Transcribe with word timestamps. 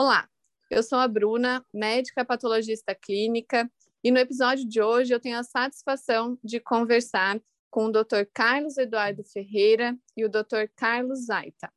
Olá, 0.00 0.28
eu 0.70 0.80
sou 0.80 0.96
a 0.96 1.08
Bruna, 1.08 1.66
médica 1.74 2.24
patologista 2.24 2.94
clínica, 2.94 3.68
e 4.04 4.12
no 4.12 4.18
episódio 4.18 4.64
de 4.64 4.80
hoje 4.80 5.12
eu 5.12 5.18
tenho 5.18 5.36
a 5.36 5.42
satisfação 5.42 6.38
de 6.40 6.60
conversar 6.60 7.42
com 7.68 7.86
o 7.86 7.90
Dr. 7.90 8.22
Carlos 8.32 8.78
Eduardo 8.78 9.24
Ferreira 9.24 9.98
e 10.16 10.24
o 10.24 10.28
Dr. 10.28 10.68
Carlos 10.76 11.26
Zaita. 11.26 11.72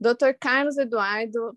Dr. 0.00 0.32
Carlos 0.40 0.76
Eduardo, 0.76 1.56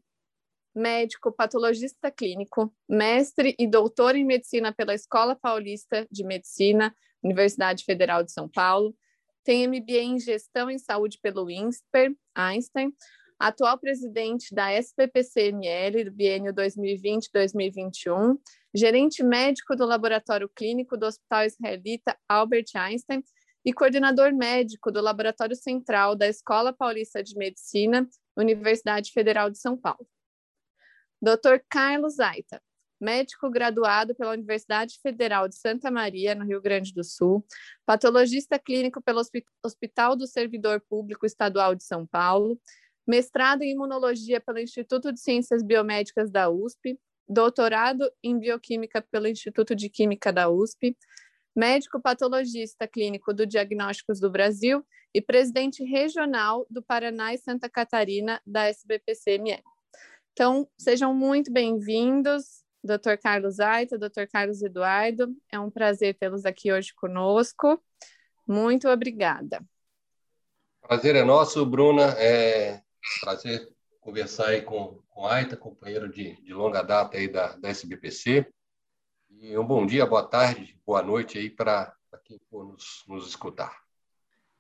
médico 0.76 1.32
patologista 1.32 2.12
clínico, 2.12 2.72
mestre 2.88 3.56
e 3.58 3.66
doutor 3.66 4.16
em 4.16 4.24
medicina 4.24 4.72
pela 4.72 4.94
Escola 4.94 5.36
Paulista 5.36 6.08
de 6.12 6.24
Medicina, 6.24 6.96
Universidade 7.24 7.84
Federal 7.84 8.24
de 8.24 8.32
São 8.32 8.48
Paulo, 8.48 8.96
tem 9.44 9.68
MBA 9.68 10.02
em 10.04 10.20
gestão 10.20 10.70
em 10.70 10.78
saúde 10.78 11.18
pelo 11.20 11.50
INSPER, 11.50 12.16
Einstein, 12.36 12.94
atual 13.40 13.78
presidente 13.78 14.54
da 14.54 14.72
SPPCML 14.82 16.06
do 16.06 16.12
biênio 16.12 16.54
2020-2021, 16.54 18.38
gerente 18.74 19.24
médico 19.24 19.76
do 19.76 19.86
Laboratório 19.86 20.50
Clínico 20.50 20.98
do 20.98 21.06
Hospital 21.06 21.46
Israelita 21.46 22.18
Albert 22.28 22.66
Einstein 22.76 23.24
e 23.64 23.74
coordenador 23.74 24.34
médico 24.34 24.92
do 24.92 25.02
Laboratório 25.02 25.56
Central 25.56 26.16
da 26.16 26.28
Escola 26.28 26.74
Paulista 26.74 27.22
de 27.22 27.36
Medicina, 27.36 28.08
Universidade 28.36 29.12
Federal 29.12 29.50
de 29.50 29.60
São 29.60 29.78
Paulo. 29.78 30.08
Dr. 31.22 31.60
Carlos 31.70 32.20
Aita, 32.20 32.62
médico 33.00 33.50
graduado 33.50 34.16
pela 34.16 34.32
Universidade 34.32 35.00
Federal 35.02 35.48
de 35.48 35.56
Santa 35.56 35.92
Maria, 35.92 36.34
no 36.34 36.46
Rio 36.46 36.62
Grande 36.62 36.94
do 36.94 37.04
Sul, 37.04 37.46
patologista 37.86 38.58
clínico 38.58 39.02
pelo 39.02 39.22
Hospital 39.64 40.16
do 40.16 40.28
Servidor 40.28 40.82
Público 40.88 41.26
Estadual 41.26 41.76
de 41.76 41.84
São 41.84 42.06
Paulo, 42.06 42.60
mestrado 43.08 43.62
em 43.62 43.72
imunologia 43.72 44.42
pelo 44.42 44.60
Instituto 44.60 45.14
de 45.14 45.20
Ciências 45.22 45.64
Biomédicas 45.64 46.30
da 46.30 46.50
USP, 46.50 47.00
doutorado 47.28 48.12
em 48.22 48.38
bioquímica 48.38 49.02
pelo 49.02 49.28
Instituto 49.28 49.74
de 49.74 49.90
Química 49.90 50.32
da 50.32 50.50
USP, 50.50 50.96
médico 51.56 52.02
patologista 52.02 52.88
clínico 52.88 53.34
do 53.34 53.46
Diagnósticos 53.46 54.20
do 54.20 54.30
Brasil 54.30 54.86
e 55.14 55.22
presidente 55.22 55.84
regional 55.84 56.68
do 56.70 56.84
Paraná 56.84 57.34
e 57.34 57.38
Santa 57.38 57.70
Catarina 57.70 58.42
da 58.46 58.68
SBPCME. 58.68 59.64
Então, 60.34 60.68
sejam 60.78 61.14
muito 61.16 61.52
bem-vindos, 61.52 62.64
Dr. 62.84 63.18
Carlos 63.22 63.60
Aita, 63.60 63.98
Dr. 63.98 64.28
Carlos 64.32 64.62
Eduardo. 64.62 65.36
É 65.52 65.60
um 65.60 65.72
prazer 65.72 66.16
tê-los 66.16 66.46
aqui 66.46 66.72
hoje 66.72 66.94
conosco. 66.94 67.82
Muito 68.48 68.88
obrigada. 68.88 69.66
Prazer 70.82 71.16
é 71.16 71.24
nosso, 71.24 71.66
Bruna. 71.66 72.14
É 72.18 72.82
Prazer 73.22 73.68
conversar 74.00 74.48
aí 74.48 74.62
com, 74.62 75.02
com 75.10 75.28
Aita, 75.28 75.58
companheiro 75.58 76.10
de, 76.10 76.42
de 76.42 76.54
longa 76.54 76.82
data 76.82 77.18
aí 77.18 77.28
da, 77.28 77.56
da 77.58 77.70
SBPC. 77.70 78.48
E 79.30 79.58
um 79.58 79.66
bom 79.66 79.86
dia, 79.86 80.06
boa 80.06 80.24
tarde, 80.24 80.80
boa 80.86 81.04
noite 81.04 81.38
aí 81.38 81.50
para 81.50 81.94
quem 82.24 82.40
for 82.50 82.66
nos, 82.66 83.04
nos 83.08 83.28
escutar. 83.28 83.84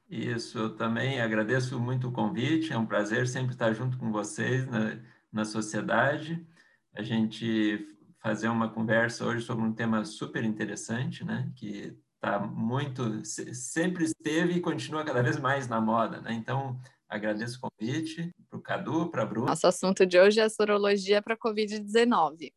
Isso, 0.10 0.58
eu 0.58 0.76
também 0.76 1.20
agradeço 1.20 1.80
muito 1.80 2.08
o 2.08 2.12
convite, 2.12 2.72
é 2.72 2.78
um 2.78 2.86
prazer 2.86 3.28
sempre 3.28 3.54
estar 3.54 3.74
junto 3.74 3.98
com 3.98 4.12
vocês 4.12 4.66
na, 4.68 5.00
na 5.32 5.46
sociedade. 5.46 6.46
A 6.94 7.02
gente 7.02 7.88
fazer 8.20 8.48
uma 8.50 8.70
conversa 8.70 9.26
hoje 9.26 9.46
sobre 9.46 9.64
um 9.64 9.74
tema 9.74 10.04
super 10.04 10.44
interessante, 10.44 11.24
né? 11.24 11.52
Que 11.56 11.98
está 12.16 12.40
muito, 12.40 13.24
sempre 13.26 14.06
esteve 14.06 14.54
e 14.54 14.62
continua 14.62 15.04
cada 15.04 15.22
vez 15.22 15.38
mais 15.38 15.68
na 15.68 15.80
moda, 15.80 16.22
né? 16.22 16.34
Então, 16.34 16.80
Agradeço 17.10 17.58
o 17.58 17.70
convite 17.70 18.34
para 18.50 18.60
o 18.60 18.62
Cadu, 18.62 19.10
para 19.10 19.24
a 19.24 19.26
Bruna. 19.26 19.48
Nosso 19.48 19.66
assunto 19.66 20.06
de 20.06 20.20
hoje 20.20 20.40
é 20.40 20.44
a 20.44 20.50
sorologia 20.50 21.22
para 21.22 21.36
a 21.36 21.38
Covid-19. 21.38 22.52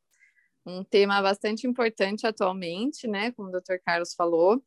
Um 0.67 0.83
tema 0.83 1.23
bastante 1.23 1.67
importante 1.67 2.27
atualmente, 2.27 3.07
né? 3.07 3.31
Como 3.33 3.49
o 3.49 3.53
Dr. 3.53 3.77
Carlos 3.85 4.13
falou. 4.13 4.61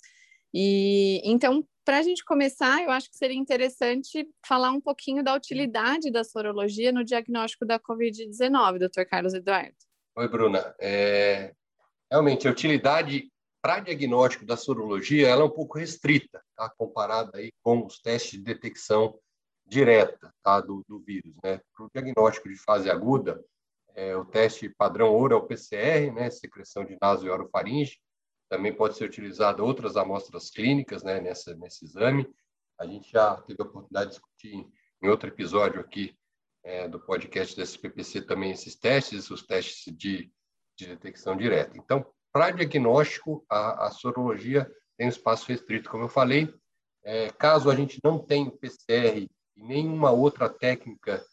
E 0.53 1.21
então, 1.25 1.67
para 1.83 1.97
a 1.97 2.01
gente 2.01 2.23
começar, 2.23 2.81
eu 2.81 2.91
acho 2.91 3.09
que 3.09 3.17
seria 3.17 3.37
interessante 3.37 4.25
falar 4.47 4.71
um 4.71 4.79
pouquinho 4.79 5.21
da 5.21 5.35
utilidade 5.35 6.11
da 6.11 6.23
sorologia 6.23 6.91
no 6.91 7.03
diagnóstico 7.03 7.65
da 7.65 7.77
Covid-19, 7.77 8.79
Dr. 8.79 9.03
Carlos 9.03 9.33
Eduardo. 9.33 9.75
Oi, 10.15 10.27
Bruna. 10.29 10.73
É... 10.79 11.53
Realmente, 12.09 12.47
a 12.47 12.51
utilidade 12.51 13.29
para 13.61 13.79
diagnóstico 13.79 14.45
da 14.45 14.55
sorologia 14.55 15.27
ela 15.27 15.41
é 15.41 15.45
um 15.45 15.49
pouco 15.49 15.77
restrita, 15.77 16.41
tá? 16.55 16.69
comparada 16.77 17.37
aí 17.37 17.51
com 17.61 17.85
os 17.85 17.99
testes 17.99 18.31
de 18.31 18.43
detecção 18.43 19.17
direta 19.73 20.33
tá, 20.43 20.61
do, 20.61 20.83
do 20.87 20.99
vírus. 20.99 21.33
Né? 21.43 21.59
Para 21.75 21.85
o 21.85 21.89
diagnóstico 21.93 22.47
de 22.47 22.55
fase 22.55 22.89
aguda, 22.89 23.43
é, 23.95 24.15
o 24.15 24.25
teste 24.25 24.69
padrão 24.69 25.13
ouro 25.13 25.35
é 25.35 25.37
o 25.37 25.45
PCR, 25.45 26.11
né, 26.11 26.29
secreção 26.29 26.83
de 26.83 26.97
naso 26.99 27.25
e 27.25 27.29
orofaringe, 27.29 27.99
também 28.49 28.73
pode 28.73 28.97
ser 28.97 29.05
utilizado 29.05 29.63
outras 29.63 29.97
amostras 29.97 30.49
clínicas 30.49 31.03
né, 31.03 31.19
nessa, 31.19 31.55
nesse 31.55 31.85
exame. 31.85 32.27
A 32.79 32.85
gente 32.85 33.11
já 33.11 33.35
teve 33.41 33.61
a 33.61 33.65
oportunidade 33.65 34.11
de 34.11 34.15
discutir 34.15 34.67
em 35.01 35.07
outro 35.07 35.29
episódio 35.29 35.79
aqui 35.79 36.15
é, 36.63 36.87
do 36.87 36.99
podcast 36.99 37.55
da 37.55 37.63
SPPC 37.63 38.21
também 38.21 38.51
esses 38.51 38.75
testes, 38.75 39.29
os 39.29 39.45
testes 39.45 39.93
de, 39.95 40.31
de 40.77 40.87
detecção 40.87 41.35
direta. 41.35 41.77
Então, 41.77 42.05
para 42.31 42.51
diagnóstico, 42.51 43.45
a, 43.49 43.87
a, 43.87 43.91
sorologia 43.91 44.71
tem 44.97 45.07
um 45.07 45.09
espaço 45.09 45.47
restrito, 45.47 45.89
como 45.89 46.05
eu 46.05 46.09
falei. 46.09 46.53
É, 47.03 47.29
caso 47.31 47.69
a 47.69 47.75
gente 47.75 47.99
não 48.03 48.17
tenha 48.17 48.49
PCR 48.49 49.27
e 49.55 49.63
nenhuma 49.63 50.11
outra 50.11 50.49
técnica 50.49 51.23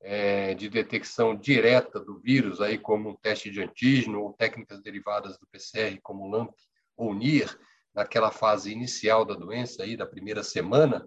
é, 0.00 0.54
de 0.54 0.68
detecção 0.68 1.36
direta 1.36 2.00
do 2.00 2.18
vírus, 2.18 2.60
aí 2.60 2.78
como 2.78 3.10
um 3.10 3.16
teste 3.16 3.50
de 3.50 3.62
antígeno 3.62 4.22
ou 4.22 4.32
técnicas 4.32 4.80
derivadas 4.80 5.38
do 5.38 5.46
PCR, 5.46 5.98
como 6.02 6.28
LAMP 6.28 6.54
ou 6.96 7.14
NIR, 7.14 7.58
naquela 7.94 8.30
fase 8.30 8.72
inicial 8.72 9.24
da 9.24 9.34
doença, 9.34 9.82
aí, 9.82 9.96
da 9.96 10.06
primeira 10.06 10.42
semana, 10.42 11.06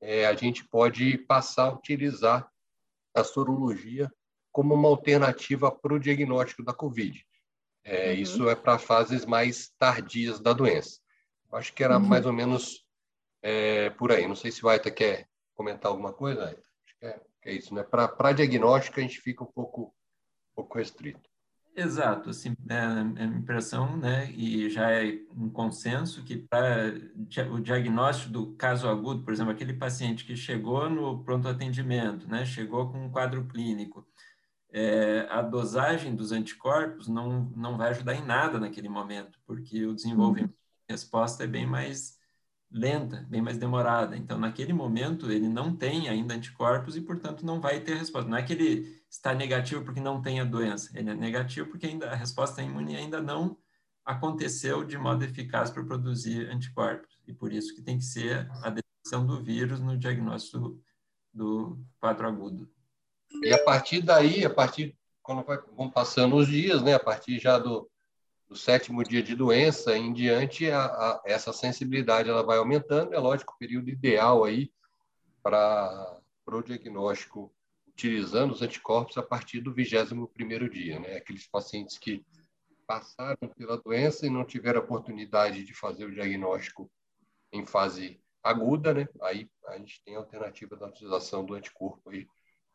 é, 0.00 0.26
a 0.26 0.34
gente 0.34 0.64
pode 0.64 1.18
passar 1.18 1.64
a 1.64 1.74
utilizar 1.74 2.48
a 3.14 3.24
sorologia 3.24 4.10
como 4.52 4.74
uma 4.74 4.88
alternativa 4.88 5.70
para 5.70 5.94
o 5.94 5.98
diagnóstico 5.98 6.62
da 6.62 6.72
COVID. 6.72 7.24
É, 7.84 8.08
uhum. 8.08 8.14
Isso 8.14 8.48
é 8.48 8.54
para 8.54 8.78
fases 8.78 9.24
mais 9.24 9.70
tardias 9.78 10.40
da 10.40 10.52
doença. 10.52 11.00
Acho 11.52 11.72
que 11.72 11.82
era 11.82 11.98
uhum. 11.98 12.06
mais 12.06 12.26
ou 12.26 12.32
menos 12.32 12.84
é, 13.42 13.90
por 13.90 14.12
aí. 14.12 14.26
Não 14.26 14.36
sei 14.36 14.50
se 14.50 14.64
o 14.64 14.68
Aita 14.68 14.90
quer 14.90 15.29
comentar 15.60 15.92
alguma 15.92 16.10
coisa, 16.10 16.44
Acho 16.44 16.98
que 16.98 17.04
é, 17.04 17.20
que 17.42 17.48
é 17.50 17.52
isso, 17.52 17.74
né? 17.74 17.82
Para 17.82 18.32
diagnóstico, 18.32 18.98
a 18.98 19.02
gente 19.02 19.20
fica 19.20 19.44
um 19.44 19.52
pouco, 19.52 19.94
um 20.52 20.54
pouco 20.54 20.78
restrito. 20.78 21.28
Exato, 21.76 22.30
assim, 22.30 22.56
é, 22.68 22.74
é 22.74 23.24
a 23.24 23.26
impressão, 23.26 23.96
né, 23.96 24.30
e 24.32 24.68
já 24.68 24.90
é 24.90 25.20
um 25.36 25.48
consenso 25.48 26.24
que 26.24 26.36
para 26.36 26.92
o 27.50 27.60
diagnóstico 27.60 28.32
do 28.32 28.54
caso 28.54 28.88
agudo, 28.88 29.22
por 29.22 29.32
exemplo, 29.32 29.52
aquele 29.52 29.72
paciente 29.72 30.24
que 30.24 30.34
chegou 30.34 30.90
no 30.90 31.22
pronto 31.22 31.46
atendimento, 31.46 32.26
né, 32.28 32.44
chegou 32.44 32.90
com 32.90 33.06
um 33.06 33.10
quadro 33.10 33.46
clínico, 33.46 34.04
é, 34.72 35.26
a 35.30 35.40
dosagem 35.42 36.14
dos 36.14 36.32
anticorpos 36.32 37.06
não, 37.06 37.50
não 37.56 37.78
vai 37.78 37.90
ajudar 37.90 38.14
em 38.14 38.24
nada 38.24 38.58
naquele 38.58 38.88
momento, 38.88 39.38
porque 39.46 39.86
o 39.86 39.94
desenvolvimento 39.94 40.50
de 40.50 40.92
resposta 40.92 41.44
é 41.44 41.46
bem 41.46 41.66
mais 41.66 42.19
lenta, 42.70 43.26
bem 43.28 43.42
mais 43.42 43.58
demorada. 43.58 44.16
Então, 44.16 44.38
naquele 44.38 44.72
momento, 44.72 45.30
ele 45.30 45.48
não 45.48 45.74
tem 45.74 46.08
ainda 46.08 46.34
anticorpos 46.34 46.96
e, 46.96 47.00
portanto, 47.00 47.44
não 47.44 47.60
vai 47.60 47.80
ter 47.80 47.96
resposta. 47.96 48.30
Não 48.30 48.36
é 48.36 48.42
que 48.42 48.52
ele 48.52 49.02
está 49.10 49.34
negativo 49.34 49.84
porque 49.84 50.00
não 50.00 50.22
tem 50.22 50.40
a 50.40 50.44
doença, 50.44 50.90
ele 50.96 51.10
é 51.10 51.14
negativo 51.14 51.68
porque 51.68 51.86
ainda 51.86 52.10
a 52.10 52.14
resposta 52.14 52.62
imune 52.62 52.96
ainda 52.96 53.20
não 53.20 53.58
aconteceu 54.04 54.84
de 54.84 54.96
modo 54.96 55.24
eficaz 55.24 55.70
para 55.70 55.84
produzir 55.84 56.48
anticorpos. 56.48 57.18
E 57.26 57.32
por 57.32 57.52
isso 57.52 57.74
que 57.74 57.82
tem 57.82 57.98
que 57.98 58.04
ser 58.04 58.48
a 58.62 58.70
detecção 58.70 59.26
do 59.26 59.42
vírus 59.42 59.80
no 59.80 59.96
diagnóstico 59.96 60.80
do, 61.32 61.78
quadro 61.98 62.26
agudo. 62.26 62.70
E 63.42 63.52
a 63.52 63.64
partir 63.64 64.02
daí, 64.02 64.44
a 64.44 64.50
partir 64.50 64.96
quando 65.22 65.44
vão 65.76 65.90
passando 65.90 66.36
os 66.36 66.48
dias, 66.48 66.82
né, 66.82 66.94
a 66.94 66.98
partir 66.98 67.38
já 67.38 67.58
do 67.58 67.89
no 68.50 68.56
sétimo 68.56 69.04
dia 69.04 69.22
de 69.22 69.36
doença 69.36 69.96
em 69.96 70.12
diante, 70.12 70.68
a, 70.68 70.84
a, 70.84 71.22
essa 71.24 71.52
sensibilidade 71.52 72.28
ela 72.28 72.42
vai 72.42 72.58
aumentando. 72.58 73.14
É 73.14 73.18
lógico, 73.18 73.54
o 73.54 73.58
período 73.58 73.88
ideal 73.88 74.42
aí 74.44 74.72
para 75.40 76.20
o 76.48 76.62
diagnóstico 76.62 77.54
utilizando 77.88 78.52
os 78.52 78.60
anticorpos 78.60 79.16
a 79.16 79.22
partir 79.22 79.60
do 79.60 79.72
21º 79.72 80.68
dia, 80.68 80.98
né? 80.98 81.16
Aqueles 81.16 81.46
pacientes 81.46 81.96
que 81.96 82.26
passaram 82.86 83.48
pela 83.56 83.78
doença 83.78 84.26
e 84.26 84.30
não 84.30 84.44
tiveram 84.44 84.80
oportunidade 84.80 85.64
de 85.64 85.72
fazer 85.72 86.06
o 86.06 86.12
diagnóstico 86.12 86.90
em 87.52 87.64
fase 87.64 88.20
aguda, 88.42 88.92
né? 88.92 89.08
Aí 89.22 89.48
a 89.68 89.78
gente 89.78 90.02
tem 90.02 90.16
a 90.16 90.18
alternativa 90.18 90.74
da 90.76 90.88
utilização 90.88 91.44
do 91.44 91.54
anticorpo 91.54 92.10
aí 92.10 92.26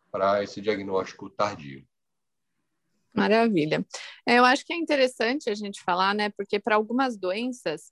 para 0.09 0.41
esse 0.41 0.61
diagnóstico 0.61 1.29
tardio. 1.29 1.85
Maravilha. 3.15 3.85
É, 4.27 4.39
eu 4.39 4.45
acho 4.45 4.65
que 4.65 4.73
é 4.73 4.77
interessante 4.77 5.49
a 5.49 5.55
gente 5.55 5.81
falar, 5.81 6.13
né? 6.13 6.29
Porque 6.29 6.59
para 6.59 6.75
algumas 6.75 7.17
doenças, 7.17 7.91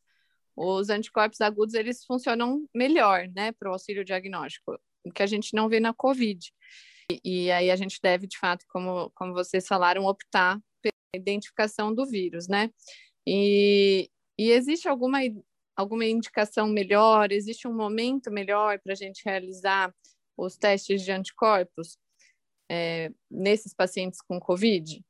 os 0.56 0.90
anticorpos 0.90 1.42
agudos 1.42 1.74
eles 1.74 2.06
funcionam 2.06 2.68
melhor, 2.74 3.28
né, 3.36 3.52
para 3.54 3.70
o 3.70 3.74
auxílio 3.74 4.06
diagnóstico, 4.06 4.80
que 5.14 5.24
a 5.24 5.25
gente 5.25 5.56
não 5.56 5.68
vê 5.68 5.80
na 5.80 5.94
COVID. 5.94 6.52
E, 7.12 7.46
e, 7.46 7.52
aí 7.52 7.72
a 7.72 7.75
gente 7.75 8.00
deve, 8.02 8.28
de 8.28 8.38
fato, 8.38 8.66
como, 8.70 9.12
como 9.16 9.34
vocês 9.34 9.68
falaram, 9.68 10.06
optar 10.06 10.60
pela 10.81 10.94
identificação 11.16 11.94
do 11.94 12.06
vírus, 12.06 12.48
né? 12.48 12.70
E, 13.28 14.10
e 14.38 14.52
existe 14.52 14.88
alguma, 14.88 15.20
alguma 15.75 16.06
indicação 16.06 16.68
melhor? 16.68 17.31
Existe 17.31 17.68
um 17.68 17.75
momento 17.75 18.31
melhor 18.31 18.80
para 18.80 18.94
a 18.94 18.96
gente 18.96 19.24
realizar 19.25 19.94
os 20.38 20.58
testes 20.58 21.02
de 21.02 21.12
anticorpos 21.12 21.98
é, 22.70 23.12
nesses 23.30 23.74
pacientes 23.74 24.22
com 24.22 24.40
COVID? 24.40 25.04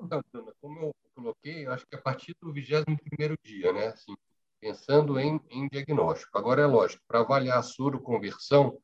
Então, 0.00 0.22
como 0.60 0.80
eu 0.80 0.94
coloquei, 1.14 1.66
eu 1.66 1.72
acho 1.72 1.86
que 1.86 1.96
a 1.96 2.00
partir 2.00 2.34
do 2.40 2.52
21º 2.52 3.36
dia, 3.42 3.72
né? 3.72 3.88
Assim, 3.88 4.14
pensando 4.60 5.18
em, 5.18 5.40
em 5.50 5.68
diagnóstico. 5.68 6.36
Agora, 6.36 6.62
é 6.62 6.66
lógico, 6.66 7.02
para 7.06 7.20
avaliar 7.20 7.58
a 7.58 7.62
soroconversão, 7.62 8.78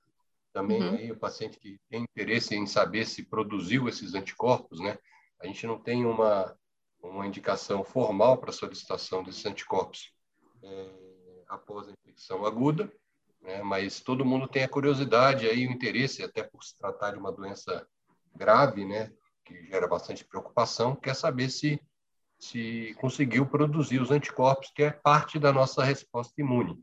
também 0.52 0.82
uhum. 0.82 0.94
aí 0.94 1.10
o 1.10 1.18
paciente 1.18 1.58
que 1.58 1.78
tem 1.90 2.02
interesse 2.02 2.54
em 2.54 2.66
saber 2.66 3.06
se 3.06 3.24
produziu 3.24 3.88
esses 3.88 4.14
anticorpos, 4.14 4.80
né? 4.80 4.96
A 5.40 5.46
gente 5.46 5.66
não 5.66 5.78
tem 5.78 6.06
uma, 6.06 6.56
uma 7.02 7.26
indicação 7.26 7.82
formal 7.82 8.38
para 8.38 8.52
solicitação 8.52 9.22
desses 9.22 9.44
anticorpos 9.44 10.12
é, 10.62 11.44
após 11.48 11.88
a 11.88 11.92
infecção 11.92 12.46
aguda, 12.46 12.90
né? 13.40 13.62
mas 13.62 14.00
todo 14.00 14.24
mundo 14.24 14.48
tem 14.48 14.62
a 14.62 14.68
curiosidade 14.68 15.48
aí, 15.48 15.66
o 15.66 15.72
interesse, 15.72 16.22
até 16.22 16.42
por 16.42 16.62
se 16.62 16.76
tratar 16.78 17.10
de 17.12 17.18
uma 17.18 17.32
doença 17.32 17.86
grave, 18.34 18.84
né? 18.84 19.12
Que 19.44 19.66
gera 19.66 19.86
bastante 19.86 20.24
preocupação, 20.24 20.96
quer 20.96 21.14
saber 21.14 21.50
se, 21.50 21.80
se 22.38 22.94
conseguiu 22.98 23.46
produzir 23.46 24.00
os 24.00 24.10
anticorpos, 24.10 24.70
que 24.74 24.82
é 24.82 24.90
parte 24.90 25.38
da 25.38 25.52
nossa 25.52 25.84
resposta 25.84 26.40
imune. 26.40 26.82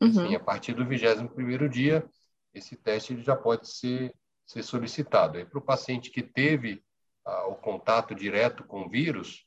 Uhum. 0.00 0.08
Assim, 0.08 0.34
a 0.34 0.40
partir 0.40 0.74
do 0.74 0.84
21º 0.84 1.68
dia, 1.68 2.06
esse 2.52 2.76
teste 2.76 3.20
já 3.22 3.34
pode 3.34 3.68
ser, 3.68 4.14
ser 4.46 4.62
solicitado. 4.62 5.44
Para 5.46 5.58
o 5.58 5.62
paciente 5.62 6.10
que 6.10 6.22
teve 6.22 6.84
ah, 7.24 7.46
o 7.48 7.54
contato 7.54 8.14
direto 8.14 8.64
com 8.64 8.82
o 8.82 8.88
vírus, 8.88 9.46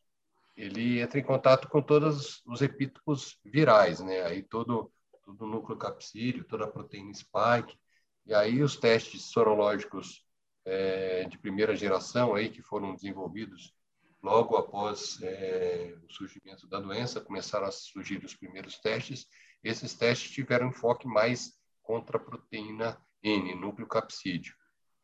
ele 0.56 1.00
entra 1.00 1.20
em 1.20 1.24
contato 1.24 1.70
com 1.70 1.82
todos 1.82 2.42
os 2.46 2.62
epítopos 2.62 3.40
virais, 3.46 4.00
né? 4.00 4.24
Aí 4.24 4.42
todo, 4.42 4.92
todo 5.24 5.46
o 5.46 5.48
núcleo 5.48 5.78
capsídeo, 5.78 6.44
toda 6.44 6.66
a 6.66 6.72
proteína 6.72 7.14
spike, 7.14 7.78
e 8.26 8.34
aí 8.34 8.64
os 8.64 8.76
testes 8.76 9.26
sorológicos 9.26 10.26
é, 10.68 11.24
de 11.24 11.38
primeira 11.38 11.76
geração 11.76 12.36
aí 12.36 12.50
que 12.50 12.62
foram 12.62 12.94
desenvolvidos 12.94 13.74
logo 14.22 14.58
após 14.58 15.18
é, 15.22 15.96
o 16.04 16.14
surgimento 16.14 16.68
da 16.68 16.80
doença, 16.80 17.22
começaram 17.22 17.68
a 17.68 17.72
surgir 17.72 18.24
os 18.26 18.36
primeiros 18.36 18.78
testes. 18.80 19.26
Esses 19.64 19.94
testes 19.94 20.32
tiveram 20.32 20.68
enfoque 20.68 21.08
mais 21.08 21.54
contra 21.82 22.18
a 22.18 22.20
proteína 22.20 23.02
N, 23.24 23.56
núcleo 23.56 23.88
capsídeo, 23.88 24.54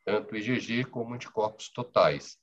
tanto 0.04 0.36
IgG 0.36 0.84
como 0.86 1.14
anticorpos 1.14 1.70
totais. 1.70 2.38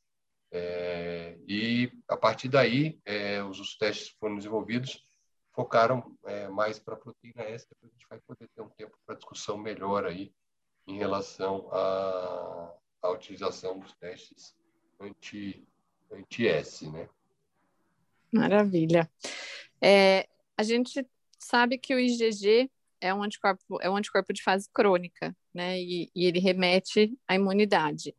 É, 0.50 1.38
e 1.46 1.92
a 2.08 2.16
partir 2.16 2.48
daí, 2.48 2.98
é, 3.04 3.42
os, 3.44 3.60
os, 3.60 3.76
testes 3.76 4.08
foram 4.18 4.36
desenvolvidos 4.36 5.04
focaram 5.52 6.16
mais 6.52 6.78
para 6.78 6.94
a 6.94 6.96
proteína 6.96 7.42
S, 7.42 7.66
depois 7.68 7.92
a 7.92 7.94
gente 7.94 8.06
vai 8.08 8.20
poder 8.20 8.48
ter 8.54 8.62
um 8.62 8.70
tempo 8.70 8.96
para 9.04 9.16
discussão 9.16 9.58
melhor 9.58 10.06
aí 10.06 10.32
em 10.86 10.96
relação 10.96 11.68
a, 11.72 12.72
a 13.02 13.10
utilização 13.10 13.78
dos 13.78 13.92
testes 13.94 14.54
anti, 15.00 15.66
anti-S, 16.12 16.88
né? 16.90 17.08
Maravilha. 18.32 19.10
É, 19.80 20.28
a 20.56 20.62
gente 20.62 21.06
sabe 21.38 21.78
que 21.78 21.94
o 21.94 21.98
IgG 21.98 22.70
é 23.00 23.14
um 23.14 23.22
anticorpo, 23.22 23.80
é 23.80 23.88
um 23.88 23.96
anticorpo 23.96 24.32
de 24.32 24.42
fase 24.42 24.68
crônica, 24.72 25.34
né? 25.54 25.80
E, 25.80 26.10
e, 26.14 26.26
ele 26.26 26.38
remete 26.38 27.18
à 27.26 27.34
imunidade. 27.34 28.14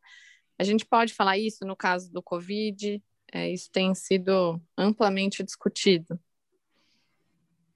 A 0.58 0.64
gente 0.64 0.84
pode 0.84 1.14
falar 1.14 1.38
isso 1.38 1.64
no 1.64 1.76
caso 1.76 2.12
do 2.12 2.22
COVID? 2.22 3.02
É, 3.32 3.48
isso 3.48 3.70
tem 3.70 3.94
sido 3.94 4.60
amplamente 4.76 5.42
discutido. 5.42 6.20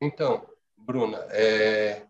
Então, 0.00 0.46
Bruna, 0.76 1.18
é, 1.30 2.06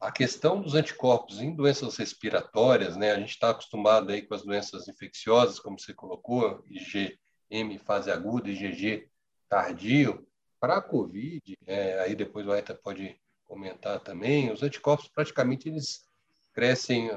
a 0.00 0.12
questão 0.12 0.60
dos 0.60 0.74
anticorpos 0.74 1.40
em 1.40 1.54
doenças 1.54 1.96
respiratórias, 1.96 2.96
né? 2.96 3.12
A 3.12 3.18
gente 3.18 3.30
está 3.30 3.50
acostumado 3.50 4.10
aí 4.10 4.22
com 4.22 4.34
as 4.34 4.42
doenças 4.44 4.86
infecciosas, 4.88 5.58
como 5.58 5.78
você 5.78 5.92
colocou, 5.92 6.64
IgM 6.68 7.78
fase 7.78 8.10
aguda, 8.10 8.48
IgG 8.48 9.08
tardio. 9.48 10.26
Para 10.60 10.78
a 10.78 10.82
COVID, 10.82 11.56
é, 11.66 12.00
aí 12.00 12.14
depois 12.14 12.46
o 12.46 12.52
Aita 12.52 12.74
pode 12.74 13.16
comentar 13.44 14.00
também, 14.00 14.52
os 14.52 14.62
anticorpos 14.62 15.08
praticamente 15.08 15.68
eles 15.68 16.04
crescem, 16.52 17.10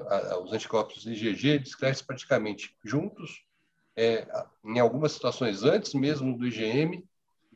os 0.43 0.53
anticorpos 0.53 1.05
IgG 1.05 1.49
eles 1.49 1.75
crescem 1.75 2.05
praticamente 2.05 2.75
juntos, 2.83 3.43
é, 3.95 4.27
em 4.63 4.79
algumas 4.79 5.11
situações 5.11 5.63
antes 5.63 5.93
mesmo 5.93 6.37
do 6.37 6.47
IgM, 6.47 7.03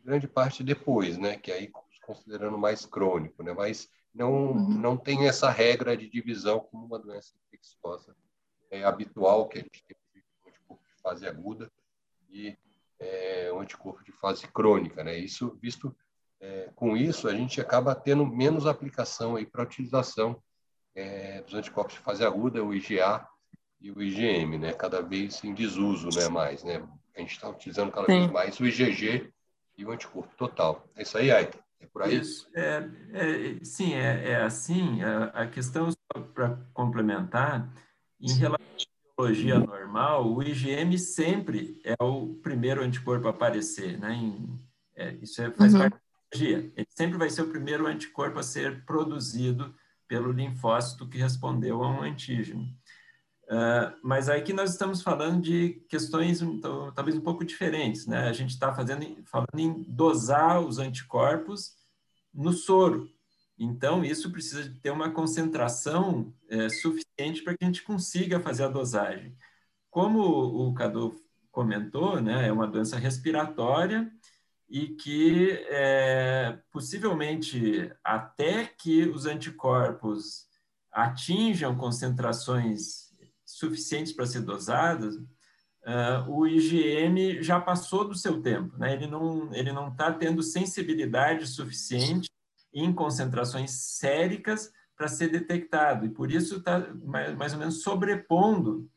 grande 0.04 0.28
parte 0.28 0.64
depois, 0.64 1.18
né? 1.18 1.38
Que 1.38 1.52
aí 1.52 1.72
considerando 2.02 2.58
mais 2.58 2.86
crônico, 2.86 3.42
né? 3.42 3.54
Mas 3.54 3.90
não, 4.16 4.52
uhum. 4.52 4.70
não 4.70 4.98
tem 4.98 5.28
essa 5.28 5.50
regra 5.50 5.96
de 5.96 6.10
divisão 6.10 6.62
como 6.62 6.86
uma 6.86 6.98
doença 6.98 7.34
infecciosa 7.46 8.16
é 8.72 8.84
habitual, 8.84 9.48
que 9.48 9.60
a 9.60 9.62
gente 9.62 9.84
tem 9.86 9.98
um 10.44 10.50
anticorpo 10.50 10.84
de 10.88 11.02
fase 11.02 11.28
aguda 11.28 11.72
e 12.30 12.58
é, 13.00 13.52
um 13.54 13.60
anticorpo 13.60 14.04
de 14.04 14.12
fase 14.12 14.48
crônica. 14.48 15.04
Né? 15.04 15.18
Isso, 15.18 15.58
visto 15.62 15.96
é, 16.40 16.70
com 16.76 16.96
isso, 16.96 17.28
a 17.28 17.34
gente 17.34 17.60
acaba 17.62 17.94
tendo 17.94 18.26
menos 18.26 18.66
aplicação 18.66 19.36
para 19.46 19.62
a 19.62 19.66
utilização 19.66 20.42
é, 20.96 21.42
dos 21.42 21.54
anticorpos 21.54 21.96
de 21.96 22.00
fase 22.00 22.24
aguda, 22.24 22.64
o 22.64 22.74
IgA 22.74 23.28
e 23.82 23.92
o 23.92 24.02
IgM, 24.02 24.58
né? 24.58 24.74
cada 24.74 25.02
vez 25.02 25.44
em 25.44 25.54
desuso 25.54 26.10
né? 26.18 26.28
mais. 26.30 26.64
Né? 26.64 26.88
A 27.16 27.20
gente 27.20 27.32
está 27.32 27.50
utilizando 27.50 27.92
cada 27.92 28.08
Sim. 28.08 28.20
vez 28.20 28.32
mais 28.32 28.60
o 28.60 28.66
IgG 28.66 29.32
e 29.78 29.86
o 29.86 29.92
anticorpo 29.92 30.34
total. 30.36 30.86
É 30.96 31.04
isso 31.04 31.18
aí, 31.18 31.32
Aita. 31.32 31.65
É 31.86 31.88
por 31.92 32.02
aí? 32.04 32.20
Isso, 32.20 32.50
é, 32.56 32.90
é, 33.14 33.64
sim, 33.64 33.94
é, 33.94 34.32
é 34.32 34.36
assim. 34.42 35.02
A, 35.04 35.26
a 35.26 35.48
questão, 35.48 35.92
para 36.34 36.58
complementar, 36.74 37.72
em 38.20 38.34
relação 38.34 38.66
à 38.66 39.16
biologia 39.16 39.60
normal, 39.60 40.34
o 40.34 40.42
IgM 40.42 40.98
sempre 40.98 41.80
é 41.84 41.96
o 42.04 42.34
primeiro 42.42 42.82
anticorpo 42.82 43.28
a 43.28 43.30
aparecer, 43.30 44.00
né? 44.00 44.14
Em, 44.14 44.60
é, 44.96 45.14
isso 45.22 45.42
é, 45.42 45.52
faz 45.52 45.74
uhum. 45.74 45.80
parte 45.80 45.94
da 45.94 46.40
biologia. 46.40 46.74
Ele 46.76 46.88
sempre 46.90 47.18
vai 47.18 47.30
ser 47.30 47.44
o 47.44 47.50
primeiro 47.50 47.86
anticorpo 47.86 48.40
a 48.40 48.44
ser 48.44 48.84
produzido 48.86 49.74
pelo 50.08 50.32
linfócito 50.32 51.08
que 51.08 51.18
respondeu 51.18 51.84
a 51.84 51.90
um 51.90 52.02
antígeno. 52.02 52.68
Uh, 53.46 53.94
mas 54.02 54.28
aqui 54.28 54.52
nós 54.54 54.72
estamos 54.72 55.04
falando 55.04 55.44
de 55.44 55.74
questões 55.88 56.40
talvez 56.96 57.16
um 57.16 57.22
pouco 57.22 57.46
diferentes, 57.46 58.08
né? 58.08 58.28
A 58.28 58.34
gente 58.34 58.50
está 58.50 58.74
fazendo 58.74 59.24
falando 59.26 59.60
em 59.60 59.84
dosar 59.84 60.62
os 60.62 60.80
anticorpos 60.80 61.76
no 62.34 62.52
soro. 62.54 63.08
Então 63.58 64.04
isso 64.04 64.32
precisa 64.32 64.74
ter 64.82 64.90
uma 64.90 65.12
concentração 65.12 66.34
é, 66.50 66.70
suficiente 66.70 67.44
para 67.44 67.56
que 67.56 67.64
a 67.64 67.68
gente 67.68 67.84
consiga 67.84 68.40
fazer 68.40 68.64
a 68.64 68.68
dosagem. 68.68 69.38
Como 69.92 70.20
o 70.22 70.74
Cadu 70.74 71.16
comentou, 71.52 72.20
né? 72.20 72.48
É 72.48 72.52
uma 72.52 72.68
doença 72.68 72.98
respiratória 72.98 74.12
e 74.68 74.88
que 74.88 75.52
é, 75.70 76.60
possivelmente 76.72 77.92
até 78.04 78.66
que 78.66 79.04
os 79.08 79.28
anticorpos 79.28 80.48
atinjam 80.92 81.78
concentrações 81.78 83.05
suficientes 83.58 84.12
para 84.12 84.26
ser 84.26 84.42
dosadas, 84.42 85.16
uh, 85.16 86.30
o 86.30 86.46
IgM 86.46 87.42
já 87.42 87.60
passou 87.60 88.06
do 88.06 88.16
seu 88.16 88.42
tempo, 88.42 88.78
né? 88.78 88.94
Ele 88.94 89.08
não 89.08 89.54
ele 89.54 89.72
não 89.72 89.90
está 89.90 90.12
tendo 90.12 90.44
sensibilidade 90.44 91.48
suficiente 91.48 92.30
em 92.74 92.94
concentrações 92.94 93.72
séricas 93.72 94.72
para 94.98 95.08
ser 95.08 95.30
detectado 95.30 96.06
e 96.06 96.10
por 96.10 96.32
isso 96.32 96.58
está 96.58 96.80
mais, 97.04 97.36
mais 97.36 97.54
ou 97.54 97.60
menos 97.60 97.82
sobrepondo 97.82 98.90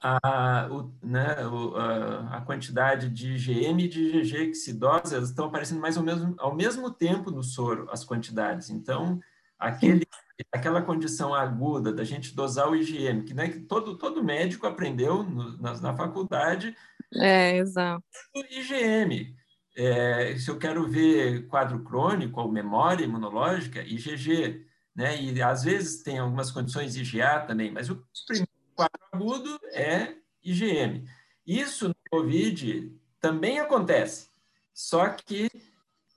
a, 0.00 0.68
o, 0.70 0.94
né, 1.02 1.36
a, 1.74 2.36
a, 2.36 2.40
quantidade 2.42 3.08
de 3.08 3.32
IgM 3.32 3.80
e 3.80 3.88
de 3.88 4.18
IgG 4.18 4.48
que 4.48 4.54
se 4.54 4.72
dosa, 4.72 5.16
elas 5.16 5.30
estão 5.30 5.46
aparecendo 5.46 5.80
mais 5.80 5.96
ou 5.96 6.04
menos 6.04 6.34
ao 6.38 6.54
mesmo 6.54 6.90
tempo 6.90 7.32
no 7.32 7.42
soro, 7.42 7.88
as 7.90 8.04
quantidades. 8.04 8.70
Então, 8.70 9.20
aquele, 9.58 10.06
aquela 10.52 10.82
condição 10.82 11.34
aguda 11.34 11.92
da 11.92 12.04
gente 12.04 12.34
dosar 12.34 12.68
o 12.68 12.76
IgM, 12.76 13.24
que, 13.24 13.34
né, 13.34 13.48
que 13.48 13.60
todo, 13.60 13.96
todo 13.96 14.22
médico 14.22 14.66
aprendeu 14.66 15.22
no, 15.22 15.56
na, 15.58 15.80
na 15.80 15.96
faculdade. 15.96 16.76
É, 17.14 17.56
exato. 17.56 18.04
O 18.34 18.40
IgM. 18.40 19.34
É, 19.76 20.36
se 20.36 20.50
eu 20.50 20.58
quero 20.58 20.88
ver 20.88 21.46
quadro 21.46 21.84
crônico 21.84 22.40
ou 22.40 22.50
memória 22.50 23.04
imunológica, 23.04 23.80
IgG. 23.80 24.66
Né? 24.94 25.22
E 25.22 25.40
às 25.40 25.62
vezes 25.62 26.02
tem 26.02 26.18
algumas 26.18 26.50
condições 26.50 26.96
IgA 26.96 27.40
também, 27.46 27.70
mas 27.70 27.88
o 27.88 28.04
primeiro 28.26 28.50
quadro 28.74 29.00
agudo 29.12 29.60
é 29.72 30.14
IgM. 30.42 31.04
Isso 31.46 31.88
no 31.88 31.94
COVID 32.10 32.92
também 33.20 33.58
acontece, 33.58 34.28
só 34.74 35.08
que 35.08 35.48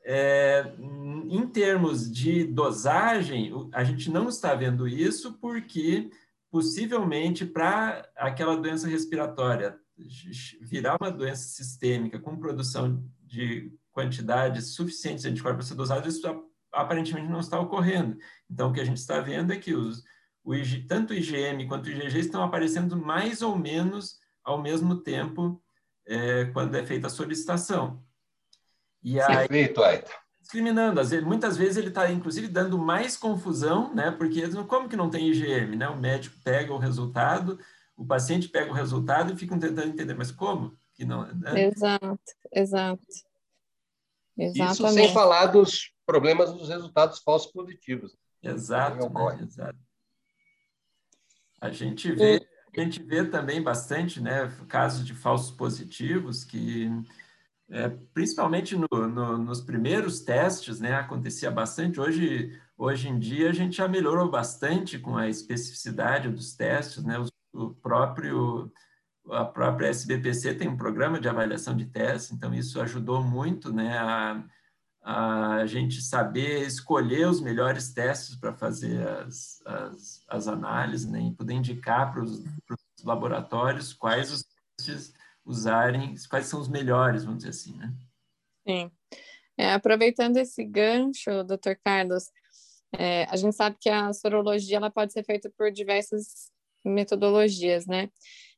é, 0.03 0.73
em 1.29 1.47
termos 1.47 2.11
de 2.11 2.43
dosagem, 2.43 3.51
a 3.73 3.83
gente 3.83 4.09
não 4.09 4.27
está 4.27 4.55
vendo 4.55 4.87
isso 4.87 5.33
porque 5.39 6.09
possivelmente 6.51 7.45
para 7.45 8.09
aquela 8.15 8.57
doença 8.57 8.87
respiratória 8.87 9.77
virar 10.61 10.97
uma 10.99 11.11
doença 11.11 11.43
sistêmica 11.43 12.19
com 12.19 12.37
produção 12.37 13.03
de 13.21 13.71
quantidades 13.91 14.73
suficientes 14.73 15.23
de 15.23 15.29
anticorpos 15.29 15.67
ser 15.67 15.75
dosados, 15.75 16.15
isso 16.15 16.45
aparentemente 16.71 17.29
não 17.29 17.39
está 17.39 17.59
ocorrendo. 17.59 18.17
Então, 18.49 18.69
o 18.69 18.73
que 18.73 18.81
a 18.81 18.85
gente 18.85 18.97
está 18.97 19.19
vendo 19.19 19.53
é 19.53 19.57
que 19.57 19.73
os, 19.73 20.03
o 20.43 20.55
IG, 20.55 20.87
tanto 20.87 21.11
o 21.11 21.15
IgM 21.15 21.67
quanto 21.67 21.87
o 21.87 21.89
IgG 21.89 22.19
estão 22.19 22.43
aparecendo 22.43 22.97
mais 22.97 23.41
ou 23.41 23.55
menos 23.55 24.17
ao 24.43 24.61
mesmo 24.61 25.01
tempo 25.01 25.61
é, 26.07 26.45
quando 26.45 26.75
é 26.75 26.85
feita 26.85 27.07
a 27.07 27.11
solicitação. 27.11 28.03
E 29.03 29.19
aí, 29.19 29.47
Perfeito, 29.47 29.83
Aita. 29.83 30.11
Discriminando, 30.39 30.99
às 30.99 31.11
vezes, 31.11 31.25
muitas 31.25 31.55
vezes 31.55 31.77
ele 31.77 31.87
está, 31.87 32.11
inclusive, 32.11 32.47
dando 32.47 32.77
mais 32.77 33.15
confusão, 33.15 33.93
né? 33.93 34.11
Porque 34.11 34.47
como 34.65 34.89
que 34.89 34.95
não 34.95 35.09
tem 35.09 35.29
IgM, 35.29 35.75
né? 35.77 35.87
O 35.87 35.97
médico 35.97 36.35
pega 36.43 36.73
o 36.73 36.77
resultado, 36.77 37.59
o 37.95 38.05
paciente 38.05 38.49
pega 38.49 38.69
o 38.69 38.75
resultado 38.75 39.33
e 39.33 39.37
ficam 39.37 39.57
tentando 39.57 39.87
entender, 39.87 40.13
mas 40.13 40.31
como? 40.31 40.75
Que 40.93 41.05
não, 41.05 41.25
né? 41.33 41.65
Exato, 41.67 42.19
exato. 42.51 43.01
Exatamente. 44.37 44.73
Isso 44.73 44.89
sem 44.89 45.13
falar 45.13 45.47
dos 45.47 45.93
problemas 46.05 46.51
dos 46.51 46.67
resultados 46.67 47.19
falsos 47.19 47.51
positivos. 47.51 48.17
Exato, 48.41 49.09
né? 49.09 49.39
exato. 49.43 49.79
A 51.59 51.69
gente 51.69 52.11
vê, 52.11 52.45
a 52.75 52.81
gente 52.81 53.03
vê 53.03 53.23
também 53.23 53.61
bastante, 53.61 54.19
né, 54.19 54.51
casos 54.67 55.05
de 55.05 55.13
falsos 55.13 55.51
positivos 55.55 56.43
que, 56.43 56.89
é, 57.71 57.89
principalmente 58.13 58.75
no, 58.75 58.87
no, 59.07 59.37
nos 59.37 59.61
primeiros 59.61 60.19
testes, 60.19 60.79
né, 60.79 60.93
acontecia 60.95 61.49
bastante. 61.49 61.99
Hoje, 61.99 62.59
hoje 62.77 63.07
em 63.07 63.17
dia 63.17 63.49
a 63.49 63.53
gente 63.53 63.77
já 63.77 63.87
melhorou 63.87 64.29
bastante 64.29 64.99
com 64.99 65.17
a 65.17 65.29
especificidade 65.29 66.29
dos 66.29 66.53
testes, 66.53 67.03
né, 67.03 67.17
o, 67.17 67.65
o 67.65 67.73
próprio 67.75 68.71
a 69.29 69.45
própria 69.45 69.87
SBPC 69.87 70.55
tem 70.55 70.67
um 70.67 70.75
programa 70.75 71.19
de 71.19 71.29
avaliação 71.29 71.77
de 71.77 71.85
testes, 71.85 72.31
então 72.31 72.53
isso 72.53 72.81
ajudou 72.81 73.23
muito, 73.23 73.71
né, 73.71 73.97
a 73.97 74.43
a 75.03 75.65
gente 75.65 75.99
saber 75.99 76.61
escolher 76.61 77.27
os 77.27 77.41
melhores 77.41 77.91
testes 77.91 78.35
para 78.35 78.53
fazer 78.53 79.01
as, 79.07 79.59
as, 79.65 80.23
as, 80.29 80.47
análises 80.47 81.09
né, 81.09 81.21
e 81.23 81.33
poder 81.33 81.55
indicar 81.55 82.11
para 82.11 82.23
os 82.23 82.43
laboratórios 83.03 83.93
quais 83.93 84.31
os 84.31 84.45
testes 84.77 85.13
usarem, 85.45 86.15
quais 86.29 86.45
são 86.45 86.59
os 86.59 86.69
melhores, 86.69 87.23
vamos 87.23 87.39
dizer 87.39 87.49
assim, 87.49 87.77
né? 87.77 87.93
Sim. 88.67 88.91
É, 89.57 89.73
aproveitando 89.73 90.37
esse 90.37 90.63
gancho, 90.63 91.43
doutor 91.43 91.77
Carlos, 91.83 92.25
é, 92.97 93.25
a 93.25 93.35
gente 93.35 93.55
sabe 93.55 93.77
que 93.79 93.89
a 93.89 94.11
sorologia 94.13 94.77
ela 94.77 94.89
pode 94.89 95.13
ser 95.13 95.23
feita 95.23 95.51
por 95.57 95.71
diversas 95.71 96.51
metodologias, 96.83 97.85
né? 97.85 98.09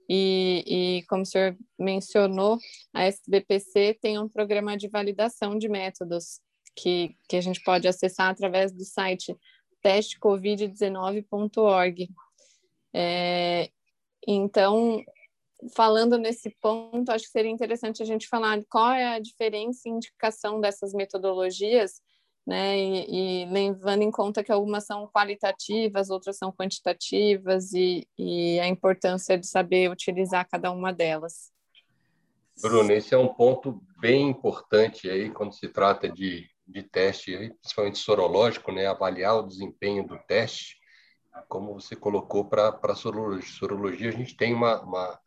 E, 0.09 0.99
e, 0.99 1.05
como 1.07 1.23
o 1.23 1.25
senhor 1.25 1.57
mencionou, 1.79 2.59
a 2.93 3.03
SBPC 3.03 3.97
tem 4.01 4.19
um 4.19 4.27
programa 4.27 4.75
de 4.77 4.89
validação 4.89 5.57
de 5.57 5.69
métodos 5.69 6.41
que, 6.75 7.15
que 7.29 7.37
a 7.37 7.41
gente 7.41 7.63
pode 7.63 7.87
acessar 7.87 8.29
através 8.29 8.73
do 8.73 8.83
site 8.83 9.33
testecovid19.org. 9.83 12.09
É, 12.93 13.69
então, 14.27 15.01
falando 15.75 16.17
nesse 16.17 16.50
ponto, 16.62 17.12
acho 17.12 17.25
que 17.25 17.32
seria 17.32 17.51
interessante 17.51 18.01
a 18.01 18.05
gente 18.05 18.27
falar 18.27 18.62
qual 18.70 18.91
é 18.91 19.15
a 19.15 19.20
diferença 19.20 19.88
e 19.88 19.91
indicação 19.91 20.60
dessas 20.60 20.93
metodologias 20.93 22.01
né? 22.46 22.77
E, 22.77 23.43
e, 23.43 23.46
levando 23.46 24.01
em 24.01 24.12
conta 24.12 24.43
que 24.43 24.51
algumas 24.51 24.86
são 24.86 25.08
qualitativas, 25.08 26.10
outras 26.10 26.38
são 26.38 26.51
quantitativas, 26.51 27.74
e, 27.74 28.08
e, 28.17 28.60
a 28.60 28.67
importância 28.67 29.38
de 29.38 29.48
saber 29.48 29.89
utilizar 29.89 30.48
cada 30.50 30.72
uma 30.72 30.91
delas. 30.91 31.51
Bruno, 32.62 32.91
esse 32.91 33.15
é 33.15 33.17
um 33.17 33.34
ponto 33.34 33.82
bem 34.00 34.29
importante 34.29 35.10
aí 35.10 35.32
quando 35.32 35.53
se 35.53 35.67
trata 35.70 36.10
de, 36.10 36.48
de 36.67 36.84
teste, 36.84 37.36
principalmente 37.62 37.98
sorológico, 37.98 38.72
né? 38.72 38.86
Avaliar 38.88 39.38
o 39.38 39.48
desempenho 39.48 40.05
do 40.05 40.20
teste, 40.27 40.77
como 41.48 41.74
você 41.74 41.96
colocou 41.96 42.46
para 42.46 42.77
a 42.84 42.96
sorologia. 42.96 43.50
sorologia. 43.50 44.10
A 44.10 44.13
gente 44.13 44.36
tem 44.36 44.53
uma, 44.53 44.82
uma, 44.82 45.20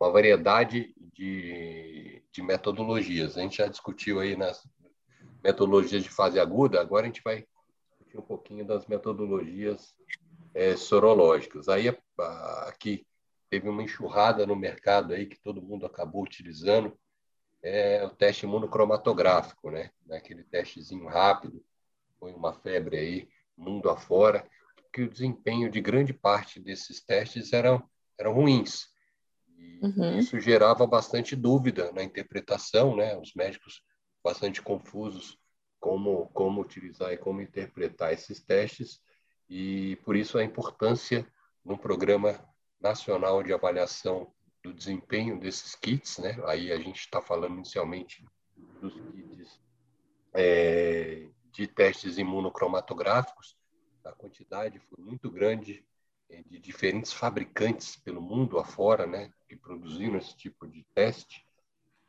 uma 0.00 0.10
variedade 0.10 0.94
de, 1.12 2.22
de 2.30 2.42
metodologias. 2.42 3.36
A 3.36 3.40
gente 3.40 3.58
já 3.58 3.66
discutiu 3.66 4.20
aí 4.20 4.36
nas, 4.36 4.62
metodologias 5.42 6.02
de 6.02 6.10
fase 6.10 6.38
aguda, 6.38 6.80
agora 6.80 7.04
a 7.04 7.06
gente 7.06 7.22
vai 7.22 7.46
discutir 7.90 8.18
um 8.18 8.22
pouquinho 8.22 8.66
das 8.66 8.86
metodologias 8.86 9.94
é, 10.54 10.76
sorológicas. 10.76 11.68
Aí 11.68 11.94
aqui 12.66 13.06
teve 13.48 13.68
uma 13.68 13.82
enxurrada 13.82 14.46
no 14.46 14.56
mercado 14.56 15.12
aí 15.14 15.26
que 15.26 15.40
todo 15.40 15.62
mundo 15.62 15.86
acabou 15.86 16.22
utilizando, 16.22 16.98
é 17.62 18.04
o 18.04 18.10
teste 18.10 18.46
imunocromatográfico, 18.46 19.70
né? 19.70 19.90
Aquele 20.10 20.44
testezinho 20.44 21.08
rápido, 21.08 21.64
foi 22.18 22.32
uma 22.32 22.52
febre 22.52 22.96
aí, 22.96 23.28
mundo 23.56 23.90
afora, 23.90 24.48
que 24.92 25.02
o 25.02 25.10
desempenho 25.10 25.70
de 25.70 25.80
grande 25.80 26.12
parte 26.12 26.60
desses 26.60 27.00
testes 27.04 27.52
eram, 27.52 27.82
eram 28.16 28.32
ruins. 28.32 28.88
E 29.58 29.84
uhum. 29.84 30.18
isso 30.18 30.38
gerava 30.40 30.86
bastante 30.86 31.34
dúvida 31.34 31.92
na 31.92 32.02
interpretação, 32.02 32.96
né? 32.96 33.16
Os 33.18 33.34
médicos 33.34 33.82
bastante 34.22 34.62
confusos 34.62 35.38
como, 35.80 36.28
como 36.28 36.60
utilizar 36.60 37.12
e 37.12 37.16
como 37.16 37.40
interpretar 37.40 38.12
esses 38.12 38.42
testes, 38.42 39.00
e 39.48 39.96
por 40.04 40.16
isso 40.16 40.38
a 40.38 40.44
importância 40.44 41.26
no 41.64 41.78
programa 41.78 42.38
nacional 42.80 43.42
de 43.42 43.52
avaliação 43.52 44.32
do 44.62 44.72
desempenho 44.72 45.38
desses 45.38 45.74
kits, 45.74 46.18
né? 46.18 46.36
Aí 46.46 46.72
a 46.72 46.78
gente 46.78 47.00
está 47.00 47.20
falando 47.20 47.56
inicialmente 47.56 48.24
dos 48.80 48.92
kits 48.94 49.60
é, 50.34 51.28
de 51.52 51.66
testes 51.66 52.18
imunocromatográficos, 52.18 53.56
a 54.04 54.12
quantidade 54.12 54.78
foi 54.78 55.04
muito 55.04 55.30
grande 55.30 55.84
de 56.46 56.58
diferentes 56.58 57.12
fabricantes 57.12 57.96
pelo 57.96 58.20
mundo 58.20 58.58
afora, 58.58 59.06
né? 59.06 59.30
Que 59.48 59.56
produziram 59.56 60.18
esse 60.18 60.36
tipo 60.36 60.66
de 60.66 60.84
teste. 60.94 61.44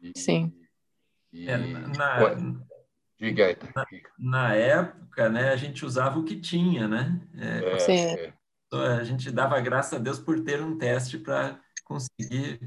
E, 0.02 0.12
Sim. 0.18 0.54
E... 1.32 1.50
É, 1.50 1.58
na, 1.58 2.20
Diga 3.20 3.48
aí. 3.48 3.58
Na, 3.76 3.86
na, 4.18 4.56
época, 4.56 5.30
né, 5.30 5.50
a 5.50 5.58
gente 5.58 5.86
usava 5.86 6.18
o 6.18 6.24
que 6.24 6.40
tinha, 6.40 6.88
né? 6.88 7.22
É, 7.38 7.74
é, 7.74 7.80
Sim. 7.80 7.94
É. 7.94 8.34
A 8.72 9.04
gente 9.04 9.30
dava 9.32 9.60
graças 9.60 9.94
a 9.94 10.02
Deus 10.02 10.20
por 10.20 10.40
ter 10.42 10.62
um 10.62 10.78
teste 10.78 11.18
para 11.18 11.60
conseguir 11.84 12.60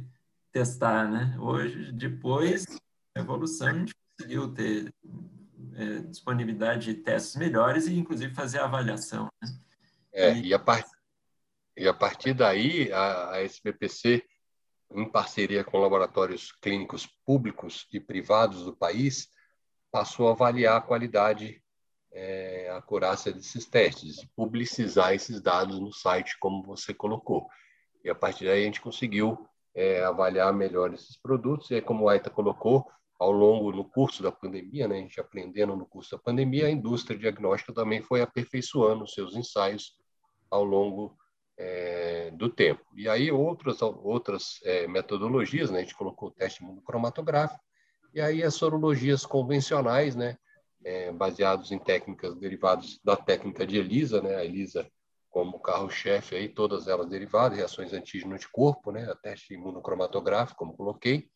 testar, 0.52 1.09
né? 1.09 1.37
Hoje, 1.38 1.92
depois 1.92 2.66
da 3.14 3.23
evolução, 3.23 3.68
a 3.68 3.73
gente 3.73 3.94
conseguiu 3.94 4.52
ter 4.52 4.92
é, 5.75 5.99
disponibilidade 6.00 6.92
de 6.92 7.00
testes 7.00 7.37
melhores 7.37 7.87
e, 7.87 7.94
inclusive, 7.94 8.35
fazer 8.35 8.59
a 8.59 8.64
avaliação. 8.64 9.30
Né? 9.40 9.49
É, 10.12 10.35
e, 10.35 10.49
e, 10.49 10.54
a 10.54 10.59
part... 10.59 10.87
e 11.76 11.88
a 11.88 11.95
partir 11.95 12.35
daí, 12.35 12.93
a, 12.93 13.31
a 13.33 13.43
SBPC 13.43 14.23
em 14.95 15.09
parceria 15.09 15.64
com 15.64 15.79
laboratórios 15.79 16.52
clínicos 16.52 17.07
públicos 17.25 17.87
e 17.93 17.99
privados 17.99 18.64
do 18.64 18.76
país, 18.76 19.29
passou 19.91 20.29
a 20.29 20.33
avaliar 20.33 20.76
a 20.76 20.81
qualidade, 20.81 21.62
é, 22.12 22.69
a 22.71 22.76
acurácia 22.76 23.33
desses 23.33 23.67
testes, 23.67 24.25
publicizar 24.37 25.14
esses 25.14 25.41
dados 25.41 25.79
no 25.81 25.93
site, 25.93 26.38
como 26.38 26.62
você 26.62 26.93
colocou. 26.93 27.47
E 28.05 28.11
a 28.11 28.14
partir 28.14 28.45
daí 28.45 28.62
a 28.62 28.64
gente 28.64 28.81
conseguiu 28.81 29.47
é, 29.75 30.02
avaliar 30.02 30.52
melhor 30.52 30.93
esses 30.93 31.17
produtos, 31.17 31.71
e 31.71 31.81
como 31.81 32.05
o 32.05 32.09
Aita 32.09 32.31
colocou, 32.31 32.87
ao 33.19 33.31
longo, 33.31 33.71
no 33.71 33.85
curso 33.85 34.23
da 34.23 34.33
pandemia, 34.33 34.88
né, 34.88 34.97
a 34.97 35.00
gente 35.00 35.21
aprendendo 35.21 35.76
no 35.76 35.87
curso 35.87 36.11
da 36.11 36.19
pandemia, 36.23 36.67
a 36.67 36.71
indústria 36.71 37.17
diagnóstica 37.17 37.73
também 37.73 38.02
foi 38.02 38.21
aperfeiçoando 38.21 39.07
seus 39.07 39.37
ensaios 39.37 39.97
ao 40.50 40.64
longo 40.64 41.17
é, 41.59 42.30
do 42.32 42.49
tempo. 42.49 42.85
E 42.94 43.09
aí 43.09 43.30
outras, 43.30 43.80
outras 43.82 44.61
é, 44.64 44.87
metodologias, 44.87 45.71
né? 45.71 45.78
a 45.78 45.82
gente 45.82 45.94
colocou 45.94 46.28
o 46.28 46.32
teste 46.32 46.62
monocromatográfico, 46.62 47.61
e 48.14 48.21
aí 48.21 48.42
as 48.42 48.54
sorologias 48.54 49.25
convencionais, 49.25 50.14
né? 50.14 50.37
É, 50.85 51.12
baseados 51.12 51.71
em 51.71 51.78
técnicas 51.78 52.35
derivadas 52.37 52.99
da 53.04 53.16
técnica 53.16 53.64
de 53.64 53.78
ELISA, 53.78 54.21
né? 54.21 54.35
A 54.35 54.44
ELISA 54.44 54.87
como 55.30 55.59
carro-chefe 55.61 56.35
aí, 56.37 56.49
todas 56.49 56.88
elas 56.88 57.09
derivadas, 57.09 57.56
reações 57.56 57.92
antígeno 57.92 58.37
de 58.37 58.47
corpo, 58.49 58.92
né? 58.92 59.11
A 59.11 59.14
teste 59.14 59.54
imunocromatográfico, 59.54 60.59
como 60.59 60.76
coloquei, 60.76 61.30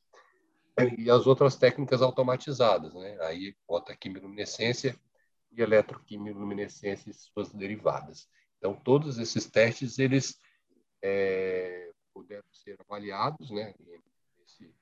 e 0.99 1.11
as 1.11 1.26
outras 1.26 1.56
técnicas 1.56 2.02
automatizadas, 2.02 2.92
né? 2.94 3.16
Aí 3.23 3.56
bota 3.66 3.96
quimiluminescência 3.96 4.94
e 5.50 5.62
eletroquimiluminescência 5.62 7.11
e 7.11 7.14
suas 7.14 7.50
derivadas. 7.52 8.28
Então, 8.66 8.75
todos 8.75 9.16
esses 9.16 9.46
testes, 9.46 9.96
eles 9.96 10.40
é, 11.00 11.92
puderam 12.12 12.42
ser 12.50 12.76
avaliados, 12.80 13.49
né? 13.49 13.73
Nesse, 14.40 14.75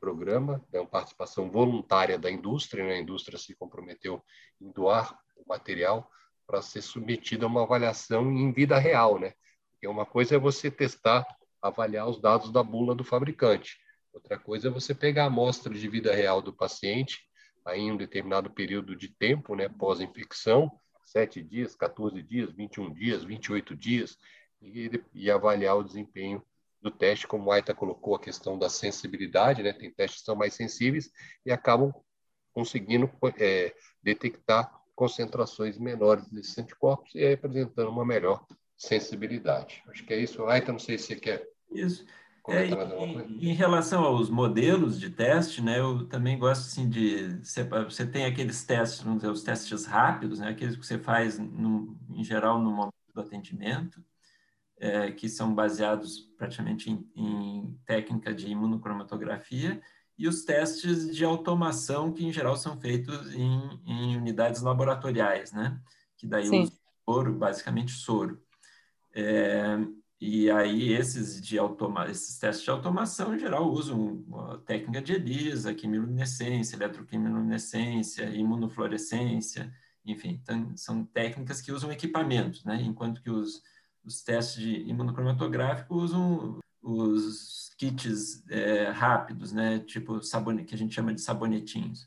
programa, 0.00 0.62
é 0.72 0.80
uma 0.80 0.88
participação 0.88 1.48
voluntária 1.48 2.18
da 2.18 2.28
indústria, 2.28 2.84
né? 2.84 2.94
A 2.94 2.98
indústria 2.98 3.38
se 3.38 3.54
comprometeu 3.54 4.20
em 4.60 4.68
doar 4.72 5.16
o 5.36 5.48
material 5.48 6.10
para 6.44 6.60
ser 6.60 6.82
submetido 6.82 7.46
a 7.46 7.48
uma 7.48 7.62
avaliação 7.62 8.32
em 8.32 8.52
vida 8.52 8.76
real, 8.80 9.16
né? 9.20 9.32
Porque 9.70 9.86
uma 9.86 10.04
coisa 10.04 10.34
é 10.34 10.38
você 10.38 10.68
testar, 10.68 11.24
avaliar 11.62 12.08
os 12.08 12.20
dados 12.20 12.50
da 12.50 12.64
bula 12.64 12.96
do 12.96 13.04
fabricante. 13.04 13.78
Outra 14.12 14.36
coisa 14.40 14.66
é 14.66 14.70
você 14.72 14.92
pegar 14.92 15.22
a 15.22 15.26
amostra 15.28 15.72
de 15.72 15.88
vida 15.88 16.12
real 16.12 16.42
do 16.42 16.52
paciente, 16.52 17.22
aí 17.64 17.80
em 17.80 17.92
um 17.92 17.96
determinado 17.96 18.50
período 18.50 18.96
de 18.96 19.08
tempo, 19.08 19.54
né, 19.54 19.68
pós-infecção, 19.68 20.68
7 21.04 21.42
dias, 21.42 21.74
14 21.74 22.22
dias, 22.22 22.50
21 22.52 22.92
dias, 22.92 23.24
28 23.24 23.76
dias, 23.76 24.18
e, 24.60 24.90
e 25.12 25.30
avaliar 25.30 25.76
o 25.76 25.84
desempenho 25.84 26.42
do 26.80 26.90
teste, 26.90 27.26
como 27.26 27.48
o 27.48 27.52
Aita 27.52 27.74
colocou 27.74 28.14
a 28.14 28.20
questão 28.20 28.58
da 28.58 28.68
sensibilidade, 28.68 29.62
né? 29.62 29.72
Tem 29.72 29.90
testes 29.90 30.20
que 30.20 30.26
são 30.26 30.36
mais 30.36 30.54
sensíveis 30.54 31.10
e 31.44 31.50
acabam 31.50 31.92
conseguindo 32.52 33.10
é, 33.38 33.74
detectar 34.02 34.70
concentrações 34.94 35.78
menores 35.78 36.28
desses 36.28 36.56
anticorpos 36.58 37.14
e 37.14 37.32
apresentando 37.32 37.90
uma 37.90 38.04
melhor 38.04 38.46
sensibilidade. 38.76 39.82
Acho 39.88 40.04
que 40.04 40.14
é 40.14 40.18
isso. 40.18 40.44
Aita, 40.46 40.72
não 40.72 40.78
sei 40.78 40.98
se 40.98 41.06
você 41.06 41.16
quer 41.16 41.48
isso. 41.72 42.04
É, 42.46 42.66
em, 42.66 43.50
em, 43.50 43.52
relação 43.54 44.04
aos 44.04 44.28
modelos 44.28 45.00
de 45.00 45.08
teste, 45.08 45.62
né, 45.62 45.80
eu 45.80 46.06
também 46.06 46.38
gosto 46.38 46.66
assim 46.66 46.88
de 46.88 47.38
você, 47.42 47.64
você 47.64 48.06
tem 48.06 48.26
aqueles 48.26 48.62
testes, 48.64 49.00
vamos 49.00 49.22
dizer, 49.22 49.32
os 49.32 49.42
testes 49.42 49.86
rápidos, 49.86 50.40
né, 50.40 50.50
aqueles 50.50 50.76
que 50.76 50.84
você 50.84 50.98
faz 50.98 51.38
no, 51.38 51.96
em 52.10 52.22
geral 52.22 52.60
no 52.60 52.70
momento 52.70 52.92
do 53.14 53.20
atendimento, 53.22 54.04
é, 54.78 55.10
que 55.10 55.26
são 55.26 55.54
baseados 55.54 56.18
praticamente 56.36 56.90
em, 56.90 57.08
em, 57.16 57.80
técnica 57.86 58.34
de 58.34 58.48
imunocromatografia, 58.48 59.80
e 60.18 60.28
os 60.28 60.44
testes 60.44 61.14
de 61.16 61.24
automação 61.24 62.12
que 62.12 62.26
em 62.26 62.32
geral 62.32 62.56
são 62.56 62.78
feitos 62.78 63.32
em, 63.32 63.80
em 63.86 64.16
unidades 64.18 64.60
laboratoriais, 64.60 65.50
né, 65.50 65.80
que 66.18 66.26
daí 66.26 66.50
o 66.50 66.70
soro, 67.08 67.32
basicamente 67.32 67.92
soro. 67.92 68.38
É, 69.14 69.78
e 70.20 70.50
aí 70.50 70.92
esses 70.92 71.40
de 71.40 71.58
automa 71.58 72.08
esses 72.08 72.38
testes 72.38 72.64
de 72.64 72.70
automação 72.70 73.34
em 73.34 73.38
geral 73.38 73.70
usam 73.70 74.24
a 74.50 74.58
técnica 74.58 75.02
de 75.02 75.12
ELISA, 75.12 75.74
quimiluminescência, 75.74 76.76
eletroquimiluminescência, 76.76 78.24
imunofluorescência, 78.30 79.72
enfim, 80.04 80.40
são 80.76 81.04
técnicas 81.04 81.60
que 81.60 81.72
usam 81.72 81.90
equipamentos, 81.90 82.64
né? 82.64 82.80
Enquanto 82.82 83.22
que 83.22 83.30
os, 83.30 83.62
os 84.04 84.22
testes 84.22 84.62
de 84.62 84.80
imunocromatográfico 84.82 85.94
usam 85.94 86.58
os 86.82 87.70
kits 87.78 88.44
é, 88.50 88.90
rápidos, 88.90 89.52
né? 89.52 89.78
Tipo 89.80 90.20
que 90.66 90.74
a 90.74 90.78
gente 90.78 90.94
chama 90.94 91.14
de 91.14 91.20
sabonetinhos. 91.20 92.06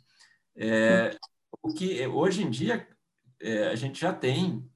É, 0.55 1.17
o 1.61 1.73
que 1.73 2.05
hoje 2.07 2.43
em 2.43 2.49
dia 2.49 2.87
é, 3.39 3.67
a 3.67 3.75
gente 3.75 3.99
já 3.99 4.13
tem 4.13 4.67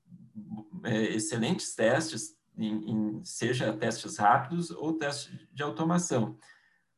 é, 0.84 1.14
excelentes 1.14 1.76
testes 1.76 2.36
em, 2.66 2.90
em, 2.90 3.24
seja 3.24 3.74
testes 3.74 4.18
rápidos 4.18 4.72
ou 4.72 4.94
testes 4.94 5.32
de 5.52 5.64
automação. 5.64 6.38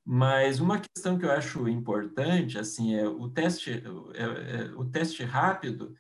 Mas 0.06 0.60
uma 0.60 0.80
questão 0.80 1.18
que 1.18 1.26
eu 1.26 1.32
acho 1.32 1.68
importante, 1.70 2.60
assim, 2.60 2.94
é 2.94 3.08
o 3.08 3.30
teste, 3.30 3.72
é, 3.72 4.24
é, 4.24 4.64
o 4.76 4.84
teste 4.84 5.24
rápido, 5.24 5.96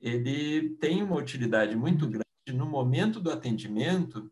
ele 0.00 0.70
tem 0.76 1.02
uma 1.02 1.16
utilidade 1.16 1.74
muito 1.74 2.06
grande 2.06 2.24
no 2.52 2.66
momento 2.66 3.20
do 3.20 3.30
atendimento 3.30 4.30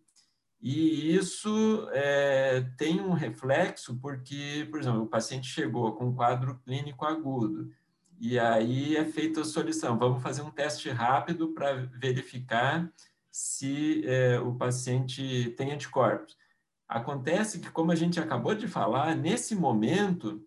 e 0.60 1.14
isso 1.14 1.88
é, 1.92 2.64
tem 2.78 3.00
um 3.00 3.12
reflexo 3.12 3.96
porque, 3.96 4.66
por 4.70 4.80
exemplo, 4.80 5.02
o 5.02 5.08
paciente 5.08 5.48
chegou 5.48 5.92
com 5.92 6.06
um 6.06 6.14
quadro 6.14 6.60
clínico 6.64 7.04
agudo 7.04 7.70
e 8.18 8.38
aí 8.38 8.96
é 8.96 9.04
feita 9.04 9.42
a 9.42 9.44
solução, 9.44 9.98
vamos 9.98 10.22
fazer 10.22 10.42
um 10.42 10.50
teste 10.50 10.88
rápido 10.88 11.48
para 11.48 11.74
verificar 11.74 12.90
se 13.36 14.02
é, 14.06 14.40
o 14.40 14.54
paciente 14.54 15.50
tem 15.58 15.70
anticorpos. 15.70 16.34
Acontece 16.88 17.60
que, 17.60 17.70
como 17.70 17.92
a 17.92 17.94
gente 17.94 18.18
acabou 18.18 18.54
de 18.54 18.66
falar, 18.66 19.14
nesse 19.14 19.54
momento, 19.54 20.42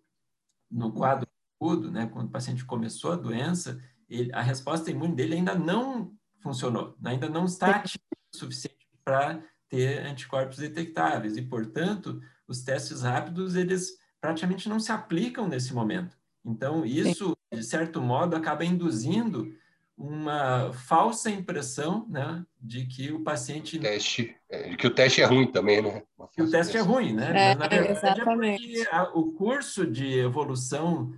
no 0.68 0.90
quadro 0.90 1.28
agudo, 1.60 1.88
né, 1.88 2.10
quando 2.12 2.26
o 2.26 2.32
paciente 2.32 2.64
começou 2.64 3.12
a 3.12 3.16
doença, 3.16 3.80
ele, 4.08 4.32
a 4.34 4.42
resposta 4.42 4.90
imune 4.90 5.14
dele 5.14 5.36
ainda 5.36 5.54
não 5.54 6.12
funcionou, 6.40 6.96
ainda 7.04 7.28
não 7.28 7.44
está 7.44 7.76
ativa 7.76 8.02
o 8.34 8.36
suficiente 8.36 8.88
para 9.04 9.40
ter 9.68 10.04
anticorpos 10.04 10.58
detectáveis 10.58 11.36
e, 11.36 11.42
portanto, 11.42 12.20
os 12.48 12.62
testes 12.62 13.02
rápidos 13.02 13.54
eles 13.54 13.98
praticamente 14.20 14.68
não 14.68 14.80
se 14.80 14.90
aplicam 14.90 15.46
nesse 15.46 15.72
momento. 15.72 16.18
Então, 16.44 16.84
isso, 16.84 17.36
de 17.52 17.62
certo 17.62 18.00
modo, 18.02 18.34
acaba 18.34 18.64
induzindo 18.64 19.54
uma 20.00 20.72
falsa 20.72 21.30
impressão 21.30 22.06
né, 22.08 22.42
de 22.58 22.86
que 22.86 23.12
o 23.12 23.22
paciente. 23.22 23.78
Teste, 23.78 24.34
é, 24.48 24.70
de 24.70 24.76
que 24.78 24.86
o 24.86 24.94
teste 24.94 25.20
é 25.20 25.26
ruim 25.26 25.46
também, 25.46 25.82
né? 25.82 26.02
Que 26.32 26.42
o 26.42 26.50
teste 26.50 26.78
é 26.78 26.80
ruim, 26.80 27.12
né? 27.12 27.28
É, 27.28 27.54
Mas, 27.54 27.58
na 27.58 27.68
verdade, 27.68 27.88
é 27.88 27.92
exatamente. 27.92 28.80
É 28.80 28.94
a, 28.94 29.02
o 29.14 29.32
curso 29.32 29.86
de 29.86 30.18
evolução 30.18 31.12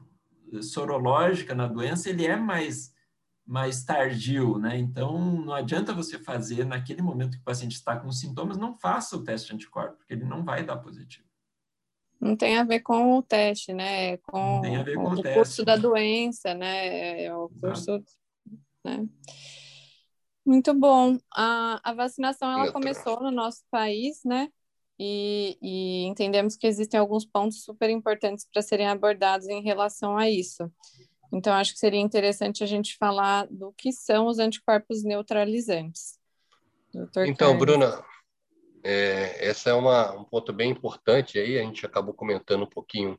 sorológica 0.61 1.55
na 1.55 1.69
doença 1.69 2.11
ele 2.11 2.27
é 2.27 2.35
mais, 2.35 2.93
mais 3.47 3.85
tardio, 3.85 4.59
né? 4.59 4.77
Então, 4.77 5.17
não 5.37 5.55
adianta 5.55 5.95
você 5.95 6.19
fazer 6.19 6.67
naquele 6.67 7.03
momento 7.03 7.37
que 7.37 7.43
o 7.43 7.45
paciente 7.45 7.77
está 7.77 7.97
com 7.97 8.11
sintomas, 8.11 8.59
não 8.59 8.77
faça 8.77 9.17
o 9.17 9.23
teste 9.23 9.49
de 9.49 9.55
anticorpo, 9.55 9.99
porque 9.99 10.13
ele 10.13 10.25
não 10.25 10.45
vai 10.45 10.65
dar 10.65 10.79
positivo. 10.79 11.25
Não 12.21 12.37
tem 12.37 12.59
a 12.59 12.65
ver 12.65 12.81
com 12.81 13.17
o 13.17 13.23
teste, 13.23 13.73
né? 13.73 14.17
Com, 14.17 14.61
tem 14.61 14.77
a 14.77 14.83
ver 14.83 14.97
com, 14.97 15.05
com 15.05 15.15
o, 15.15 15.21
o 15.21 15.35
curso 15.35 15.65
da 15.65 15.77
doença, 15.77 16.53
né? 16.53 17.25
É 17.25 17.35
o 17.35 17.49
curso 17.49 17.93
Exato 17.93 18.22
né? 18.85 19.07
Muito 20.45 20.75
bom. 20.75 21.19
A, 21.33 21.81
a 21.83 21.95
vacinação 21.95 22.51
ela 22.51 22.73
começou 22.73 23.21
no 23.23 23.31
nosso 23.31 23.63
país, 23.71 24.23
né? 24.25 24.49
E, 24.99 25.57
e 25.63 26.05
entendemos 26.05 26.57
que 26.57 26.67
existem 26.67 26.99
alguns 26.99 27.25
pontos 27.25 27.65
super 27.65 27.89
importantes 27.91 28.47
para 28.53 28.63
serem 28.63 28.89
abordados 28.89 29.49
em 29.49 29.63
relação 29.63 30.17
a 30.17 30.29
isso. 30.29 30.71
Então, 31.33 31.55
acho 31.55 31.73
que 31.73 31.79
seria 31.79 32.01
interessante 32.01 32.63
a 32.63 32.67
gente 32.67 32.97
falar 32.97 33.47
do 33.51 33.73
que 33.73 33.91
são 33.91 34.27
os 34.27 34.39
anticorpos 34.39 35.03
neutralizantes. 35.03 36.19
Doutor 36.93 37.27
então, 37.27 37.57
Carlos. 37.57 37.67
Bruna, 37.67 38.05
é, 38.85 39.49
essa 39.49 39.71
é 39.71 39.73
uma, 39.73 40.13
um 40.13 40.25
ponto 40.25 40.53
bem 40.53 40.71
importante 40.71 41.39
aí, 41.39 41.59
a 41.59 41.63
gente 41.63 41.87
acabou 41.87 42.13
comentando 42.13 42.65
um 42.65 42.69
pouquinho 42.69 43.19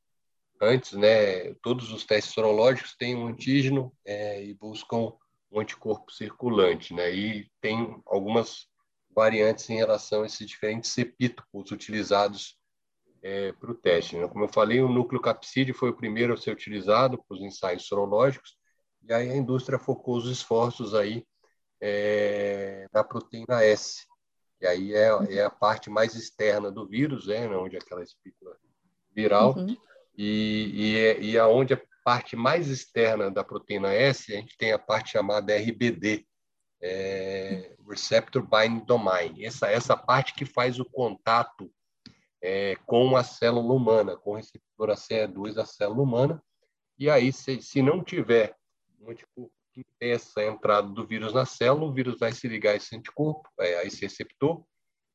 antes, 0.61 0.93
né? 0.93 1.53
Todos 1.55 1.91
os 1.91 2.05
testes 2.05 2.33
sorológicos 2.33 2.95
têm 2.95 3.15
um 3.15 3.27
antígeno 3.27 3.91
é, 4.05 4.43
e 4.43 4.53
buscam 4.53 5.11
um 5.53 5.59
anticorpo 5.59 6.11
circulante, 6.11 6.93
né? 6.93 7.13
E 7.13 7.47
tem 7.61 8.01
algumas 8.07 8.67
variantes 9.15 9.69
em 9.69 9.75
relação 9.75 10.23
a 10.23 10.25
esses 10.25 10.47
diferentes 10.47 10.97
epítopos 10.97 11.71
utilizados 11.71 12.57
é, 13.21 13.53
para 13.53 13.71
o 13.71 13.75
teste. 13.75 14.17
Né? 14.17 14.27
Como 14.27 14.43
eu 14.43 14.49
falei, 14.49 14.81
o 14.81 14.89
núcleo 14.89 15.21
capsídeo 15.21 15.75
foi 15.75 15.89
o 15.89 15.95
primeiro 15.95 16.33
a 16.33 16.37
ser 16.37 16.51
utilizado 16.51 17.23
para 17.23 17.35
os 17.35 17.41
ensaios 17.41 17.85
sorológicos, 17.85 18.57
e 19.07 19.13
aí 19.13 19.29
a 19.29 19.35
indústria 19.35 19.77
focou 19.77 20.17
os 20.17 20.29
esforços 20.29 20.95
aí 20.95 21.23
é, 21.79 22.87
na 22.91 23.03
proteína 23.03 23.63
S, 23.63 24.05
que 24.59 24.65
aí 24.65 24.93
é, 24.93 25.09
é, 25.35 25.43
a 25.43 25.49
parte 25.49 25.89
mais 25.89 26.15
externa 26.15 26.71
do 26.71 26.87
vírus, 26.87 27.27
né? 27.27 27.47
onde 27.49 27.75
é 27.75 27.79
aquela 27.79 28.01
espícula 28.01 28.57
viral, 29.13 29.55
uhum. 29.55 29.77
e, 30.17 30.71
e, 30.73 30.97
é, 30.97 31.21
e 31.21 31.37
aonde 31.37 31.75
a 31.75 31.81
parte 32.03 32.35
mais 32.35 32.67
externa 32.67 33.31
da 33.31 33.43
proteína 33.43 33.93
S, 33.93 34.33
a 34.33 34.37
gente 34.37 34.57
tem 34.57 34.71
a 34.71 34.79
parte 34.79 35.11
chamada 35.11 35.55
RBD, 35.55 36.25
é, 36.81 37.75
Receptor 37.87 38.43
Binding 38.43 38.85
Domain. 38.85 39.43
Essa, 39.43 39.67
essa 39.67 39.95
parte 39.95 40.33
que 40.33 40.45
faz 40.45 40.79
o 40.79 40.85
contato 40.85 41.71
é, 42.41 42.75
com 42.85 43.15
a 43.15 43.23
célula 43.23 43.73
humana, 43.73 44.17
com 44.17 44.31
o 44.31 44.35
receptor 44.35 44.89
ACE2 44.89 45.53
da 45.53 45.65
célula 45.65 46.01
humana. 46.01 46.43
E 46.99 47.09
aí, 47.09 47.31
se, 47.31 47.61
se 47.61 47.81
não 47.81 48.03
tiver 48.03 48.55
um 48.99 49.11
anticorpo 49.11 49.51
que 49.71 49.81
impeça 49.81 50.41
a 50.41 50.45
entrada 50.45 50.87
do 50.87 51.07
vírus 51.07 51.33
na 51.33 51.45
célula, 51.45 51.85
o 51.85 51.93
vírus 51.93 52.19
vai 52.19 52.31
se 52.31 52.47
ligar 52.47 52.71
a 52.71 52.75
esse 52.75 52.95
anticorpo, 52.95 53.49
é, 53.59 53.77
a 53.79 53.85
esse 53.85 54.01
receptor, 54.01 54.63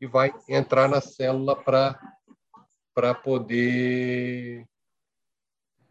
e 0.01 0.07
vai 0.07 0.33
entrar 0.49 0.89
na 0.89 1.01
célula 1.01 1.55
para 1.55 3.15
poder 3.23 4.67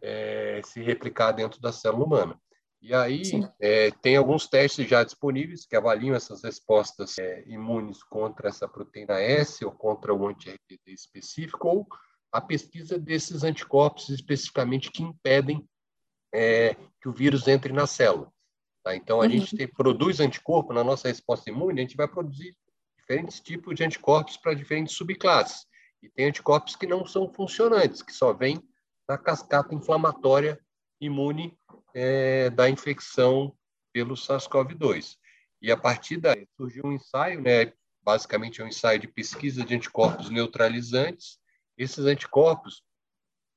é, 0.01 0.61
se 0.63 0.81
replicar 0.81 1.31
dentro 1.31 1.59
da 1.59 1.71
célula 1.71 2.05
humana. 2.05 2.41
E 2.81 2.93
aí 2.93 3.23
é, 3.59 3.91
tem 3.91 4.15
alguns 4.15 4.47
testes 4.47 4.87
já 4.87 5.03
disponíveis 5.03 5.65
que 5.65 5.75
avaliam 5.75 6.15
essas 6.15 6.43
respostas 6.43 7.17
é, 7.17 7.43
imunes 7.47 8.03
contra 8.03 8.49
essa 8.49 8.67
proteína 8.67 9.19
S 9.19 9.65
ou 9.65 9.71
contra 9.71 10.13
o 10.13 10.27
anti-RBD 10.27 10.93
específico, 10.93 11.67
ou 11.67 11.87
a 12.31 12.39
pesquisa 12.39 12.99
desses 12.99 13.43
anticorpos 13.43 14.09
especificamente 14.09 14.91
que 14.91 15.01
impedem 15.01 15.67
é, 16.33 16.75
que 17.01 17.09
o 17.09 17.13
vírus 17.13 17.47
entre 17.47 17.73
na 17.73 17.87
célula. 17.87 18.31
Tá? 18.83 18.95
Então, 18.95 19.21
a 19.21 19.25
uhum. 19.25 19.31
gente 19.31 19.67
produz 19.67 20.19
anticorpo 20.19 20.71
na 20.71 20.83
nossa 20.83 21.07
resposta 21.07 21.49
imune, 21.49 21.79
a 21.79 21.83
gente 21.83 21.97
vai 21.97 22.07
produzir 22.07 22.55
diferentes 22.97 23.39
tipos 23.39 23.75
de 23.75 23.83
anticorpos 23.83 24.37
para 24.37 24.53
diferentes 24.53 24.95
subclasses. 24.95 25.65
E 26.01 26.09
tem 26.09 26.27
anticorpos 26.27 26.75
que 26.75 26.85
não 26.85 27.05
são 27.05 27.31
funcionantes, 27.33 28.01
que 28.01 28.13
só 28.13 28.33
vêm 28.33 28.61
na 29.07 29.17
cascata 29.17 29.73
inflamatória 29.73 30.59
imune 30.99 31.57
é, 31.93 32.49
da 32.49 32.69
infecção 32.69 33.55
pelo 33.93 34.15
SARS-CoV-2. 34.15 35.17
E 35.61 35.71
a 35.71 35.77
partir 35.77 36.17
daí 36.17 36.47
surgiu 36.57 36.85
um 36.85 36.91
ensaio, 36.91 37.41
né, 37.41 37.73
basicamente 38.03 38.61
é 38.61 38.63
um 38.63 38.67
ensaio 38.67 38.99
de 38.99 39.07
pesquisa 39.07 39.63
de 39.63 39.75
anticorpos 39.75 40.29
neutralizantes. 40.29 41.39
Esses 41.77 42.05
anticorpos, 42.05 42.83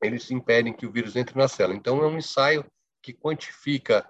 eles 0.03 0.31
impedem 0.31 0.73
que 0.73 0.87
o 0.87 0.93
vírus 0.93 1.17
entre 1.17 1.37
na 1.37 1.49
célula. 1.49 1.77
Então, 1.77 2.03
é 2.03 2.07
um 2.07 2.17
ensaio 2.17 2.65
que 3.03 3.13
quantifica 3.13 4.09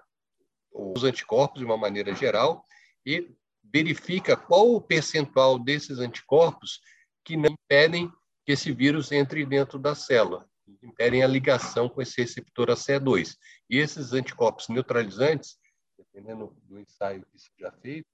os 0.71 1.03
anticorpos 1.03 1.59
de 1.59 1.65
uma 1.65 1.77
maneira 1.77 2.13
geral 2.13 2.65
e 3.05 3.29
verifica 3.63 4.37
qual 4.37 4.73
o 4.73 4.81
percentual 4.81 5.59
desses 5.59 5.99
anticorpos 5.99 6.81
que 7.23 7.35
não 7.35 7.51
impedem 7.51 8.11
que 8.45 8.53
esse 8.53 8.71
vírus 8.71 9.11
entre 9.11 9.45
dentro 9.45 9.77
da 9.77 9.95
célula 9.95 10.49
impedem 10.81 11.23
a 11.23 11.27
ligação 11.27 11.89
com 11.89 12.01
esse 12.01 12.21
receptor 12.21 12.69
ACE2. 12.69 13.35
E 13.69 13.77
esses 13.77 14.13
anticorpos 14.13 14.67
neutralizantes, 14.69 15.57
dependendo 15.97 16.55
do 16.63 16.79
ensaio 16.79 17.25
que 17.31 17.39
seja 17.39 17.71
feito, 17.81 18.07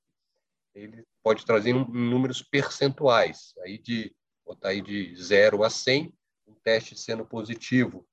ele 0.74 1.06
pode 1.24 1.46
trazer 1.46 1.74
um, 1.74 1.86
números 1.86 2.42
percentuais, 2.42 3.54
aí 3.64 3.78
de 3.78 4.16
botar 4.46 4.70
aí 4.70 4.82
de 4.82 5.16
0 5.16 5.64
a 5.64 5.70
100, 5.70 6.14
um 6.48 6.54
teste 6.64 6.98
sendo 6.98 7.26
positivo 7.26 8.08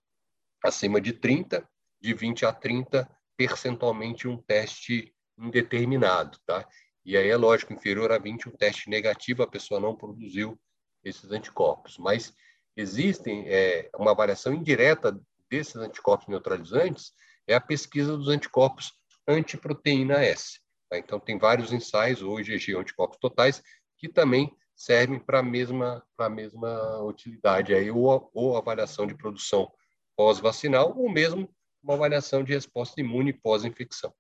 acima 0.63 1.01
de 1.01 1.13
30, 1.13 1.69
de 2.01 2.15
20 2.15 2.47
a 2.47 2.53
30, 2.53 3.09
percentualmente 3.37 4.27
um 4.27 4.37
teste 4.37 5.15
indeterminado, 5.39 6.39
tá? 6.47 6.67
E 7.05 7.17
aí 7.17 7.29
é 7.29 7.37
lógico, 7.37 7.73
inferior 7.73 8.11
a 8.13 8.19
20, 8.19 8.49
um 8.49 8.53
teste 8.53 8.89
negativo, 8.89 9.43
a 9.43 9.47
pessoa 9.47 9.79
não 9.79 9.95
produziu 9.95 10.59
esses 11.05 11.31
anticorpos. 11.31 11.99
Mas 11.99 12.35
existem 12.77 13.45
é, 13.49 13.91
uma 13.97 14.15
variação 14.15 14.53
indireta 14.53 15.19
desses 15.51 15.77
anticorpos 15.77 16.29
neutralizantes 16.29 17.13
é 17.47 17.55
a 17.55 17.61
pesquisa 17.61 18.17
dos 18.17 18.29
anticorpos 18.29 18.93
antiproteína 19.27 20.15
S. 20.25 20.61
Tá? 20.89 20.99
Então, 20.99 21.21
tem 21.21 21.39
vários 21.39 21.73
ensaios, 21.73 22.23
hoje, 22.23 22.59
de 22.59 22.77
anticorpos 22.77 23.19
totais, 23.19 23.63
que 23.99 24.09
também 24.09 24.55
servem 24.75 25.19
para 25.19 25.39
a 25.39 25.43
mesma, 25.43 26.03
mesma 26.31 27.03
utilidade, 27.03 27.75
aí, 27.75 27.91
ou, 27.91 28.31
ou 28.35 28.57
avaliação 28.57 29.07
de 29.07 29.15
produção 29.15 29.71
pós-vacinal, 30.17 30.97
ou 30.97 31.09
mesmo 31.09 31.49
uma 31.83 31.95
avaliação 31.95 32.43
de 32.43 32.53
resposta 32.53 33.01
imune 33.01 33.33
pós-infecção. 33.33 34.13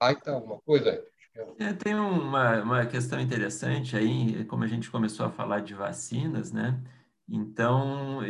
Aí 0.00 0.14
está 0.14 0.32
alguma 0.32 0.60
coisa? 0.60 1.04
É, 1.58 1.72
tem 1.72 1.94
uma, 1.94 2.62
uma 2.62 2.86
questão 2.86 3.20
interessante 3.20 3.96
aí, 3.96 4.44
como 4.44 4.64
a 4.64 4.66
gente 4.66 4.90
começou 4.90 5.26
a 5.26 5.30
falar 5.30 5.60
de 5.60 5.74
vacinas, 5.74 6.52
né? 6.52 6.80
Então, 7.28 8.20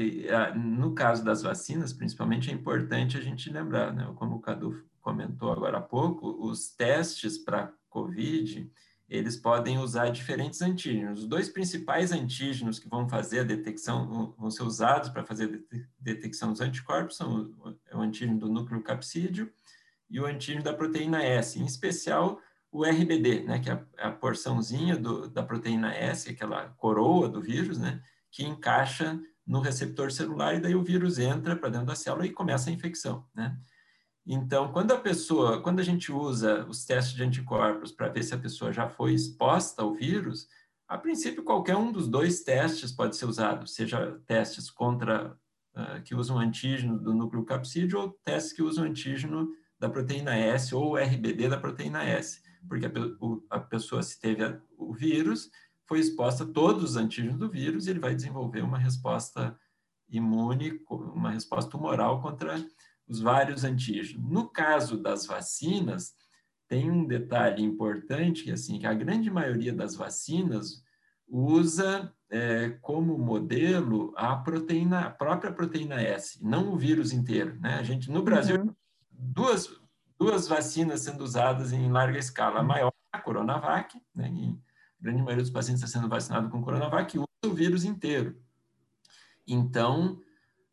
no 0.57 0.93
caso 0.93 1.25
das 1.25 1.43
vacinas, 1.43 1.93
principalmente, 1.93 2.51
é 2.51 2.53
importante 2.53 3.17
a 3.17 3.21
gente 3.21 3.51
lembrar, 3.51 3.93
né? 3.93 4.13
como 4.17 4.37
o 4.37 4.41
Cadu 4.41 4.85
comentou 5.01 5.53
agora 5.53 5.79
há 5.79 5.81
pouco, 5.81 6.37
os 6.45 6.69
testes 6.71 7.39
para 7.39 7.73
COVID, 7.89 8.71
eles 9.09 9.37
podem 9.37 9.79
usar 9.79 10.11
diferentes 10.11 10.61
antígenos. 10.61 11.21
Os 11.21 11.27
dois 11.27 11.49
principais 11.49 12.13
antígenos 12.13 12.79
que 12.79 12.89
vão 12.89 13.09
fazer 13.09 13.41
a 13.41 13.45
detecção, 13.45 14.35
vão 14.37 14.51
ser 14.51 14.65
usados 14.65 15.09
para 15.09 15.25
fazer 15.25 15.65
a 15.73 15.77
detecção 15.99 16.53
dos 16.53 16.61
anticorpos, 16.61 17.17
são 17.17 17.55
o 17.93 18.01
antígeno 18.01 18.39
do 18.39 18.49
núcleo 18.49 18.83
capsídeo 18.83 19.51
e 20.11 20.21
o 20.21 20.27
antígeno 20.27 20.63
da 20.63 20.75
proteína 20.75 21.23
S, 21.23 21.59
em 21.59 21.65
especial 21.65 22.41
o 22.71 22.85
RBD, 22.85 23.45
né, 23.45 23.59
que 23.61 23.71
é 23.71 23.83
a, 23.99 24.11
porçãozinha 24.11 24.97
do, 24.97 25.29
da 25.29 25.43
proteína 25.43 25.95
S, 25.95 26.29
aquela 26.29 26.69
coroa 26.77 27.29
do 27.29 27.41
vírus, 27.41 27.79
né, 27.79 28.03
que 28.31 28.45
encaixa 28.45 29.21
no 29.47 29.61
receptor 29.61 30.13
celular 30.13 30.55
e 30.55 30.61
daí 30.61 30.75
o 30.75 30.83
vírus 30.83 31.19
entra 31.19 31.57
para 31.57 31.71
dentro 31.71 31.87
da 31.87 31.95
célula 31.95 32.27
e 32.27 32.33
começa 32.33 32.69
a 32.69 32.73
infecção, 32.73 33.27
né? 33.35 33.59
Então, 34.31 34.71
quando 34.71 34.93
a 34.93 34.99
pessoa, 34.99 35.63
quando 35.63 35.81
a 35.81 35.83
gente 35.83 36.13
usa 36.13 36.67
os 36.67 36.85
testes 36.85 37.15
de 37.15 37.23
anticorpos 37.23 37.91
para 37.91 38.11
ver 38.11 38.23
se 38.23 38.35
a 38.35 38.39
pessoa 38.39 38.71
já 38.71 38.87
foi 38.87 39.15
exposta 39.15 39.81
ao 39.81 39.95
vírus, 39.95 40.47
a 40.87 40.99
princípio 40.99 41.43
qualquer 41.43 41.77
um 41.77 41.91
dos 41.91 42.07
dois 42.07 42.43
testes 42.43 42.93
pode 42.93 43.17
ser 43.17 43.25
usado, 43.25 43.67
seja 43.67 44.21
testes 44.27 44.71
contra 44.71 45.35
uh, 45.75 46.03
que 46.05 46.15
usam 46.15 46.39
antígeno 46.39 46.99
do 46.99 47.15
núcleo 47.15 47.43
capsídeo 47.43 48.01
ou 48.01 48.19
testes 48.23 48.53
que 48.53 48.63
usam 48.63 48.85
antígeno 48.85 49.49
da 49.79 49.89
proteína 49.89 50.37
S 50.37 50.75
ou 50.75 50.97
RBD 50.97 51.49
da 51.49 51.59
proteína 51.59 52.05
S, 52.05 52.43
porque 52.69 52.85
a, 52.85 52.91
o, 53.21 53.43
a 53.49 53.59
pessoa 53.59 54.03
se 54.03 54.21
teve 54.21 54.45
a, 54.45 54.61
o 54.77 54.93
vírus 54.93 55.51
foi 55.89 55.99
exposta 55.99 56.45
a 56.45 56.47
todos 56.47 56.83
os 56.83 56.97
antígenos 56.97 57.39
do 57.39 57.49
vírus 57.49 57.87
e 57.87 57.91
ele 57.91 57.99
vai 57.99 58.15
desenvolver 58.15 58.61
uma 58.61 58.79
resposta 58.79 59.59
imune, 60.09 60.81
uma 60.91 61.31
resposta 61.31 61.71
tumoral 61.71 62.21
contra 62.21 62.63
os 63.09 63.21
vários 63.21 63.65
antígenos. 63.65 64.31
No 64.31 64.49
caso 64.49 64.99
das 64.99 65.27
vacinas, 65.27 66.13
tem 66.69 66.91
um 66.91 67.07
detalhe 67.07 67.63
importante 67.63 68.45
que 68.45 68.53
assim 68.53 68.79
que 68.79 68.87
a 68.87 68.93
grande 68.93 69.31
maioria 69.31 69.73
das 69.73 69.97
vacinas 69.97 70.83
usa 71.27 72.13
é, 72.31 72.71
como 72.83 73.17
modelo 73.17 74.13
a 74.15 74.37
proteína, 74.37 75.01
a 75.01 75.11
própria 75.11 75.53
proteína 75.53 76.01
S, 76.03 76.39
não 76.45 76.75
o 76.75 76.77
vírus 76.77 77.13
inteiro. 77.13 77.59
Né? 77.61 77.75
A 77.75 77.83
gente 77.83 78.11
no 78.11 78.23
Brasil 78.23 78.61
uhum. 78.61 78.75
duas 79.11 79.69
duas 80.19 80.49
vacinas 80.49 81.03
sendo 81.03 81.23
usadas 81.23 81.73
em 81.73 81.91
larga 81.91 82.19
escala, 82.19 82.61
a 82.61 82.63
maior 82.63 82.93
a 83.13 83.19
Coronavac, 83.21 83.99
né, 84.15 84.29
em 84.29 84.61
a 85.01 85.03
grande 85.03 85.23
maioria 85.23 85.43
dos 85.43 85.53
pacientes 85.53 85.83
está 85.83 85.99
sendo 85.99 86.09
vacinado 86.09 86.51
com 86.51 86.63
Coronavac 86.63 87.19
usa 87.19 87.27
o 87.47 87.55
vírus 87.55 87.85
inteiro. 87.85 88.37
Então, 89.47 90.21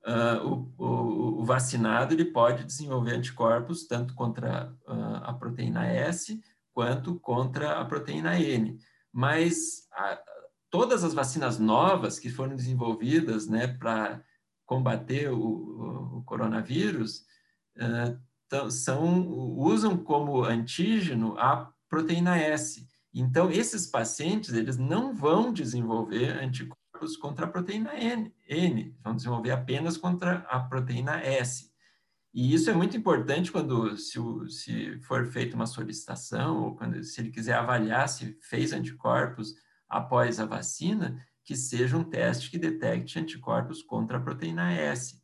uh, 0.06 0.48
o, 0.48 0.74
o, 0.78 1.42
o, 1.42 1.46
vacinado 1.46 2.14
ele 2.14 2.26
pode 2.26 2.64
desenvolver 2.64 3.14
anticorpos 3.14 3.88
tanto 3.88 4.14
contra 4.14 4.74
uh, 4.88 5.24
a 5.24 5.34
proteína 5.34 5.86
S 5.88 6.42
quanto 6.74 7.20
contra 7.20 7.80
a 7.80 7.86
proteína 7.86 8.40
N. 8.40 8.80
Mas 9.14 9.88
a, 9.94 10.20
todas 10.70 11.04
as 11.04 11.14
vacinas 11.14 11.58
novas 11.58 12.20
que 12.20 12.30
foram 12.30 12.56
desenvolvidas 12.56 13.48
né, 13.48 13.68
para 13.68 14.22
combater 14.66 15.32
o, 15.32 16.18
o 16.18 16.24
coronavírus 16.24 17.24
uh, 17.78 18.72
são, 18.72 19.28
usam 19.28 19.98
como 19.98 20.44
antígeno 20.44 21.38
a 21.38 21.72
proteína 21.88 22.38
S. 22.38 22.88
Então, 23.18 23.50
esses 23.50 23.88
pacientes, 23.88 24.54
eles 24.54 24.78
não 24.78 25.16
vão 25.16 25.54
desenvolver 25.54 26.32
anticorpos 26.32 27.16
contra 27.16 27.46
a 27.46 27.50
proteína 27.50 27.98
N, 27.98 28.36
N, 28.46 28.94
vão 29.02 29.16
desenvolver 29.16 29.52
apenas 29.52 29.96
contra 29.96 30.40
a 30.50 30.60
proteína 30.60 31.22
S. 31.22 31.72
E 32.34 32.54
isso 32.54 32.70
é 32.70 32.74
muito 32.74 32.98
importante 32.98 33.54
quando, 33.54 33.96
se, 33.96 34.20
se 34.50 35.00
for 35.00 35.26
feita 35.28 35.56
uma 35.56 35.66
solicitação, 35.66 36.62
ou 36.62 36.76
quando, 36.76 37.02
se 37.06 37.22
ele 37.22 37.32
quiser 37.32 37.54
avaliar 37.54 38.10
se 38.10 38.38
fez 38.42 38.74
anticorpos 38.74 39.56
após 39.88 40.38
a 40.38 40.46
vacina, 40.46 41.18
que 41.46 41.56
seja 41.56 41.96
um 41.96 42.04
teste 42.04 42.52
que 42.52 42.58
detecte 42.58 43.18
anticorpos 43.18 43.82
contra 43.82 44.18
a 44.18 44.22
proteína 44.22 44.74
S, 44.74 45.22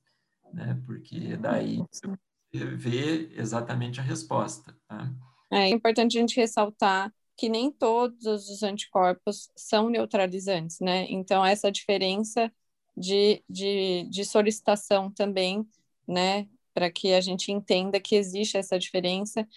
né? 0.54 0.82
Porque 0.86 1.36
daí 1.36 1.84
você 1.92 2.66
vê 2.66 3.34
exatamente 3.36 4.00
a 4.00 4.04
resposta. 4.04 4.74
Tá? 4.88 5.12
É 5.52 5.68
importante 5.68 6.18
a 6.18 6.22
gente 6.22 6.38
ressaltar 6.38 7.14
que 7.42 7.50
nem 7.50 7.72
todos 7.72 8.50
os 8.52 8.62
anticorpos 8.62 9.50
são 9.56 9.90
neutralizantes, 9.90 10.80
né? 10.80 11.08
Então, 11.10 11.44
essa 11.44 11.72
diferença 11.72 12.54
de, 12.96 13.44
de, 13.50 14.08
de 14.12 14.24
solicitação 14.24 15.10
também, 15.10 15.68
né? 16.08 16.48
Para 16.72 16.92
que 16.92 17.16
a 17.16 17.20
gente 17.20 17.52
entenda 17.52 18.00
que 18.00 18.16
existe 18.16 18.58
essa 18.58 18.78
diferença. 18.78 19.48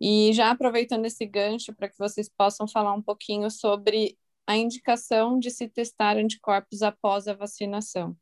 E 0.00 0.32
já 0.32 0.50
aproveitando 0.50 1.06
esse 1.06 1.24
gancho, 1.24 1.72
para 1.72 1.88
que 1.88 1.96
vocês 1.96 2.28
possam 2.28 2.66
falar 2.66 2.92
um 2.92 3.00
pouquinho 3.00 3.48
sobre 3.52 4.18
a 4.44 4.56
indicação 4.56 5.38
de 5.38 5.52
se 5.52 5.68
testar 5.68 6.16
anticorpos 6.16 6.82
após 6.82 7.28
a 7.28 7.34
vacinação. 7.34 8.16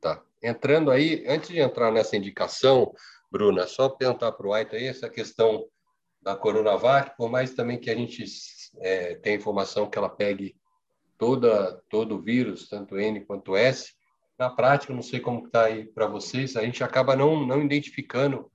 Tá. 0.00 0.22
Entrando 0.40 0.92
aí, 0.92 1.24
antes 1.26 1.48
de 1.48 1.58
entrar 1.58 1.90
nessa 1.90 2.16
indicação, 2.16 2.94
Bruna, 3.28 3.66
só 3.66 3.88
perguntar 3.88 4.30
para 4.30 4.46
o 4.46 4.54
White 4.54 4.76
aí 4.76 4.86
essa 4.86 5.10
questão 5.10 5.66
da 6.20 6.36
Coronavac, 6.36 7.16
por 7.16 7.30
mais 7.30 7.54
também 7.54 7.78
que 7.78 7.90
a 7.90 7.94
gente 7.94 8.24
é, 8.78 9.14
tenha 9.16 9.36
informação 9.36 9.88
que 9.88 9.98
ela 9.98 10.08
pegue 10.08 10.56
toda, 11.16 11.82
todo 11.88 12.20
vírus, 12.20 12.68
tanto 12.68 12.98
N 12.98 13.20
quanto 13.24 13.56
S, 13.56 13.94
na 14.38 14.48
prática, 14.48 14.94
não 14.94 15.02
sei 15.02 15.20
como 15.20 15.46
está 15.46 15.64
aí 15.64 15.84
para 15.84 16.06
vocês, 16.06 16.56
a 16.56 16.62
gente 16.62 16.82
acaba 16.82 17.14
não, 17.14 17.46
não 17.46 17.62
identificando 17.62 18.50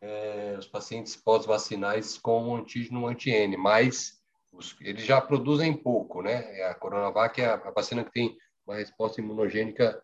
é, 0.00 0.54
os 0.56 0.68
pacientes 0.68 1.16
pós-vacinais 1.16 2.16
com 2.16 2.48
o 2.48 2.56
antígeno 2.56 3.08
anti-N, 3.08 3.56
mas 3.56 4.20
os, 4.52 4.76
eles 4.80 5.04
já 5.04 5.20
produzem 5.20 5.76
pouco, 5.76 6.22
né? 6.22 6.62
A 6.64 6.74
Coronavac 6.74 7.40
é 7.40 7.46
a, 7.46 7.54
a 7.54 7.70
vacina 7.72 8.04
que 8.04 8.12
tem 8.12 8.36
uma 8.64 8.76
resposta 8.76 9.20
imunogênica 9.20 10.00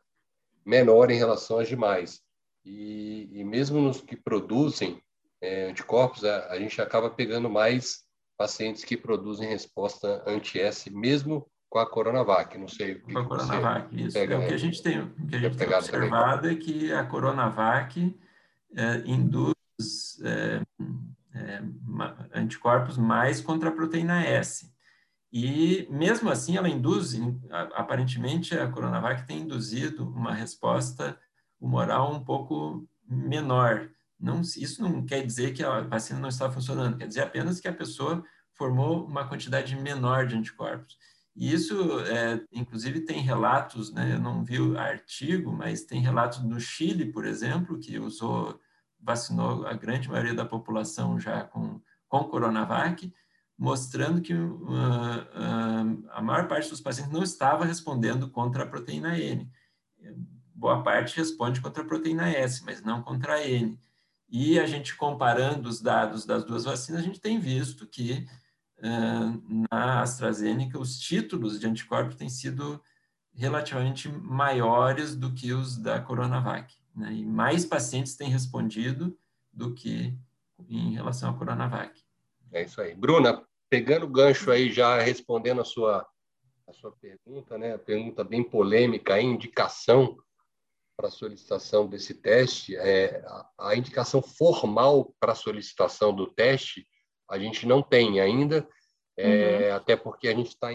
menor 0.64 1.10
em 1.10 1.18
relação 1.18 1.58
às 1.58 1.68
demais. 1.68 2.20
E, 2.64 3.28
e 3.32 3.44
mesmo 3.44 3.80
nos 3.80 4.00
que 4.00 4.16
produzem 4.16 5.00
é, 5.42 5.68
anticorpos, 5.68 6.24
a, 6.24 6.46
a, 6.52 6.58
gente 6.58 6.80
acaba 6.80 7.10
pegando 7.10 7.50
mais 7.50 8.04
pacientes 8.38 8.84
que 8.84 8.96
produzem 8.96 9.48
resposta 9.48 10.22
anti-S, 10.26 10.88
mesmo 10.88 11.46
com 11.68 11.78
a 11.78 11.90
Coronavac, 11.90 12.56
não 12.56 12.68
sei. 12.68 12.96
com 12.96 13.18
a 13.18 13.26
Coronavac, 13.26 14.00
isso. 14.00 14.14
Pega, 14.14 14.36
é, 14.36 14.38
o 14.38 14.46
que 14.46 14.54
a 14.54 14.58
gente 14.58 14.82
tem, 14.82 15.00
o 15.00 15.26
que 15.26 15.34
a 15.34 15.38
gente 15.40 15.56
tem 15.56 15.74
observado 15.74 16.42
também. 16.42 16.56
é 16.56 16.60
que 16.60 16.92
a 16.92 17.04
Coronavac 17.04 18.16
é, 18.76 19.02
induz 19.04 19.54
é, 20.22 20.62
anticorpos 22.34 22.96
mais 22.96 23.40
contra 23.40 23.68
a 23.70 23.72
proteína 23.72 24.24
S. 24.24 24.70
E, 25.32 25.88
mesmo 25.90 26.28
assim, 26.28 26.58
ela 26.58 26.68
induz, 26.68 27.14
aparentemente, 27.72 28.56
a 28.56 28.70
Coronavac 28.70 29.26
tem 29.26 29.40
induzido 29.40 30.06
uma 30.06 30.34
resposta 30.34 31.18
humoral 31.58 32.12
um 32.12 32.22
pouco 32.22 32.86
menor. 33.08 33.88
Não, 34.22 34.40
isso 34.40 34.80
não 34.80 35.04
quer 35.04 35.26
dizer 35.26 35.52
que 35.52 35.64
a 35.64 35.80
vacina 35.80 36.20
não 36.20 36.28
está 36.28 36.48
funcionando, 36.48 36.96
quer 36.96 37.08
dizer 37.08 37.22
apenas 37.22 37.58
que 37.58 37.66
a 37.66 37.72
pessoa 37.72 38.24
formou 38.54 39.04
uma 39.04 39.26
quantidade 39.26 39.74
menor 39.74 40.26
de 40.28 40.36
anticorpos. 40.36 40.96
E 41.34 41.52
isso, 41.52 42.00
é, 42.00 42.40
inclusive, 42.52 43.00
tem 43.00 43.20
relatos, 43.20 43.92
né, 43.92 44.14
eu 44.14 44.20
não 44.20 44.44
vi 44.44 44.60
o 44.60 44.78
artigo, 44.78 45.50
mas 45.50 45.82
tem 45.82 46.00
relatos 46.00 46.40
no 46.44 46.60
Chile, 46.60 47.10
por 47.10 47.26
exemplo, 47.26 47.80
que 47.80 47.98
usou, 47.98 48.60
vacinou 49.00 49.66
a 49.66 49.72
grande 49.72 50.08
maioria 50.08 50.34
da 50.34 50.44
população 50.44 51.18
já 51.18 51.42
com, 51.42 51.80
com 52.06 52.24
Coronavac, 52.24 53.12
mostrando 53.58 54.20
que 54.20 54.34
uh, 54.34 54.64
uh, 54.66 56.08
a 56.10 56.22
maior 56.22 56.46
parte 56.46 56.70
dos 56.70 56.80
pacientes 56.80 57.12
não 57.12 57.22
estava 57.22 57.64
respondendo 57.64 58.30
contra 58.30 58.62
a 58.62 58.66
proteína 58.66 59.18
N. 59.18 59.50
Boa 60.54 60.82
parte 60.82 61.16
responde 61.16 61.60
contra 61.60 61.82
a 61.82 61.86
proteína 61.86 62.30
S, 62.30 62.62
mas 62.64 62.82
não 62.82 63.02
contra 63.02 63.34
a 63.34 63.46
N. 63.48 63.78
E 64.32 64.58
a 64.58 64.64
gente 64.64 64.96
comparando 64.96 65.68
os 65.68 65.82
dados 65.82 66.24
das 66.24 66.42
duas 66.42 66.64
vacinas, 66.64 67.02
a 67.02 67.04
gente 67.04 67.20
tem 67.20 67.38
visto 67.38 67.86
que 67.86 68.26
na 69.70 70.00
AstraZeneca, 70.00 70.78
os 70.78 70.98
títulos 70.98 71.60
de 71.60 71.66
anticorpos 71.66 72.16
têm 72.16 72.30
sido 72.30 72.82
relativamente 73.34 74.08
maiores 74.08 75.14
do 75.14 75.32
que 75.32 75.52
os 75.52 75.76
da 75.76 76.00
Coronavac. 76.00 76.74
Né? 76.96 77.12
E 77.12 77.26
mais 77.26 77.66
pacientes 77.66 78.16
têm 78.16 78.28
respondido 78.28 79.16
do 79.52 79.74
que 79.74 80.16
em 80.68 80.94
relação 80.94 81.30
à 81.30 81.34
Coronavac. 81.34 82.02
É 82.50 82.64
isso 82.64 82.80
aí. 82.80 82.94
Bruna, 82.94 83.42
pegando 83.68 84.06
o 84.06 84.10
gancho 84.10 84.50
aí, 84.50 84.72
já 84.72 84.98
respondendo 85.00 85.60
a 85.60 85.64
sua, 85.64 86.06
a 86.66 86.72
sua 86.72 86.90
pergunta, 86.92 87.56
né? 87.56 87.74
A 87.74 87.78
pergunta 87.78 88.24
bem 88.24 88.42
polêmica, 88.42 89.14
a 89.14 89.22
indicação 89.22 90.18
para 91.02 91.10
solicitação 91.10 91.88
desse 91.88 92.14
teste, 92.14 92.76
é, 92.76 93.24
a, 93.58 93.74
indicação 93.74 94.22
formal 94.22 95.12
para 95.18 95.34
solicitação 95.34 96.14
do 96.14 96.28
teste 96.28 96.86
a 97.28 97.36
gente 97.38 97.66
não 97.66 97.82
tem 97.82 98.20
ainda, 98.20 98.68
é, 99.16 99.70
uhum. 99.70 99.76
até 99.76 99.96
porque 99.96 100.28
a 100.28 100.34
gente 100.34 100.50
está 100.50 100.68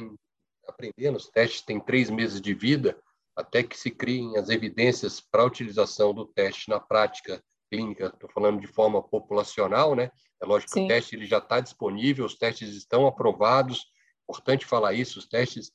aprendendo, 0.67 1.15
os 1.15 1.29
testes 1.29 1.61
têm 1.61 1.79
três 1.79 2.09
meses 2.09 2.41
de 2.41 2.53
vida, 2.53 2.99
até 3.37 3.63
que 3.63 3.77
se 3.77 3.89
criem 3.89 4.35
as 4.37 4.49
evidências 4.49 5.21
para 5.21 5.43
a 5.43 5.45
utilização 5.45 6.13
do 6.13 6.25
teste 6.25 6.69
na 6.69 6.79
prática 6.79 7.41
clínica, 7.71 8.07
estou 8.07 8.29
falando 8.29 8.59
de 8.59 8.67
forma 8.67 9.01
populacional, 9.01 9.95
né? 9.95 10.11
É 10.41 10.45
lógico 10.45 10.71
Sim. 10.73 10.81
que 10.81 10.85
o 10.85 10.87
teste 10.89 11.15
ele 11.15 11.25
já 11.25 11.37
está 11.37 11.61
disponível, 11.61 12.25
os 12.25 12.35
testes 12.35 12.75
estão 12.75 13.07
aprovados, 13.07 13.85
importante 14.23 14.65
falar 14.65 14.93
isso, 14.93 15.19
os 15.19 15.27
testes 15.27 15.71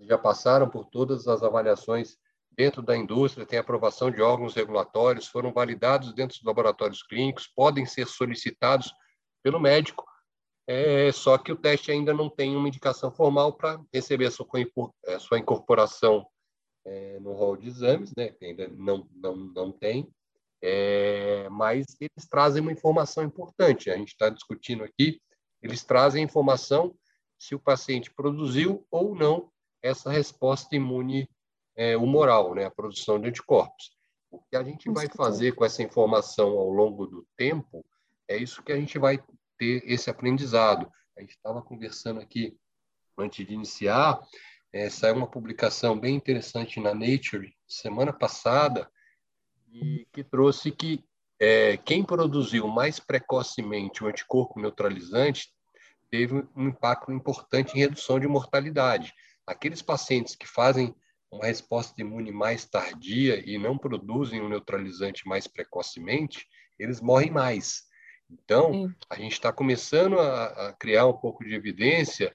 já 0.00 0.18
passaram 0.18 0.68
por 0.68 0.86
todas 0.86 1.28
as 1.28 1.42
avaliações 1.44 2.16
dentro 2.56 2.82
da 2.82 2.96
indústria, 2.96 3.46
tem 3.46 3.58
aprovação 3.58 4.10
de 4.10 4.22
órgãos 4.22 4.54
regulatórios, 4.54 5.26
foram 5.26 5.52
validados 5.52 6.14
dentro 6.14 6.36
dos 6.36 6.44
laboratórios 6.44 7.02
clínicos, 7.02 7.46
podem 7.46 7.84
ser 7.84 8.06
solicitados 8.06 8.92
pelo 9.42 9.60
médico, 9.60 10.04
é, 10.66 11.12
só 11.12 11.38
que 11.38 11.52
o 11.52 11.56
teste 11.56 11.92
ainda 11.92 12.12
não 12.12 12.28
tem 12.28 12.56
uma 12.56 12.66
indicação 12.66 13.12
formal 13.12 13.52
para 13.52 13.80
receber 13.92 14.26
a 14.26 14.30
sua, 14.30 14.46
a 15.06 15.18
sua 15.18 15.38
incorporação 15.38 16.26
é, 16.84 17.20
no 17.20 17.32
rol 17.32 17.56
de 17.56 17.68
exames, 17.68 18.12
né, 18.16 18.34
ainda 18.42 18.66
não, 18.68 19.08
não, 19.14 19.36
não 19.36 19.72
tem, 19.72 20.08
é, 20.62 21.48
mas 21.50 21.84
eles 22.00 22.28
trazem 22.28 22.62
uma 22.62 22.72
informação 22.72 23.22
importante. 23.22 23.90
A 23.90 23.96
gente 23.96 24.08
está 24.08 24.28
discutindo 24.28 24.82
aqui, 24.82 25.20
eles 25.62 25.84
trazem 25.84 26.24
informação 26.24 26.96
se 27.38 27.54
o 27.54 27.60
paciente 27.60 28.12
produziu 28.12 28.86
ou 28.90 29.14
não 29.14 29.50
essa 29.82 30.10
resposta 30.10 30.74
imune 30.74 31.28
é, 31.76 31.96
humoral, 31.96 32.54
né, 32.54 32.64
a 32.64 32.70
produção 32.70 33.20
de 33.20 33.28
anticorpos. 33.28 33.94
O 34.30 34.40
que 34.40 34.56
a 34.56 34.62
gente 34.62 34.90
vai 34.90 35.08
fazer 35.08 35.52
com 35.52 35.64
essa 35.64 35.82
informação 35.82 36.48
ao 36.48 36.70
longo 36.70 37.06
do 37.06 37.26
tempo 37.36 37.84
é 38.28 38.36
isso 38.36 38.62
que 38.62 38.72
a 38.72 38.76
gente 38.76 38.98
vai 38.98 39.22
ter 39.58 39.82
esse 39.84 40.10
aprendizado. 40.10 40.90
A 41.16 41.20
gente 41.20 41.30
estava 41.30 41.62
conversando 41.62 42.20
aqui 42.20 42.56
antes 43.16 43.46
de 43.46 43.54
iniciar, 43.54 44.20
é, 44.72 44.90
saiu 44.90 45.16
uma 45.16 45.30
publicação 45.30 45.98
bem 45.98 46.14
interessante 46.14 46.80
na 46.80 46.94
Nature 46.94 47.54
semana 47.66 48.12
passada 48.12 48.90
e 49.72 50.06
que 50.12 50.22
trouxe 50.22 50.70
que 50.70 51.04
é, 51.38 51.76
quem 51.76 52.04
produziu 52.04 52.66
mais 52.66 52.98
precocemente 52.98 54.02
o 54.02 54.06
anticorpo 54.06 54.60
neutralizante 54.60 55.50
teve 56.10 56.46
um 56.54 56.68
impacto 56.68 57.12
importante 57.12 57.74
em 57.74 57.80
redução 57.80 58.18
de 58.18 58.26
mortalidade. 58.26 59.12
Aqueles 59.46 59.82
pacientes 59.82 60.34
que 60.34 60.46
fazem 60.46 60.94
uma 61.30 61.46
resposta 61.46 62.00
imune 62.00 62.30
mais 62.30 62.64
tardia 62.64 63.42
e 63.44 63.58
não 63.58 63.76
produzem 63.76 64.40
o 64.40 64.46
um 64.46 64.48
neutralizante 64.48 65.26
mais 65.26 65.46
precocemente, 65.46 66.46
eles 66.78 67.00
morrem 67.00 67.30
mais. 67.30 67.84
Então, 68.30 68.72
Sim. 68.72 68.94
a 69.10 69.16
gente 69.16 69.32
está 69.32 69.52
começando 69.52 70.18
a, 70.18 70.68
a, 70.68 70.72
criar 70.74 71.06
um 71.06 71.12
pouco 71.12 71.44
de 71.44 71.54
evidência 71.54 72.34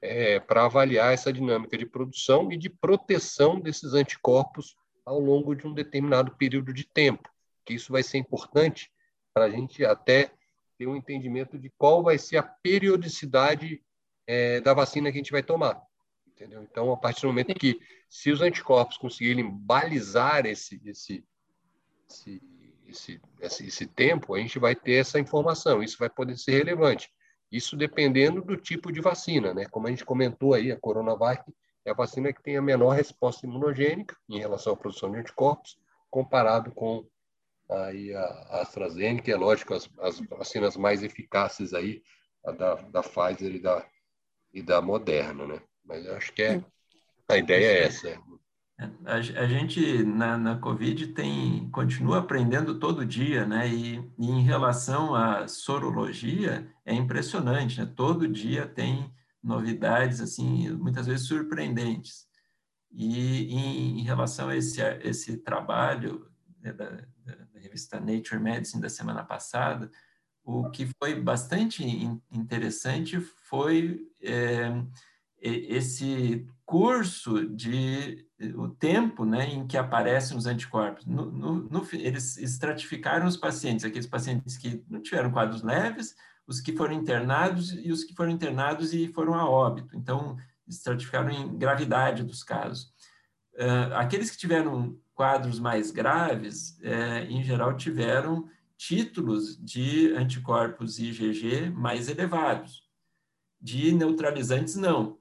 é, 0.00 0.40
para 0.40 0.64
avaliar 0.64 1.12
essa 1.12 1.32
dinâmica 1.32 1.76
de 1.76 1.86
produção 1.86 2.50
e 2.52 2.56
de 2.56 2.70
proteção 2.70 3.60
desses 3.60 3.94
anticorpos 3.94 4.74
ao 5.04 5.20
longo 5.20 5.54
de 5.54 5.66
um 5.66 5.72
determinado 5.72 6.34
período 6.36 6.72
de 6.72 6.84
tempo, 6.84 7.28
que 7.64 7.74
isso 7.74 7.92
vai 7.92 8.02
ser 8.02 8.18
importante 8.18 8.90
para 9.32 9.44
a 9.44 9.50
gente 9.50 9.84
até 9.84 10.32
ter 10.78 10.86
um 10.86 10.96
entendimento 10.96 11.58
de 11.58 11.70
qual 11.78 12.02
vai 12.02 12.18
ser 12.18 12.36
a 12.36 12.42
periodicidade 12.42 13.82
é, 14.26 14.60
da 14.60 14.74
vacina 14.74 15.10
que 15.10 15.18
a 15.18 15.20
gente 15.20 15.32
vai 15.32 15.42
tomar. 15.42 15.80
Entendeu? 16.36 16.62
Então, 16.62 16.92
a 16.92 16.96
partir 16.96 17.22
do 17.22 17.28
momento 17.28 17.54
que, 17.54 17.80
se 18.08 18.30
os 18.30 18.42
anticorpos 18.42 18.98
conseguirem 18.98 19.50
balizar 19.50 20.44
esse, 20.44 20.80
esse, 20.84 21.24
esse 22.08 22.42
esse, 22.88 23.20
esse, 23.40 23.66
esse 23.66 23.86
tempo, 23.86 24.34
a 24.34 24.38
gente 24.38 24.58
vai 24.58 24.74
ter 24.74 24.94
essa 24.94 25.18
informação, 25.18 25.82
isso 25.82 25.98
vai 25.98 26.08
poder 26.08 26.36
ser 26.36 26.52
relevante. 26.52 27.10
Isso 27.50 27.76
dependendo 27.76 28.42
do 28.42 28.56
tipo 28.56 28.92
de 28.92 29.00
vacina, 29.00 29.54
né? 29.54 29.66
Como 29.66 29.86
a 29.86 29.90
gente 29.90 30.04
comentou 30.04 30.54
aí, 30.54 30.72
a 30.72 30.78
Coronavac 30.78 31.42
é 31.84 31.90
a 31.90 31.94
vacina 31.94 32.32
que 32.32 32.42
tem 32.42 32.56
a 32.56 32.62
menor 32.62 32.90
resposta 32.90 33.46
imunogênica 33.46 34.16
em 34.28 34.38
relação 34.38 34.72
à 34.72 34.76
produção 34.76 35.10
de 35.10 35.18
anticorpos, 35.18 35.78
comparado 36.10 36.72
com 36.72 37.06
aí 37.68 38.14
a, 38.14 38.60
AstraZeneca, 38.62 39.30
é 39.30 39.36
lógico, 39.36 39.74
as, 39.74 39.88
as 40.00 40.20
vacinas 40.20 40.76
mais 40.76 41.02
eficazes 41.02 41.72
aí, 41.72 42.02
a 42.44 42.52
da, 42.52 42.74
da 42.74 43.02
Pfizer 43.02 43.54
e 43.54 43.60
da, 43.60 43.86
e 44.52 44.62
da 44.62 44.80
Moderna, 44.80 45.46
né? 45.46 45.60
Mas 45.86 46.04
eu 46.04 46.16
acho 46.16 46.32
que 46.32 46.42
é, 46.42 46.64
a 47.28 47.36
ideia 47.36 47.66
é 47.66 47.84
essa. 47.84 48.20
A, 49.04 49.14
a 49.14 49.46
gente 49.46 50.02
na, 50.04 50.36
na 50.36 50.58
Covid 50.58 51.08
tem 51.08 51.70
continua 51.70 52.18
aprendendo 52.18 52.78
todo 52.78 53.06
dia, 53.06 53.46
né? 53.46 53.68
E, 53.68 53.96
e, 54.18 54.30
em 54.30 54.42
relação 54.42 55.14
à 55.14 55.48
sorologia 55.48 56.70
é 56.84 56.92
impressionante, 56.92 57.80
né? 57.80 57.90
Todo 57.96 58.28
dia 58.28 58.66
tem 58.66 59.10
novidades 59.42 60.20
assim, 60.20 60.70
muitas 60.72 61.06
vezes 61.06 61.26
surpreendentes. 61.26 62.26
E 62.92 63.52
em, 63.54 64.00
em 64.00 64.02
relação 64.02 64.48
a 64.48 64.56
esse 64.56 64.80
esse 65.02 65.38
trabalho 65.38 66.30
né, 66.60 66.72
da, 66.72 66.90
da, 66.90 67.46
revista 67.60 67.98
Nature 67.98 68.40
Medicine 68.40 68.82
da 68.82 68.88
semana 68.88 69.24
passada, 69.24 69.90
o 70.44 70.70
que 70.70 70.86
foi 70.98 71.20
bastante 71.20 71.84
interessante 72.30 73.20
foi 73.20 74.06
é, 74.22 74.70
esse 75.40 76.46
curso 76.64 77.46
de 77.48 78.26
o 78.54 78.68
tempo 78.68 79.24
né, 79.24 79.48
em 79.48 79.66
que 79.66 79.76
aparecem 79.76 80.36
os 80.36 80.46
anticorpos. 80.46 81.06
No, 81.06 81.30
no, 81.30 81.54
no, 81.54 81.86
eles 81.92 82.36
estratificaram 82.36 83.26
os 83.26 83.36
pacientes, 83.36 83.84
aqueles 83.84 84.06
pacientes 84.06 84.58
que 84.58 84.84
não 84.88 85.00
tiveram 85.00 85.30
quadros 85.30 85.62
leves, 85.62 86.14
os 86.46 86.60
que 86.60 86.76
foram 86.76 86.94
internados 86.94 87.72
e 87.72 87.90
os 87.90 88.04
que 88.04 88.14
foram 88.14 88.30
internados 88.30 88.92
e 88.92 89.08
foram 89.08 89.34
a 89.34 89.48
óbito. 89.48 89.96
Então, 89.96 90.36
estratificaram 90.66 91.30
em 91.30 91.56
gravidade 91.56 92.22
dos 92.22 92.42
casos. 92.42 92.92
Uh, 93.54 93.94
aqueles 93.94 94.30
que 94.30 94.36
tiveram 94.36 94.98
quadros 95.14 95.58
mais 95.58 95.90
graves, 95.90 96.78
é, 96.82 97.24
em 97.24 97.42
geral, 97.42 97.74
tiveram 97.74 98.46
títulos 98.76 99.56
de 99.56 100.12
anticorpos 100.12 100.98
IgG 100.98 101.70
mais 101.70 102.08
elevados. 102.08 102.82
De 103.58 103.92
neutralizantes, 103.92 104.76
não. 104.76 105.18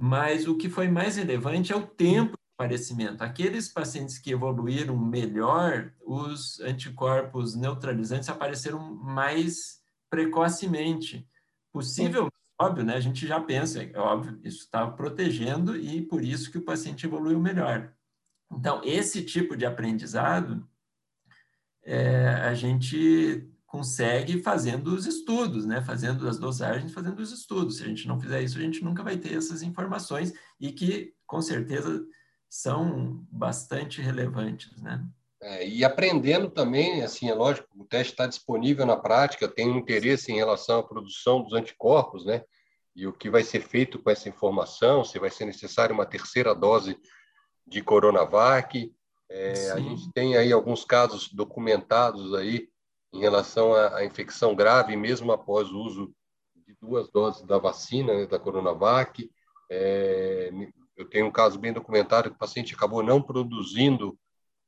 Mas 0.00 0.48
o 0.48 0.56
que 0.56 0.68
foi 0.68 0.88
mais 0.88 1.16
relevante 1.16 1.72
é 1.72 1.76
o 1.76 1.86
tempo 1.86 2.32
de 2.32 2.42
aparecimento. 2.58 3.22
Aqueles 3.22 3.68
pacientes 3.68 4.18
que 4.18 4.32
evoluíram 4.32 4.96
melhor, 4.96 5.92
os 6.00 6.58
anticorpos 6.60 7.54
neutralizantes 7.54 8.28
apareceram 8.28 8.94
mais 8.94 9.82
precocemente. 10.08 11.28
Possível, 11.72 12.28
óbvio, 12.58 12.84
né? 12.84 12.94
A 12.94 13.00
gente 13.00 13.26
já 13.26 13.38
pensa, 13.38 13.82
é 13.82 13.98
óbvio, 13.98 14.40
isso 14.42 14.60
estava 14.64 14.90
protegendo 14.92 15.76
e 15.76 16.02
por 16.02 16.24
isso 16.24 16.50
que 16.50 16.58
o 16.58 16.64
paciente 16.64 17.06
evoluiu 17.06 17.38
melhor. 17.38 17.92
Então, 18.50 18.80
esse 18.82 19.22
tipo 19.22 19.56
de 19.56 19.66
aprendizado 19.66 20.66
é, 21.82 22.28
a 22.28 22.54
gente 22.54 23.48
consegue 23.70 24.42
fazendo 24.42 24.88
os 24.88 25.06
estudos, 25.06 25.64
né? 25.64 25.80
Fazendo 25.80 26.28
as 26.28 26.40
dosagens, 26.40 26.92
fazendo 26.92 27.20
os 27.20 27.30
estudos. 27.30 27.76
Se 27.76 27.84
a 27.84 27.86
gente 27.86 28.08
não 28.08 28.18
fizer 28.18 28.42
isso, 28.42 28.58
a 28.58 28.60
gente 28.60 28.82
nunca 28.82 29.00
vai 29.00 29.16
ter 29.16 29.36
essas 29.36 29.62
informações 29.62 30.32
e 30.58 30.72
que, 30.72 31.14
com 31.24 31.40
certeza, 31.40 32.04
são 32.48 33.24
bastante 33.30 34.02
relevantes, 34.02 34.82
né? 34.82 35.06
É, 35.40 35.68
e 35.68 35.84
aprendendo 35.84 36.50
também, 36.50 37.04
assim, 37.04 37.30
é 37.30 37.34
lógico, 37.34 37.68
o 37.76 37.84
teste 37.84 38.12
está 38.12 38.26
disponível 38.26 38.84
na 38.84 38.96
prática, 38.96 39.46
tem 39.46 39.70
um 39.70 39.78
interesse 39.78 40.32
em 40.32 40.36
relação 40.36 40.80
à 40.80 40.82
produção 40.82 41.40
dos 41.40 41.52
anticorpos, 41.52 42.26
né? 42.26 42.42
E 42.96 43.06
o 43.06 43.12
que 43.12 43.30
vai 43.30 43.44
ser 43.44 43.60
feito 43.60 44.00
com 44.00 44.10
essa 44.10 44.28
informação, 44.28 45.04
se 45.04 45.16
vai 45.20 45.30
ser 45.30 45.44
necessário 45.44 45.94
uma 45.94 46.04
terceira 46.04 46.56
dose 46.56 46.98
de 47.64 47.80
Coronavac. 47.82 48.92
É, 49.30 49.70
a 49.70 49.78
gente 49.78 50.10
tem 50.12 50.36
aí 50.36 50.52
alguns 50.52 50.84
casos 50.84 51.32
documentados 51.32 52.34
aí 52.34 52.68
em 53.12 53.20
relação 53.20 53.74
à, 53.74 54.04
infecção 54.04 54.54
grave, 54.54 54.96
mesmo 54.96 55.32
após 55.32 55.70
o 55.70 55.78
uso 55.78 56.14
de 56.66 56.74
duas 56.80 57.10
doses 57.10 57.42
da 57.42 57.58
vacina, 57.58 58.14
né, 58.14 58.26
da 58.26 58.38
Coronavac. 58.38 59.30
É, 59.70 60.50
eu 60.96 61.08
tenho 61.08 61.26
um 61.26 61.32
caso 61.32 61.58
bem 61.58 61.72
documentado 61.72 62.30
que 62.30 62.36
o 62.36 62.38
paciente 62.38 62.74
acabou 62.74 63.02
não 63.02 63.20
produzindo 63.22 64.18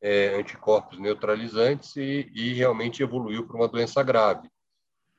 é, 0.01 0.35
anticorpos 0.35 0.99
neutralizantes 0.99 1.95
e, 1.97 2.29
e, 2.35 2.53
realmente 2.55 3.03
evoluiu 3.03 3.47
para 3.47 3.57
uma 3.57 3.69
doença 3.69 4.03
grave. 4.03 4.49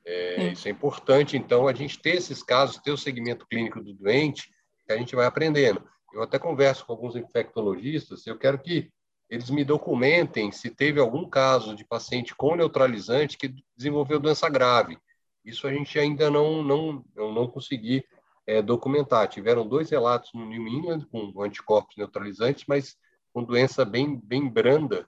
É, 0.04 0.48
isso 0.48 0.68
é 0.68 0.70
importante, 0.70 1.36
então, 1.36 1.66
a 1.66 1.72
gente 1.72 1.98
ter 1.98 2.16
esses 2.16 2.42
casos, 2.42 2.76
ter 2.76 2.90
o 2.90 2.98
segmento 2.98 3.46
clínico 3.46 3.82
do 3.82 3.94
doente, 3.94 4.50
que 4.86 4.92
a 4.92 4.98
gente 4.98 5.16
vai 5.16 5.24
aprendendo. 5.24 5.82
Eu 6.12 6.22
até 6.22 6.38
converso 6.38 6.84
com 6.84 6.92
alguns 6.92 7.16
infectologistas, 7.16 8.26
eu 8.26 8.36
quero 8.36 8.58
que 8.58 8.92
eles 9.34 9.50
me 9.50 9.64
documentem 9.64 10.52
se 10.52 10.70
teve 10.70 11.00
algum 11.00 11.28
caso 11.28 11.74
de 11.74 11.84
paciente 11.84 12.34
com 12.34 12.54
neutralizante 12.54 13.36
que 13.36 13.52
desenvolveu 13.76 14.20
doença 14.20 14.48
grave. 14.48 14.96
Isso 15.44 15.66
a 15.66 15.72
gente 15.72 15.98
ainda 15.98 16.30
não 16.30 16.62
não 16.62 17.04
eu 17.16 17.32
não 17.32 17.48
consegui 17.48 18.04
é, 18.46 18.62
documentar. 18.62 19.26
Tiveram 19.28 19.66
dois 19.66 19.90
relatos 19.90 20.30
no 20.34 20.46
New 20.46 20.68
England 20.68 21.06
com 21.10 21.42
anticorpos 21.42 21.96
neutralizantes, 21.96 22.64
mas 22.68 22.96
com 23.32 23.42
doença 23.42 23.84
bem 23.84 24.20
bem 24.22 24.48
branda 24.48 25.06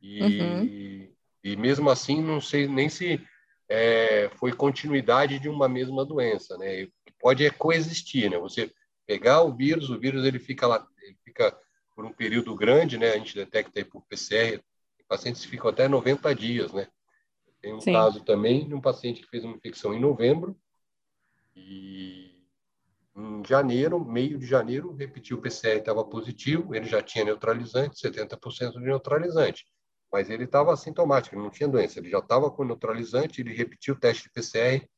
e, 0.00 0.22
uhum. 0.22 1.12
e 1.42 1.56
mesmo 1.56 1.88
assim 1.88 2.20
não 2.20 2.40
sei 2.40 2.68
nem 2.68 2.90
se 2.90 3.24
é, 3.68 4.30
foi 4.36 4.52
continuidade 4.52 5.38
de 5.38 5.48
uma 5.48 5.66
mesma 5.66 6.04
doença, 6.04 6.58
né? 6.58 6.88
Pode 7.18 7.46
é 7.46 7.50
coexistir, 7.50 8.30
né? 8.30 8.36
Você 8.38 8.70
pegar 9.06 9.42
o 9.42 9.54
vírus, 9.54 9.88
o 9.88 9.98
vírus 9.98 10.26
ele 10.26 10.38
fica 10.38 10.66
lá, 10.66 10.86
ele 11.02 11.16
fica 11.24 11.56
por 11.94 12.04
um 12.04 12.12
período 12.12 12.54
grande, 12.54 12.98
né? 12.98 13.10
A 13.10 13.18
gente 13.18 13.34
detecta 13.34 13.78
aí 13.78 13.84
por 13.84 14.02
PCR, 14.02 14.62
pacientes 15.12 15.44
ficam 15.44 15.68
até 15.68 15.86
90 15.86 16.34
dias, 16.34 16.72
né? 16.72 16.88
Tem 17.60 17.74
um 17.74 17.80
Sim. 17.80 17.92
caso 17.92 18.24
também 18.24 18.66
de 18.66 18.74
um 18.74 18.80
paciente 18.80 19.20
que 19.20 19.28
fez 19.28 19.44
uma 19.44 19.54
infecção 19.54 19.92
em 19.92 20.00
novembro 20.00 20.58
e 21.54 22.42
em 23.14 23.44
janeiro, 23.46 24.02
meio 24.02 24.38
de 24.38 24.46
janeiro, 24.46 24.94
repetiu 24.94 25.36
o 25.36 25.40
PCR 25.42 25.78
estava 25.78 26.02
positivo, 26.02 26.74
ele 26.74 26.86
já 26.86 27.02
tinha 27.02 27.26
neutralizante, 27.26 28.00
70% 28.00 28.72
de 28.72 28.80
neutralizante, 28.80 29.66
mas 30.10 30.30
ele 30.30 30.44
estava 30.44 30.72
assintomático, 30.72 31.36
ele 31.36 31.42
não 31.42 31.50
tinha 31.50 31.68
doença, 31.68 31.98
ele 31.98 32.08
já 32.08 32.18
estava 32.18 32.50
com 32.50 32.64
neutralizante, 32.64 33.42
ele 33.42 33.52
repetiu 33.52 33.94
o 33.94 33.98
teste 33.98 34.24
de 34.24 34.30
PCR, 34.30 34.88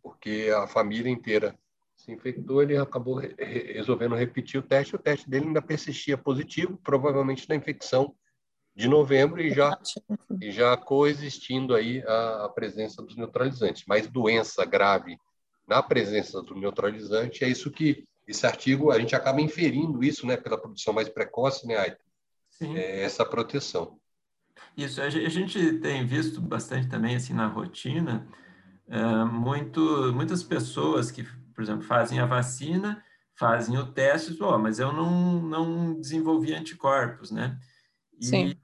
porque 0.00 0.52
a 0.56 0.68
família 0.68 1.10
inteira 1.10 1.58
se 2.00 2.12
infectou, 2.12 2.62
ele 2.62 2.76
acabou 2.76 3.16
re 3.16 3.34
resolvendo 3.74 4.14
repetir 4.14 4.58
o 4.58 4.62
teste. 4.62 4.96
O 4.96 4.98
teste 4.98 5.28
dele 5.28 5.46
ainda 5.46 5.60
persistia 5.60 6.16
positivo, 6.16 6.78
provavelmente 6.82 7.48
na 7.48 7.54
infecção 7.54 8.14
de 8.74 8.88
novembro 8.88 9.40
e 9.40 9.52
já, 9.52 9.78
e 10.40 10.50
já 10.50 10.76
coexistindo 10.76 11.74
aí 11.74 12.02
a, 12.06 12.46
a 12.46 12.48
presença 12.48 13.02
dos 13.02 13.16
neutralizantes. 13.16 13.84
Mas 13.86 14.06
doença 14.06 14.64
grave 14.64 15.18
na 15.68 15.82
presença 15.82 16.40
do 16.42 16.54
neutralizante 16.54 17.44
é 17.44 17.48
isso 17.48 17.70
que 17.70 18.04
esse 18.26 18.46
artigo 18.46 18.90
a 18.90 18.98
gente 18.98 19.14
acaba 19.14 19.40
inferindo 19.40 20.02
isso, 20.02 20.26
né, 20.26 20.36
pela 20.36 20.58
produção 20.58 20.94
mais 20.94 21.08
precoce, 21.08 21.66
né, 21.66 21.76
Aita? 21.76 22.00
Sim. 22.48 22.76
É 22.76 23.02
essa 23.02 23.24
proteção. 23.24 23.98
Isso, 24.76 25.00
a 25.00 25.10
gente 25.10 25.78
tem 25.80 26.06
visto 26.06 26.40
bastante 26.40 26.88
também 26.88 27.16
assim 27.16 27.32
na 27.32 27.46
rotina, 27.46 28.26
é, 28.88 29.24
muito, 29.24 30.12
muitas 30.12 30.42
pessoas 30.42 31.10
que 31.10 31.26
por 31.60 31.64
exemplo, 31.64 31.82
fazem 31.82 32.18
a 32.18 32.24
vacina, 32.24 33.04
fazem 33.34 33.76
o 33.76 33.92
teste, 33.92 34.34
oh, 34.42 34.58
mas 34.58 34.78
eu 34.78 34.94
não, 34.94 35.42
não 35.42 36.00
desenvolvi 36.00 36.54
anticorpos, 36.54 37.30
né? 37.30 37.58
E 38.18 38.24
Sim. 38.24 38.56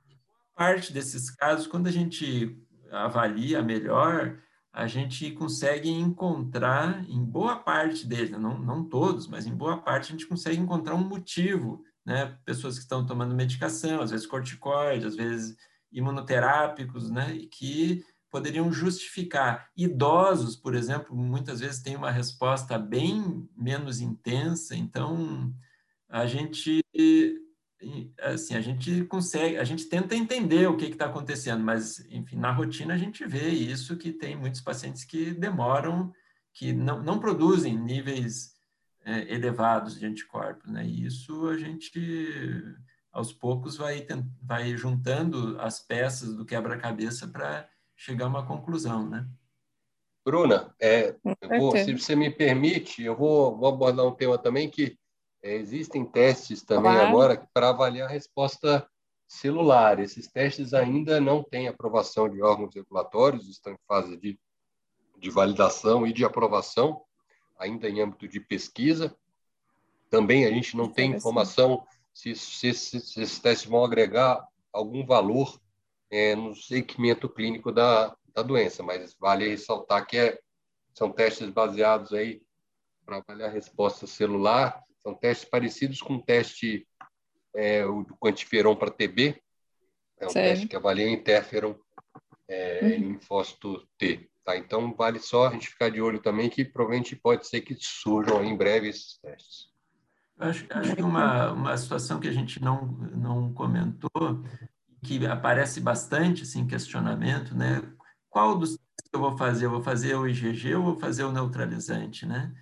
parte 0.54 0.94
desses 0.94 1.30
casos, 1.30 1.66
quando 1.66 1.88
a 1.88 1.92
gente 1.92 2.58
avalia 2.90 3.62
melhor, 3.62 4.38
a 4.72 4.86
gente 4.86 5.30
consegue 5.32 5.90
encontrar, 5.90 7.04
em 7.06 7.22
boa 7.22 7.56
parte 7.56 8.06
deles, 8.06 8.30
né? 8.30 8.38
não, 8.38 8.58
não 8.58 8.82
todos, 8.82 9.28
mas 9.28 9.46
em 9.46 9.54
boa 9.54 9.76
parte, 9.76 10.08
a 10.08 10.12
gente 10.12 10.26
consegue 10.26 10.58
encontrar 10.58 10.94
um 10.94 11.06
motivo, 11.06 11.84
né? 12.02 12.34
Pessoas 12.46 12.76
que 12.76 12.84
estão 12.84 13.04
tomando 13.04 13.34
medicação, 13.34 14.00
às 14.00 14.10
vezes 14.10 14.26
corticoide, 14.26 15.04
às 15.04 15.16
vezes 15.16 15.54
imunoterápicos, 15.92 17.10
né? 17.10 17.34
E 17.34 17.46
que 17.46 18.02
poderiam 18.36 18.70
justificar. 18.70 19.70
Idosos, 19.74 20.56
por 20.56 20.74
exemplo, 20.74 21.16
muitas 21.16 21.60
vezes 21.60 21.80
têm 21.80 21.96
uma 21.96 22.10
resposta 22.10 22.78
bem 22.78 23.48
menos 23.56 23.98
intensa, 23.98 24.76
então 24.76 25.54
a 26.06 26.26
gente 26.26 26.82
assim 28.20 28.54
a 28.54 28.60
gente 28.60 29.04
consegue 29.04 29.56
a 29.56 29.64
gente 29.64 29.86
tenta 29.86 30.14
entender 30.14 30.66
o 30.66 30.76
que 30.76 30.86
está 30.86 31.06
acontecendo 31.06 31.62
mas 31.62 32.00
enfim 32.10 32.36
na 32.36 32.50
rotina 32.50 32.94
a 32.94 32.96
gente 32.96 33.26
vê 33.26 33.50
isso 33.50 33.98
que 33.98 34.12
tem 34.12 34.34
muitos 34.34 34.62
pacientes 34.62 35.04
que 35.04 35.32
demoram 35.32 36.10
que 36.54 36.72
não, 36.72 37.02
não 37.02 37.18
produzem 37.18 37.78
níveis 37.78 38.54
é, 39.04 39.32
elevados 39.32 40.00
de 40.00 40.06
anticorpos 40.06 40.72
né 40.72 40.86
e 40.86 41.04
isso 41.04 41.48
a 41.48 41.58
gente 41.58 42.00
aos 43.12 43.30
poucos 43.30 43.76
vai 43.76 44.06
vai 44.42 44.74
juntando 44.74 45.60
as 45.60 45.78
peças 45.78 46.34
do 46.34 46.46
quebra-cabeça 46.46 47.28
para 47.28 47.68
chegar 47.96 48.26
a 48.26 48.28
uma 48.28 48.46
conclusão, 48.46 49.08
né? 49.08 49.26
Bruna, 50.24 50.74
é, 50.80 51.14
vou, 51.58 51.76
se 51.76 51.92
você 51.96 52.16
me 52.16 52.30
permite, 52.30 53.02
eu 53.02 53.16
vou, 53.16 53.56
vou 53.56 53.68
abordar 53.68 54.04
um 54.04 54.14
tema 54.14 54.36
também 54.36 54.68
que 54.68 54.98
é, 55.42 55.54
existem 55.54 56.04
testes 56.04 56.62
também 56.62 56.92
claro. 56.92 57.08
agora 57.08 57.48
para 57.54 57.68
avaliar 57.68 58.08
a 58.08 58.12
resposta 58.12 58.86
celular. 59.28 60.00
Esses 60.00 60.26
testes 60.26 60.74
ainda 60.74 61.20
não 61.20 61.44
têm 61.44 61.68
aprovação 61.68 62.28
de 62.28 62.42
órgãos 62.42 62.74
regulatórios, 62.74 63.48
estão 63.48 63.72
em 63.72 63.78
fase 63.86 64.16
de, 64.16 64.38
de 65.16 65.30
validação 65.30 66.04
e 66.04 66.12
de 66.12 66.24
aprovação, 66.24 67.02
ainda 67.56 67.88
em 67.88 68.00
âmbito 68.00 68.26
de 68.26 68.40
pesquisa. 68.40 69.16
Também 70.10 70.44
a 70.44 70.50
gente 70.50 70.76
não 70.76 70.88
tem 70.88 71.12
informação 71.12 71.86
se, 72.12 72.34
se, 72.34 72.74
se, 72.74 73.00
se 73.00 73.22
esses 73.22 73.38
testes 73.38 73.68
vão 73.68 73.84
agregar 73.84 74.44
algum 74.72 75.06
valor 75.06 75.60
é, 76.10 76.34
no 76.34 76.54
segmento 76.54 77.28
clínico 77.28 77.72
da, 77.72 78.16
da 78.34 78.42
doença, 78.42 78.82
mas 78.82 79.16
vale 79.18 79.48
ressaltar 79.48 80.06
que 80.06 80.16
é, 80.16 80.38
são 80.94 81.10
testes 81.10 81.50
baseados 81.50 82.12
aí 82.12 82.42
para 83.04 83.18
avaliar 83.18 83.50
a 83.50 83.52
resposta 83.52 84.06
celular, 84.06 84.82
são 85.02 85.14
testes 85.14 85.48
parecidos 85.48 86.00
com 86.00 86.16
o 86.16 86.22
teste 86.22 86.86
é, 87.54 87.84
o 87.86 88.02
do 88.02 88.16
quantiferon 88.16 88.76
para 88.76 88.90
TB, 88.90 89.40
é 90.18 90.26
um 90.26 90.32
teste 90.32 90.66
que 90.66 90.76
avalia 90.76 91.08
interferon 91.08 91.74
é, 92.48 92.80
uhum. 92.82 92.88
em 92.88 92.98
linfócito 93.12 93.86
T. 93.98 94.28
Tá? 94.44 94.56
Então, 94.56 94.94
vale 94.94 95.18
só 95.18 95.48
a 95.48 95.52
gente 95.52 95.68
ficar 95.68 95.90
de 95.90 96.00
olho 96.00 96.20
também 96.20 96.48
que 96.48 96.64
provavelmente 96.64 97.16
pode 97.16 97.46
ser 97.46 97.62
que 97.62 97.76
surjam 97.78 98.44
em 98.44 98.56
breve 98.56 98.88
esses 98.88 99.18
testes. 99.18 99.70
Acho, 100.38 100.66
acho 100.70 100.94
que 100.94 101.02
uma, 101.02 101.52
uma 101.52 101.76
situação 101.76 102.20
que 102.20 102.28
a 102.28 102.32
gente 102.32 102.62
não, 102.62 102.86
não 102.86 103.52
comentou 103.52 104.10
que 105.06 105.26
aparece 105.26 105.80
bastante 105.80 106.42
assim 106.42 106.66
questionamento, 106.66 107.54
né? 107.54 107.82
Qual 108.28 108.58
dos 108.58 108.76
que 108.76 108.82
eu 109.14 109.20
vou 109.20 109.36
fazer? 109.36 109.66
Eu 109.66 109.70
vou 109.70 109.82
fazer 109.82 110.14
o 110.16 110.26
IgG 110.26 110.74
ou 110.74 110.84
vou 110.84 110.96
fazer 110.96 111.24
o 111.24 111.32
neutralizante, 111.32 112.26
né? 112.26 112.52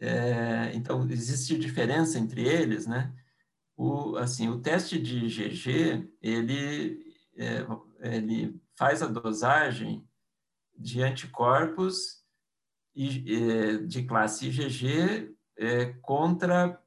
é, 0.00 0.72
então, 0.74 1.06
existe 1.10 1.58
diferença 1.58 2.18
entre 2.18 2.42
eles, 2.48 2.86
né? 2.86 3.12
O, 3.76 4.16
assim, 4.16 4.48
o 4.48 4.60
teste 4.60 4.98
de 4.98 5.26
IgG, 5.26 6.10
ele, 6.22 7.14
é, 7.36 7.66
ele 8.16 8.58
faz 8.76 9.02
a 9.02 9.06
dosagem 9.06 10.06
de 10.76 11.02
anticorpos 11.02 12.24
é, 12.96 13.76
de 13.86 14.04
classe 14.04 14.48
IgG 14.48 15.34
é, 15.58 15.86
contra 16.00 16.82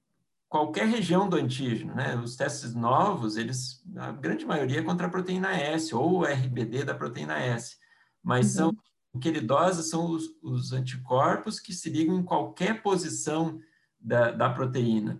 qualquer 0.53 0.85
região 0.85 1.27
do 1.27 1.35
antígeno, 1.35 1.95
né? 1.95 2.15
Os 2.15 2.35
testes 2.35 2.75
novos, 2.75 3.37
eles, 3.37 3.83
a 3.97 4.11
grande 4.11 4.45
maioria 4.45 4.81
é 4.81 4.83
contra 4.83 5.07
a 5.07 5.09
proteína 5.09 5.51
S 5.51 5.95
ou 5.95 6.19
o 6.19 6.23
RBD 6.23 6.83
da 6.83 6.93
proteína 6.93 7.39
S, 7.39 7.77
mas 8.21 8.51
uhum. 8.51 8.51
são 8.51 8.77
o 9.11 9.19
que 9.19 9.27
ele 9.27 9.41
dosa 9.41 9.81
são 9.81 10.11
os, 10.11 10.29
os, 10.43 10.71
anticorpos 10.71 11.59
que 11.59 11.73
se 11.73 11.89
ligam 11.89 12.19
em 12.19 12.23
qualquer 12.23 12.83
posição 12.83 13.59
da, 13.99 14.31
da 14.31 14.49
proteína. 14.49 15.19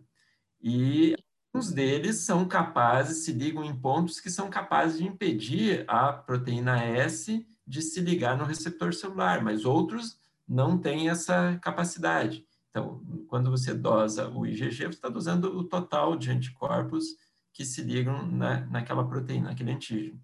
E 0.61 1.15
alguns 1.51 1.71
deles 1.71 2.17
são 2.17 2.47
capazes, 2.47 3.25
se 3.25 3.31
ligam 3.31 3.63
em 3.63 3.75
pontos 3.75 4.19
que 4.19 4.29
são 4.29 4.51
capazes 4.51 4.99
de 4.99 5.07
impedir 5.07 5.84
a 5.88 6.13
proteína 6.13 6.84
S 6.84 7.43
de 7.65 7.81
se 7.81 8.01
ligar 8.01 8.38
no 8.38 8.45
receptor 8.45 8.93
celular, 8.93 9.43
mas 9.43 9.65
outros 9.65 10.19
não 10.47 10.77
têm 10.77 11.09
essa 11.09 11.57
capacidade. 11.59 12.45
Então, 12.74 13.03
quando 13.28 13.51
você 13.51 13.71
dosa 13.71 14.28
o 14.30 14.47
IgG, 14.47 14.71
você 14.71 14.86
está 14.86 15.07
dosando 15.07 15.55
o 15.55 15.63
total 15.63 16.17
de 16.17 16.32
anticorpos 16.32 17.05
que 17.53 17.63
se 17.63 17.84
ligam 17.84 18.26
na, 18.26 18.61
naquela 18.65 19.07
proteína, 19.07 19.49
naquele 19.49 19.74
antígeno. 19.74 20.19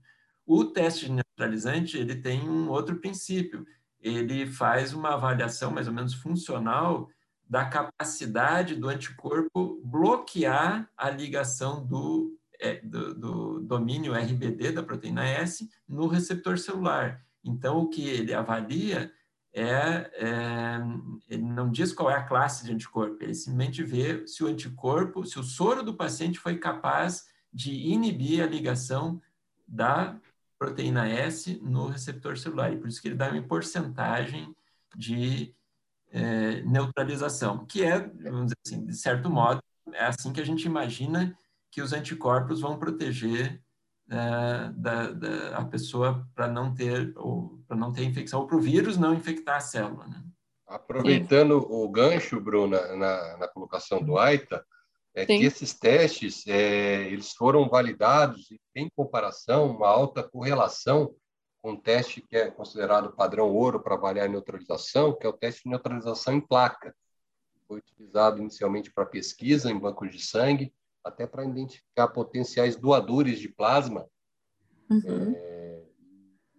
O 0.47 0.65
teste 0.65 1.05
de 1.05 1.11
neutralizante, 1.11 1.95
ele 1.95 2.15
tem 2.15 2.49
um 2.49 2.67
outro 2.69 2.95
princípio. 2.95 3.67
Ele 4.01 4.47
faz 4.47 4.93
uma 4.93 5.13
avaliação 5.13 5.69
mais 5.69 5.87
ou 5.87 5.93
menos 5.93 6.15
funcional 6.15 7.07
da 7.47 7.65
capacidade 7.65 8.75
do 8.75 8.89
anticorpo 8.89 9.79
bloquear 9.83 10.89
a 10.97 11.09
ligação 11.11 11.85
do, 11.85 12.35
é, 12.59 12.81
do, 12.81 13.13
do 13.13 13.59
domínio 13.59 14.15
RBD 14.15 14.71
da 14.71 14.81
proteína 14.81 15.23
S 15.23 15.69
no 15.87 16.07
receptor 16.07 16.57
celular. 16.57 17.23
Então, 17.43 17.77
o 17.77 17.89
que 17.89 18.09
ele 18.09 18.33
avalia 18.33 19.11
é, 19.59 20.11
é, 20.13 20.79
ele 21.29 21.43
não 21.43 21.69
diz 21.69 21.91
qual 21.91 22.09
é 22.09 22.15
a 22.15 22.23
classe 22.23 22.65
de 22.65 22.71
anticorpo, 22.71 23.21
ele 23.21 23.33
simplesmente 23.33 23.83
vê 23.83 24.25
se 24.25 24.43
o 24.43 24.47
anticorpo, 24.47 25.25
se 25.25 25.37
o 25.37 25.43
soro 25.43 25.83
do 25.83 25.93
paciente 25.93 26.39
foi 26.39 26.57
capaz 26.57 27.27
de 27.51 27.73
inibir 27.73 28.43
a 28.43 28.47
ligação 28.47 29.21
da 29.67 30.17
proteína 30.57 31.07
S 31.07 31.59
no 31.63 31.87
receptor 31.87 32.37
celular. 32.37 32.71
E 32.71 32.77
por 32.77 32.87
isso 32.87 33.01
que 33.01 33.07
ele 33.07 33.15
dá 33.15 33.29
uma 33.29 33.41
porcentagem 33.41 34.55
de 34.95 35.53
é, 36.11 36.61
neutralização, 36.61 37.65
que 37.65 37.83
é, 37.83 37.99
vamos 37.99 38.47
dizer 38.47 38.57
assim, 38.65 38.85
de 38.85 38.95
certo 38.95 39.29
modo, 39.29 39.61
é 39.93 40.05
assim 40.05 40.31
que 40.31 40.41
a 40.41 40.45
gente 40.45 40.65
imagina 40.65 41.37
que 41.71 41.81
os 41.81 41.93
anticorpos 41.93 42.61
vão 42.61 42.77
proteger 42.77 43.61
é, 44.11 44.71
da, 44.73 45.11
da, 45.11 45.57
a 45.57 45.65
pessoa 45.65 46.27
para 46.33 46.47
não 46.47 46.73
ter 46.73 47.13
ou 47.15 47.59
para 47.67 47.77
não 47.77 47.91
ter 47.91 48.03
infecção 48.03 48.41
ou 48.41 48.47
para 48.47 48.57
o 48.57 48.61
vírus 48.61 48.97
não 48.97 49.13
infectar 49.13 49.57
a 49.57 49.61
célula. 49.61 50.07
Né? 50.07 50.23
Aproveitando 50.67 51.59
Sim. 51.61 51.67
o 51.69 51.89
gancho, 51.89 52.39
Bruna, 52.39 52.95
na, 52.95 53.37
na 53.37 53.47
colocação 53.47 54.03
do 54.03 54.17
AITA, 54.17 54.65
é 55.13 55.25
Sim. 55.25 55.39
que 55.39 55.45
esses 55.45 55.73
testes 55.73 56.45
é, 56.47 57.03
eles 57.07 57.33
foram 57.33 57.67
validados 57.69 58.49
e 58.51 58.59
em 58.75 58.89
comparação 58.95 59.69
uma 59.69 59.87
alta 59.87 60.23
correlação 60.23 61.13
com 61.61 61.71
um 61.71 61.79
teste 61.79 62.21
que 62.21 62.37
é 62.37 62.49
considerado 62.49 63.15
padrão 63.15 63.49
ouro 63.49 63.81
para 63.81 63.95
avaliar 63.95 64.27
a 64.27 64.31
neutralização, 64.31 65.13
que 65.15 65.25
é 65.25 65.29
o 65.29 65.33
teste 65.33 65.63
de 65.63 65.69
neutralização 65.69 66.33
em 66.33 66.41
placa. 66.41 66.95
Foi 67.67 67.79
utilizado 67.79 68.39
inicialmente 68.39 68.91
para 68.91 69.05
pesquisa 69.05 69.69
em 69.69 69.77
bancos 69.77 70.09
de 70.11 70.19
sangue, 70.19 70.73
até 71.03 71.25
para 71.25 71.45
identificar 71.45 72.07
potenciais 72.09 72.75
doadores 72.75 73.39
de 73.39 73.49
plasma. 73.49 74.07
Uhum. 74.89 75.33
É, 75.35 75.83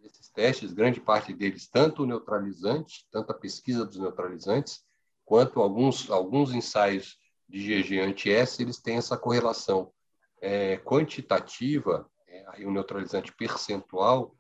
esses 0.03 0.29
testes, 0.31 0.73
grande 0.73 1.01
parte 1.01 1.33
deles, 1.33 1.69
tanto 1.69 2.03
o 2.03 2.07
neutralizante, 2.07 3.07
tanto 3.11 3.31
a 3.31 3.35
pesquisa 3.35 3.85
dos 3.85 3.99
neutralizantes, 3.99 4.85
quanto 5.25 5.61
alguns, 5.61 6.11
alguns 6.11 6.53
ensaios 6.53 7.19
de 7.49 7.73
IgG 7.73 8.01
anti-S, 8.01 8.63
eles 8.63 8.81
têm 8.81 8.97
essa 8.97 9.17
correlação 9.17 9.93
é, 10.41 10.77
quantitativa, 10.79 12.09
é, 12.27 12.45
aí 12.49 12.65
o 12.65 12.71
neutralizante 12.71 13.35
percentual, 13.35 14.35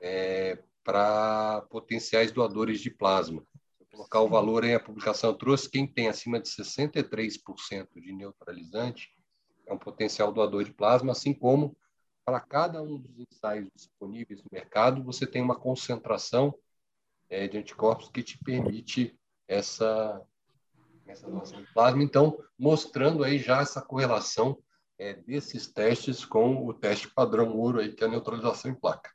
é, 0.00 0.62
para 0.84 1.62
potenciais 1.70 2.32
doadores 2.32 2.80
de 2.80 2.90
plasma. 2.90 3.42
Colocar 3.92 4.20
o 4.20 4.28
valor 4.28 4.64
aí, 4.64 4.74
a 4.74 4.80
publicação 4.80 5.34
trouxe, 5.34 5.68
quem 5.68 5.86
tem 5.86 6.08
acima 6.08 6.40
de 6.40 6.48
63% 6.48 7.88
de 7.96 8.12
neutralizante 8.12 9.10
é 9.66 9.72
um 9.72 9.78
potencial 9.78 10.32
doador 10.32 10.64
de 10.64 10.72
plasma, 10.72 11.12
assim 11.12 11.32
como 11.32 11.76
para 12.24 12.40
cada 12.40 12.82
um 12.82 12.98
dos 12.98 13.18
ensaios 13.18 13.68
disponíveis 13.74 14.42
no 14.42 14.48
mercado, 14.52 15.02
você 15.02 15.26
tem 15.26 15.42
uma 15.42 15.56
concentração 15.56 16.54
é, 17.28 17.48
de 17.48 17.58
anticorpos 17.58 18.08
que 18.08 18.22
te 18.22 18.38
permite 18.38 19.18
essa, 19.48 20.22
essa 21.06 21.28
doação 21.28 21.60
de 21.60 21.72
plasma, 21.72 22.02
então 22.02 22.38
mostrando 22.58 23.24
aí 23.24 23.38
já 23.38 23.60
essa 23.60 23.80
correlação 23.80 24.58
é, 24.98 25.14
desses 25.14 25.66
testes 25.66 26.24
com 26.24 26.66
o 26.66 26.74
teste 26.74 27.08
padrão 27.12 27.56
ouro 27.56 27.80
aí 27.80 27.92
que 27.92 28.04
é 28.04 28.06
a 28.06 28.10
neutralização 28.10 28.70
em 28.70 28.74
placa. 28.74 29.10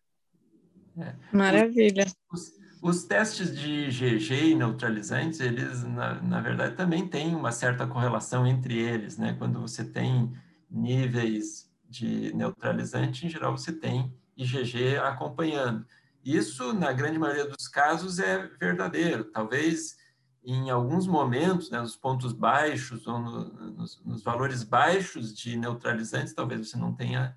É. 0.97 1.15
Maravilha. 1.35 2.05
Os, 2.31 2.57
os, 2.87 3.03
testes 3.03 3.57
de 3.57 3.87
IgG 3.87 4.51
e 4.51 4.55
neutralizantes, 4.55 5.39
eles 5.39 5.83
na, 5.83 6.21
na 6.21 6.41
verdade 6.41 6.75
também 6.75 7.07
têm 7.07 7.35
uma 7.35 7.51
certa 7.51 7.87
correlação 7.87 8.45
entre 8.45 8.77
eles, 8.77 9.17
né? 9.17 9.35
Quando 9.37 9.59
você 9.59 9.83
tem 9.83 10.31
níveis 10.69 11.71
de 11.89 12.33
neutralizante, 12.33 13.25
em 13.25 13.29
geral 13.29 13.57
você 13.57 13.71
tem 13.71 14.13
IgG 14.37 14.97
acompanhando. 14.97 15.85
Isso, 16.23 16.73
na 16.73 16.91
grande 16.91 17.17
maioria 17.17 17.47
dos 17.47 17.67
casos, 17.67 18.19
é 18.19 18.47
verdadeiro. 18.59 19.25
Talvez 19.25 19.97
em 20.43 20.69
alguns 20.69 21.07
momentos, 21.07 21.71
né, 21.71 21.81
nos 21.81 21.95
pontos 21.95 22.31
baixos 22.31 23.07
ou 23.07 23.19
no, 23.19 23.45
nos, 23.71 24.01
nos, 24.05 24.21
valores 24.21 24.63
baixos 24.63 25.35
de 25.35 25.57
neutralizantes, 25.57 26.33
talvez 26.33 26.69
você 26.69 26.77
não 26.77 26.93
tenha 26.93 27.35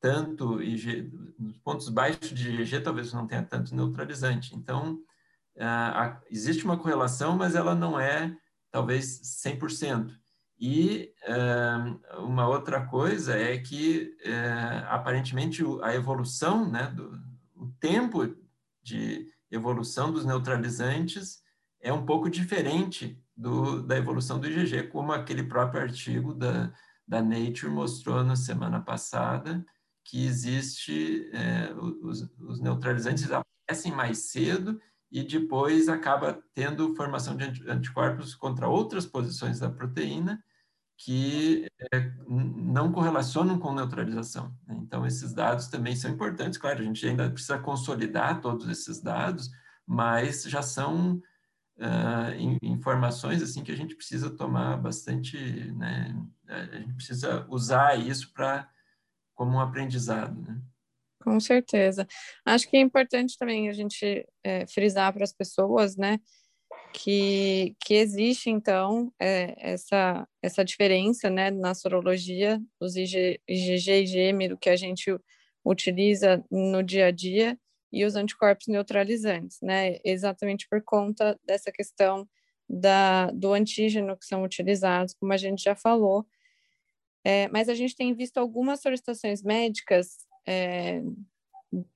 tanto 0.00 0.62
IG, 0.62 1.12
nos 1.38 1.58
pontos 1.58 1.88
baixos 1.88 2.30
de 2.30 2.50
IgG, 2.50 2.80
talvez 2.80 3.12
não 3.12 3.26
tenha 3.26 3.42
tanto 3.42 3.74
neutralizante. 3.74 4.56
Então, 4.56 4.94
uh, 5.56 6.20
existe 6.30 6.64
uma 6.64 6.78
correlação, 6.78 7.36
mas 7.36 7.54
ela 7.54 7.74
não 7.74 8.00
é, 8.00 8.34
talvez, 8.70 9.20
100%. 9.44 10.10
E 10.58 11.12
uh, 11.26 12.22
uma 12.22 12.48
outra 12.48 12.86
coisa 12.86 13.36
é 13.36 13.58
que, 13.58 14.16
uh, 14.24 14.86
aparentemente, 14.88 15.62
a 15.82 15.94
evolução, 15.94 16.70
né, 16.70 16.86
do, 16.94 17.18
o 17.54 17.68
tempo 17.78 18.34
de 18.82 19.28
evolução 19.50 20.12
dos 20.12 20.24
neutralizantes 20.24 21.42
é 21.80 21.92
um 21.92 22.04
pouco 22.04 22.30
diferente 22.30 23.22
do, 23.36 23.82
da 23.82 23.96
evolução 23.96 24.38
do 24.38 24.46
IgG, 24.46 24.84
como 24.84 25.12
aquele 25.12 25.42
próprio 25.42 25.82
artigo 25.82 26.34
da, 26.34 26.72
da 27.06 27.22
Nature 27.22 27.68
mostrou 27.68 28.22
na 28.22 28.36
semana 28.36 28.80
passada, 28.80 29.64
que 30.10 30.26
existe, 30.26 31.30
é, 31.32 31.72
os, 31.72 32.28
os, 32.40 32.60
neutralizantes 32.60 33.30
aparecem 33.30 33.92
mais 33.92 34.30
cedo 34.30 34.80
e 35.08 35.22
depois 35.22 35.88
acaba 35.88 36.42
tendo 36.52 36.96
formação 36.96 37.36
de 37.36 37.44
anticorpos 37.70 38.34
contra 38.34 38.68
outras 38.68 39.06
posições 39.06 39.60
da 39.60 39.70
proteína 39.70 40.42
que 40.96 41.64
é, 41.94 42.12
não 42.26 42.90
correlacionam 42.90 43.56
com 43.56 43.72
neutralização. 43.72 44.52
Né? 44.66 44.80
Então, 44.82 45.06
esses 45.06 45.32
dados 45.32 45.68
também 45.68 45.94
são 45.94 46.10
importantes. 46.10 46.58
Claro, 46.58 46.80
a 46.80 46.84
gente 46.84 47.06
ainda 47.06 47.30
precisa 47.30 47.58
consolidar 47.60 48.40
todos 48.40 48.68
esses 48.68 49.00
dados, 49.00 49.48
mas 49.86 50.42
já 50.42 50.60
são 50.60 51.22
uh, 51.78 52.58
informações 52.62 53.42
assim 53.42 53.62
que 53.62 53.72
a 53.72 53.76
gente 53.76 53.94
precisa 53.94 54.28
tomar 54.28 54.76
bastante, 54.76 55.38
né? 55.72 56.20
A 56.48 56.76
gente 56.78 56.94
precisa 56.94 57.46
usar 57.48 57.98
isso 57.98 58.32
para 58.34 58.68
como 59.40 59.56
um 59.56 59.60
aprendizado, 59.60 60.38
né? 60.42 60.60
Com 61.24 61.40
certeza. 61.40 62.06
Acho 62.44 62.68
que 62.68 62.76
é 62.76 62.80
importante 62.80 63.38
também 63.38 63.70
a 63.70 63.72
gente 63.72 64.28
é, 64.44 64.66
frisar 64.66 65.14
para 65.14 65.24
as 65.24 65.32
pessoas, 65.32 65.96
né, 65.96 66.20
que, 66.92 67.74
que 67.82 67.94
existe, 67.94 68.50
então, 68.50 69.10
é, 69.18 69.54
essa, 69.56 70.28
essa 70.42 70.62
diferença, 70.62 71.30
né, 71.30 71.50
na 71.50 71.72
sorologia 71.72 72.60
dos 72.78 72.96
IG, 72.96 73.40
IgG 73.48 73.90
e 73.90 74.02
IgM, 74.02 74.48
do 74.48 74.58
que 74.58 74.68
a 74.68 74.76
gente 74.76 75.10
utiliza 75.64 76.44
no 76.50 76.82
dia 76.82 77.06
a 77.06 77.10
dia, 77.10 77.58
e 77.90 78.04
os 78.04 78.16
anticorpos 78.16 78.66
neutralizantes, 78.68 79.58
né? 79.62 79.98
Exatamente 80.04 80.68
por 80.68 80.82
conta 80.84 81.36
dessa 81.44 81.72
questão 81.72 82.28
da, 82.68 83.30
do 83.30 83.54
antígeno 83.54 84.16
que 84.18 84.26
são 84.26 84.44
utilizados, 84.44 85.14
como 85.14 85.32
a 85.32 85.36
gente 85.38 85.62
já 85.62 85.74
falou. 85.74 86.26
É, 87.24 87.48
mas 87.48 87.68
a 87.68 87.74
gente 87.74 87.94
tem 87.94 88.14
visto 88.14 88.38
algumas 88.38 88.80
solicitações 88.80 89.42
médicas 89.42 90.16
é, 90.46 91.02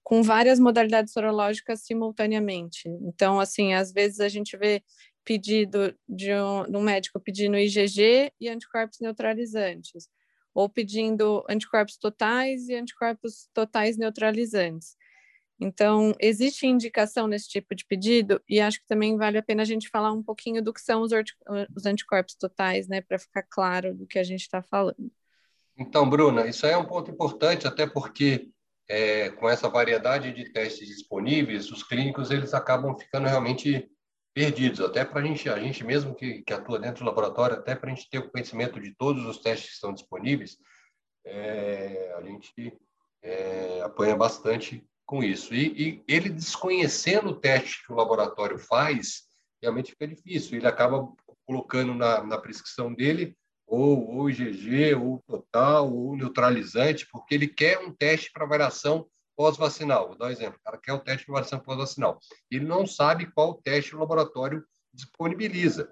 com 0.03 0.23
várias 0.23 0.59
modalidades 0.61 1.13
sorológicas 1.13 1.81
simultaneamente. 1.83 2.89
Então, 3.03 3.41
assim, 3.41 3.75
às 3.75 3.93
vezes 3.93 4.21
a 4.21 4.29
gente 4.29 4.57
vê 4.57 4.83
pedido 5.25 5.95
de 6.09 6.33
um, 6.35 6.65
de 6.65 6.77
um 6.77 6.83
médico 6.83 7.19
pedindo 7.19 7.57
IgG 7.57 8.31
e 8.39 8.49
anticorpos 8.49 9.01
neutralizantes, 9.01 10.09
ou 10.55 10.69
pedindo 10.69 11.45
anticorpos 11.49 11.97
totais 11.97 12.69
e 12.69 12.75
anticorpos 12.75 13.49
totais 13.55 13.97
neutralizantes. 13.97 14.97
Então, 15.65 16.15
existe 16.21 16.67
indicação 16.67 17.27
nesse 17.27 17.49
tipo 17.49 17.75
de 17.75 17.87
pedido, 17.87 18.39
e 18.47 18.61
acho 18.61 18.79
que 18.81 18.87
também 18.87 19.17
vale 19.17 19.39
a 19.39 19.43
pena 19.43 19.63
a 19.63 19.65
gente 19.65 19.89
falar 19.89 20.13
um 20.13 20.23
pouquinho 20.23 20.63
do 20.63 20.75
que 20.75 20.81
são 20.81 21.01
os, 21.01 21.11
os 21.75 21.87
anticorpos 21.87 22.35
totais, 22.35 22.87
né, 22.87 23.01
para 23.01 23.19
ficar 23.19 23.43
claro 23.45 23.95
do 23.95 24.07
que 24.07 24.19
a 24.19 24.23
gente 24.23 24.43
está 24.43 24.61
falando. 24.61 25.11
Então, 25.75 26.09
Bruna, 26.09 26.47
isso 26.47 26.67
é 26.67 26.77
um 26.77 26.85
ponto 26.85 27.11
importante, 27.11 27.67
até 27.67 27.87
porque 27.87 28.51
é, 28.87 29.31
com 29.31 29.49
essa 29.49 29.67
variedade 29.67 30.33
de 30.33 30.53
testes 30.53 30.87
disponíveis, 30.87 31.71
os 31.71 31.83
clínicos 31.83 32.31
eles 32.31 32.53
acabam 32.53 32.95
ficando 32.99 33.27
realmente 33.27 33.89
perdidos, 34.35 34.83
até 34.83 35.03
para 35.03 35.21
a 35.21 35.25
gente, 35.25 35.49
a 35.49 35.59
gente 35.59 35.83
mesmo 35.83 36.15
que, 36.15 36.43
que 36.43 36.53
atua 36.53 36.79
dentro 36.79 37.05
do 37.05 37.09
laboratório, 37.09 37.57
até 37.57 37.75
para 37.75 37.91
a 37.91 37.95
gente 37.95 38.11
ter 38.11 38.19
o 38.19 38.31
conhecimento 38.31 38.79
de 38.79 38.95
todos 38.95 39.25
os 39.25 39.39
testes 39.39 39.71
que 39.71 39.75
estão 39.77 39.95
disponíveis, 39.95 40.59
é, 41.25 42.15
a 42.19 42.23
gente 42.23 42.77
é, 43.23 43.81
apanha 43.81 44.15
bastante 44.15 44.87
com 45.07 45.23
isso. 45.23 45.55
E, 45.55 45.67
e, 45.67 46.05
ele 46.09 46.29
desconhecendo 46.29 47.31
o 47.31 47.35
teste 47.35 47.85
que 47.85 47.93
o 47.93 47.97
laboratório 47.97 48.59
faz, 48.59 49.25
realmente 49.61 49.91
fica 49.93 50.09
difícil. 50.09 50.57
Ele 50.57 50.67
acaba 50.67 51.09
colocando 51.47 51.95
na, 51.95 52.23
na 52.23 52.39
prescrição 52.39 52.93
dele 52.93 53.37
ou, 53.67 54.17
ou 54.17 54.31
IgG, 54.31 54.95
ou 54.95 55.23
total, 55.27 55.93
ou 55.93 56.17
neutralizante, 56.17 57.07
porque 57.11 57.35
ele 57.35 57.49
quer 57.49 57.79
um 57.79 57.93
teste 57.93 58.31
para 58.33 58.47
variação 58.47 59.07
pós-vacinal. 59.37 60.09
Vou 60.09 60.19
dar 60.19 60.27
um 60.27 60.31
exemplo. 60.31 60.59
O 60.59 60.65
cara 60.65 60.79
quer 60.79 60.93
o 60.93 61.01
teste 61.01 61.27
de 61.27 61.33
variação 61.33 61.59
pós-vacinal. 61.59 62.19
Ele 62.51 62.65
não 62.65 62.87
sabe 62.87 63.31
qual 63.33 63.55
teste 63.55 63.95
o 63.95 63.99
laboratório 63.99 64.65
disponibiliza. 64.93 65.91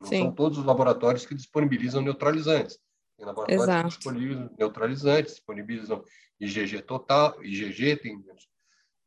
Não 0.00 0.08
Sim. 0.08 0.22
são 0.24 0.32
todos 0.32 0.58
os 0.58 0.64
laboratórios 0.64 1.26
que 1.26 1.34
disponibilizam 1.34 2.00
neutralizantes. 2.00 2.78
Tem 3.20 3.26
laboratórios 3.26 3.62
Exato. 3.62 3.82
que 3.82 3.96
disponibilizam 3.96 4.50
neutralizantes, 4.58 5.34
disponibilizam 5.34 6.04
IgG 6.40 6.80
total, 6.80 7.44
IgG, 7.44 7.96
tem, 7.96 8.24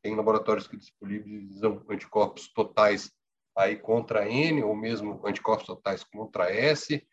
tem 0.03 0.15
laboratórios 0.15 0.67
que 0.67 0.77
disponibilizam 0.77 1.83
anticorpos 1.89 2.47
totais 2.53 3.11
aí 3.57 3.75
contra 3.75 4.29
N, 4.29 4.63
ou 4.63 4.75
mesmo 4.75 5.19
anticorpos 5.25 5.65
totais 5.65 6.03
contra 6.03 6.51
S, 6.51 7.03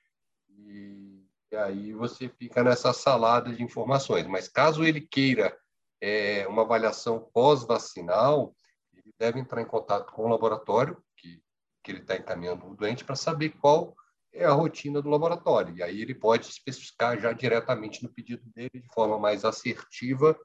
e, 0.51 1.25
e 1.51 1.57
aí 1.57 1.95
você 1.95 2.29
fica 2.29 2.63
nessa 2.63 2.93
salada 2.93 3.51
de 3.51 3.63
informações. 3.63 4.27
Mas 4.27 4.47
caso 4.47 4.85
ele 4.85 5.01
queira 5.01 5.57
é, 6.03 6.47
uma 6.49 6.63
avaliação 6.63 7.31
pós-vacinal, 7.33 8.55
ele 8.93 9.15
deve 9.19 9.41
entrar 9.41 9.63
em 9.63 9.67
contato 9.67 10.13
com 10.13 10.27
o 10.27 10.29
laboratório 10.29 11.03
que, 11.17 11.43
que 11.83 11.93
ele 11.93 12.01
está 12.01 12.17
encaminhando 12.17 12.67
o 12.67 12.77
doente 12.77 13.05
para 13.05 13.17
saber 13.17 13.57
qual 13.59 13.97
é 14.33 14.45
a 14.45 14.53
rotina 14.53 15.03
do 15.03 15.09
laboratório. 15.09 15.77
E 15.77 15.83
aí 15.83 16.01
ele 16.01 16.15
pode 16.15 16.47
especificar 16.47 17.21
já 17.21 17.33
diretamente 17.33 18.03
no 18.03 18.09
pedido 18.09 18.43
dele, 18.55 18.81
de 18.81 18.89
forma 18.93 19.19
mais 19.19 19.45
assertiva, 19.45 20.39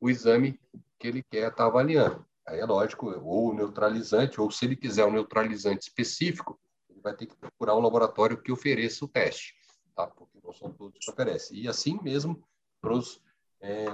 o 0.00 0.10
exame 0.10 0.58
que 0.98 1.08
ele 1.08 1.22
quer 1.22 1.48
estar 1.48 1.50
tá 1.52 1.66
avaliando. 1.66 2.24
Aí 2.46 2.58
é 2.58 2.64
lógico, 2.64 3.08
ou 3.22 3.54
neutralizante, 3.54 4.40
ou 4.40 4.50
se 4.50 4.64
ele 4.64 4.76
quiser 4.76 5.04
um 5.04 5.12
neutralizante 5.12 5.88
específico, 5.88 6.60
ele 6.90 7.00
vai 7.00 7.14
ter 7.14 7.26
que 7.26 7.36
procurar 7.36 7.76
um 7.76 7.80
laboratório 7.80 8.40
que 8.40 8.52
ofereça 8.52 9.04
o 9.04 9.08
teste, 9.08 9.54
tá? 9.94 10.06
porque 10.06 10.38
não 10.42 10.52
são 10.52 10.72
todos 10.72 10.98
que 10.98 11.10
oferecem. 11.10 11.58
E 11.58 11.68
assim 11.68 11.98
mesmo 12.02 12.42
para 12.80 12.94
os 12.94 13.22
é, 13.60 13.84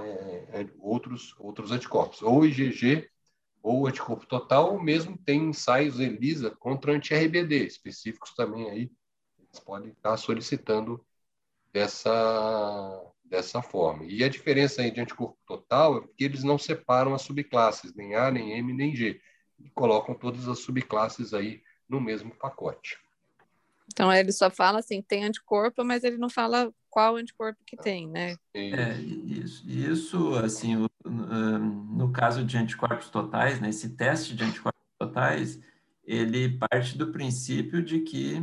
é, 0.51 0.69
outros, 0.79 1.35
outros 1.37 1.71
anticorpos, 1.71 2.23
ou 2.23 2.43
IgG, 2.43 3.07
ou 3.61 3.87
anticorpo 3.87 4.25
total, 4.25 4.73
ou 4.73 4.81
mesmo 4.81 5.17
tem 5.17 5.49
ensaios 5.49 5.99
ELISA 5.99 6.49
contra 6.51 6.93
anti-RBD, 6.93 7.67
específicos 7.67 8.33
também 8.33 8.69
aí, 8.69 8.91
eles 9.51 9.59
podem 9.59 9.89
estar 9.89 10.15
solicitando 10.17 11.03
dessa, 11.73 13.01
dessa 13.25 13.61
forma. 13.61 14.05
E 14.05 14.23
a 14.23 14.29
diferença 14.29 14.81
aí 14.81 14.91
de 14.91 15.01
anticorpo 15.01 15.37
total 15.45 15.97
é 15.97 16.01
que 16.17 16.23
eles 16.23 16.43
não 16.43 16.57
separam 16.57 17.13
as 17.13 17.21
subclasses, 17.23 17.93
nem 17.93 18.15
A, 18.15 18.31
nem 18.31 18.53
M, 18.53 18.73
nem 18.73 18.95
G, 18.95 19.19
e 19.59 19.69
colocam 19.71 20.15
todas 20.15 20.47
as 20.47 20.59
subclasses 20.59 21.33
aí 21.33 21.61
no 21.87 21.99
mesmo 21.99 22.33
pacote. 22.35 22.97
Então 23.91 24.13
ele 24.13 24.31
só 24.31 24.49
fala 24.51 24.79
assim, 24.79 25.01
tem 25.01 25.25
anticorpo, 25.25 25.83
mas 25.83 26.03
ele 26.03 26.17
não 26.17 26.29
fala 26.29 26.71
qual 26.89 27.15
anticorpo 27.15 27.59
que 27.65 27.75
tem, 27.75 28.07
né? 28.07 28.37
É, 28.53 28.93
isso, 28.99 29.67
isso 29.67 30.35
assim, 30.35 30.87
no 31.05 32.11
caso 32.11 32.43
de 32.45 32.57
anticorpos 32.57 33.09
totais, 33.09 33.59
né, 33.59 33.69
esse 33.69 33.89
teste 33.89 34.35
de 34.35 34.43
anticorpos 34.43 34.81
totais, 34.97 35.59
ele 36.03 36.57
parte 36.57 36.97
do 36.97 37.11
princípio 37.11 37.83
de 37.83 38.01
que 38.01 38.41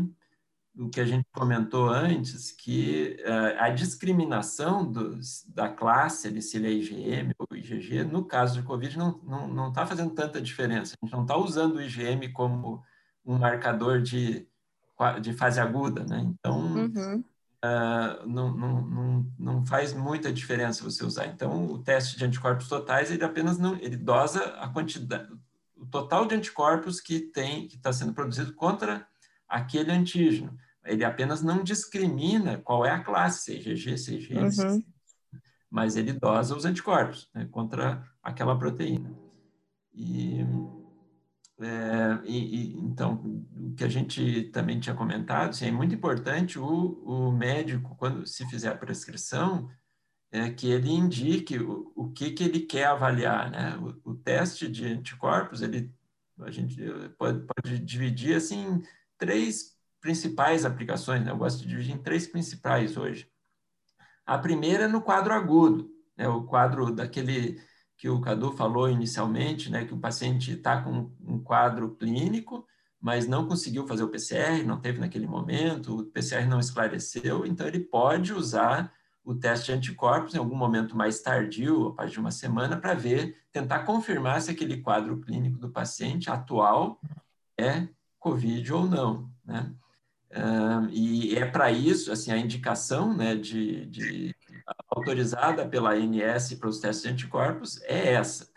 o 0.79 0.91
que 0.91 1.01
a 1.01 1.07
gente 1.07 1.27
comentou 1.33 1.89
antes, 1.89 2.53
que 2.53 3.17
uh, 3.21 3.63
a 3.63 3.71
discriminação 3.71 4.85
dos, 4.85 5.45
da 5.49 5.69
classe, 5.69 6.29
ali, 6.29 6.43
se 6.43 6.59
ele 6.59 6.69
é 6.69 6.73
IgM 6.73 7.33
ou 7.39 7.57
IgG, 7.57 8.05
no 8.05 8.25
caso 8.25 8.61
de 8.61 8.67
Covid, 8.67 8.99
não 8.99 9.11
está 9.11 9.25
não, 9.25 9.49
não 9.49 9.73
tá 9.73 9.87
fazendo 9.87 10.11
tanta 10.11 10.41
diferença. 10.41 10.95
A 10.95 11.07
gente 11.07 11.15
não 11.15 11.23
está 11.23 11.37
usando 11.37 11.77
o 11.77 11.83
IgM 11.83 12.33
como 12.33 12.83
um 13.25 13.39
marcador 13.39 14.03
de 14.03 14.47
de 15.21 15.33
fase 15.35 15.61
aguda, 15.61 16.05
né? 16.05 16.21
Então, 16.21 16.59
uhum. 16.59 17.19
uh, 17.19 18.27
não, 18.27 18.57
não, 18.57 18.81
não, 18.81 19.33
não 19.39 19.67
faz 19.67 19.93
muita 19.93 20.33
diferença 20.33 20.83
você 20.83 21.05
usar. 21.05 21.27
Então, 21.27 21.67
o 21.67 21.79
teste 21.79 22.17
de 22.17 22.25
anticorpos 22.25 22.69
totais, 22.69 23.11
ele 23.11 23.25
apenas 23.25 23.59
não, 23.59 23.77
ele 23.77 23.97
dosa 23.97 24.43
a 24.59 24.69
quantidade, 24.69 25.31
o 25.77 25.85
total 25.85 26.27
de 26.27 26.35
anticorpos 26.35 27.01
que 27.01 27.21
tem, 27.21 27.69
que 27.69 27.77
está 27.77 27.93
sendo 27.93 28.15
produzido 28.15 28.55
contra 28.55 29.07
aquele 29.47 29.93
antígeno. 29.93 30.57
Ele 30.87 31.05
apenas 31.05 31.43
não 31.43 31.63
discrimina 31.63 32.59
qual 32.59 32.85
é 32.85 32.91
a 32.91 33.03
classe, 33.03 33.53
é 33.53 33.59
IgM, 33.59 34.39
uhum. 34.39 34.83
mas 35.71 35.97
ele 35.97 36.13
dosa 36.13 36.57
os 36.57 36.65
anticorpos 36.65 37.29
né, 37.35 37.47
contra 37.51 38.05
aquela 38.23 38.59
proteína. 38.59 39.13
E 39.93 40.45
é, 41.59 42.21
e, 42.25 42.37
e, 42.37 42.79
então, 42.81 43.15
o 43.57 43.75
que 43.75 43.85
a 43.85 43.89
gente 43.89 44.45
também 44.53 44.79
tinha 44.79 44.95
comentado, 44.95 45.51
assim, 45.51 45.67
é 45.67 45.73
muito 45.73 45.95
importante 45.95 46.59
o, 46.59 46.67
o 46.67 47.33
médico, 47.33 47.97
quando 47.97 48.27
se 48.27 48.47
fizer 48.49 48.69
a 48.69 48.77
prescrição, 48.77 49.71
é, 50.31 50.51
que 50.51 50.71
ele 50.71 50.91
indique 50.91 51.59
o, 51.59 51.93
o 51.97 52.11
que, 52.11 52.31
que 52.33 52.45
ele 52.45 52.61
quer 52.61 52.87
avaliar. 52.87 53.51
Né? 53.51 53.77
O, 54.05 54.11
o 54.11 54.15
teste 54.15 54.69
de 54.69 54.87
anticorpos, 54.87 55.63
ele, 55.63 55.91
a 56.41 56.51
gente 56.51 56.77
pode, 57.19 57.47
pode 57.47 57.79
dividir 57.79 58.37
assim, 58.37 58.67
em 58.67 58.83
três 59.17 59.76
principais 60.07 60.65
aplicações. 60.65 61.25
Né? 61.25 61.33
Eu 61.33 61.37
gosto 61.37 61.63
de 61.63 61.69
dividir 61.69 61.93
em 61.93 61.99
três 61.99 62.29
principais 62.29 62.97
hoje. 62.97 63.29
A 64.25 64.39
primeira 64.39 64.85
é 64.85 64.89
no 64.89 65.03
quadro 65.03 65.35
agudo, 65.35 65.91
né? 66.17 66.29
o 66.29 66.45
quadro 66.45 66.93
daquele 66.93 67.61
que 67.97 68.09
o 68.09 68.21
Cadu 68.21 68.53
falou 68.53 68.89
inicialmente, 68.89 69.71
né, 69.71 69.87
que 69.87 69.95
o 69.95 69.99
paciente 69.99 70.53
está 70.53 70.83
com 70.83 71.11
um 71.19 71.39
quadro 71.39 71.97
clínico, 71.97 72.67
mas 73.01 73.27
não 73.27 73.49
conseguiu 73.49 73.87
fazer 73.87 74.05
o 74.05 74.11
PCR, 74.11 74.63
não 74.67 74.79
teve 74.79 75.01
naquele 75.01 75.27
momento, 75.27 76.01
o 76.01 76.05
PCR 76.05 76.47
não 76.47 76.61
esclareceu, 76.61 77.47
então 77.47 77.67
ele 77.67 77.81
pode 77.81 78.35
usar 78.35 78.93
o 79.25 79.35
teste 79.35 79.67
de 79.67 79.73
anticorpos 79.73 80.35
em 80.35 80.39
algum 80.39 80.55
momento 80.55 80.95
mais 80.95 81.23
tardio, 81.23 81.89
a 81.89 81.95
partir 81.95 82.13
de 82.13 82.21
uma 82.21 82.31
semana, 82.31 82.77
para 82.77 82.93
ver, 82.93 83.39
tentar 83.51 83.81
confirmar 83.81 84.43
se 84.43 84.51
aquele 84.51 84.83
quadro 84.83 85.19
clínico 85.21 85.59
do 85.59 85.71
paciente 85.71 86.31
atual 86.31 87.01
é 87.59 87.89
COVID 88.19 88.73
ou 88.75 88.87
não, 88.87 89.31
né? 89.43 89.75
Uh, 90.31 90.89
e 90.91 91.37
é 91.37 91.47
para 91.47 91.71
isso, 91.71 92.11
assim, 92.13 92.31
a 92.33 92.37
indicação 92.37 93.17
né, 93.17 93.35
de, 93.37 93.87
de 93.87 94.37
autorizada 94.89 95.67
pela 95.67 95.95
ANS 95.95 96.55
para 96.55 96.69
os 96.69 96.81
testes 96.81 97.03
de 97.05 97.09
anticorpos 97.11 97.81
é 97.83 98.15
essa. 98.15 98.51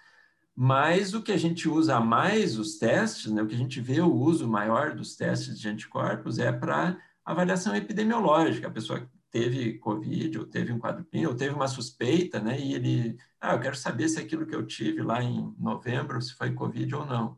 Mas 0.56 1.14
o 1.14 1.22
que 1.22 1.32
a 1.32 1.38
gente 1.38 1.70
usa 1.70 2.00
mais 2.00 2.58
os 2.58 2.78
testes, 2.78 3.32
né, 3.32 3.42
o 3.42 3.48
que 3.48 3.56
a 3.56 3.58
gente 3.58 3.80
vê 3.80 4.02
o 4.02 4.14
uso 4.14 4.48
maior 4.48 4.94
dos 4.96 5.16
testes 5.16 5.60
de 5.60 5.70
anticorpos 5.70 6.38
é 6.40 6.52
para 6.52 7.00
avaliação 7.24 7.76
epidemiológica. 7.76 8.68
A 8.68 8.72
pessoa 8.72 9.10
teve 9.32 9.78
Covid, 9.78 10.40
ou 10.40 10.46
teve 10.46 10.74
um 10.74 10.80
quadro 10.80 11.06
ou 11.28 11.36
teve 11.36 11.54
uma 11.54 11.68
suspeita, 11.68 12.40
né, 12.42 12.60
e 12.60 12.74
ele, 12.74 13.18
ah, 13.40 13.54
eu 13.54 13.60
quero 13.60 13.76
saber 13.76 14.10
se 14.10 14.20
aquilo 14.20 14.46
que 14.46 14.56
eu 14.56 14.66
tive 14.66 15.02
lá 15.04 15.24
em 15.24 15.54
novembro, 15.58 16.22
se 16.22 16.34
foi 16.34 16.52
Covid 16.52 16.96
ou 16.96 17.06
não. 17.06 17.38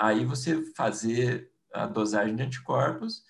Aí 0.00 0.24
você 0.24 0.62
fazer 0.74 1.50
a 1.76 1.86
dosagem 1.86 2.34
de 2.34 2.42
anticorpos 2.42 3.22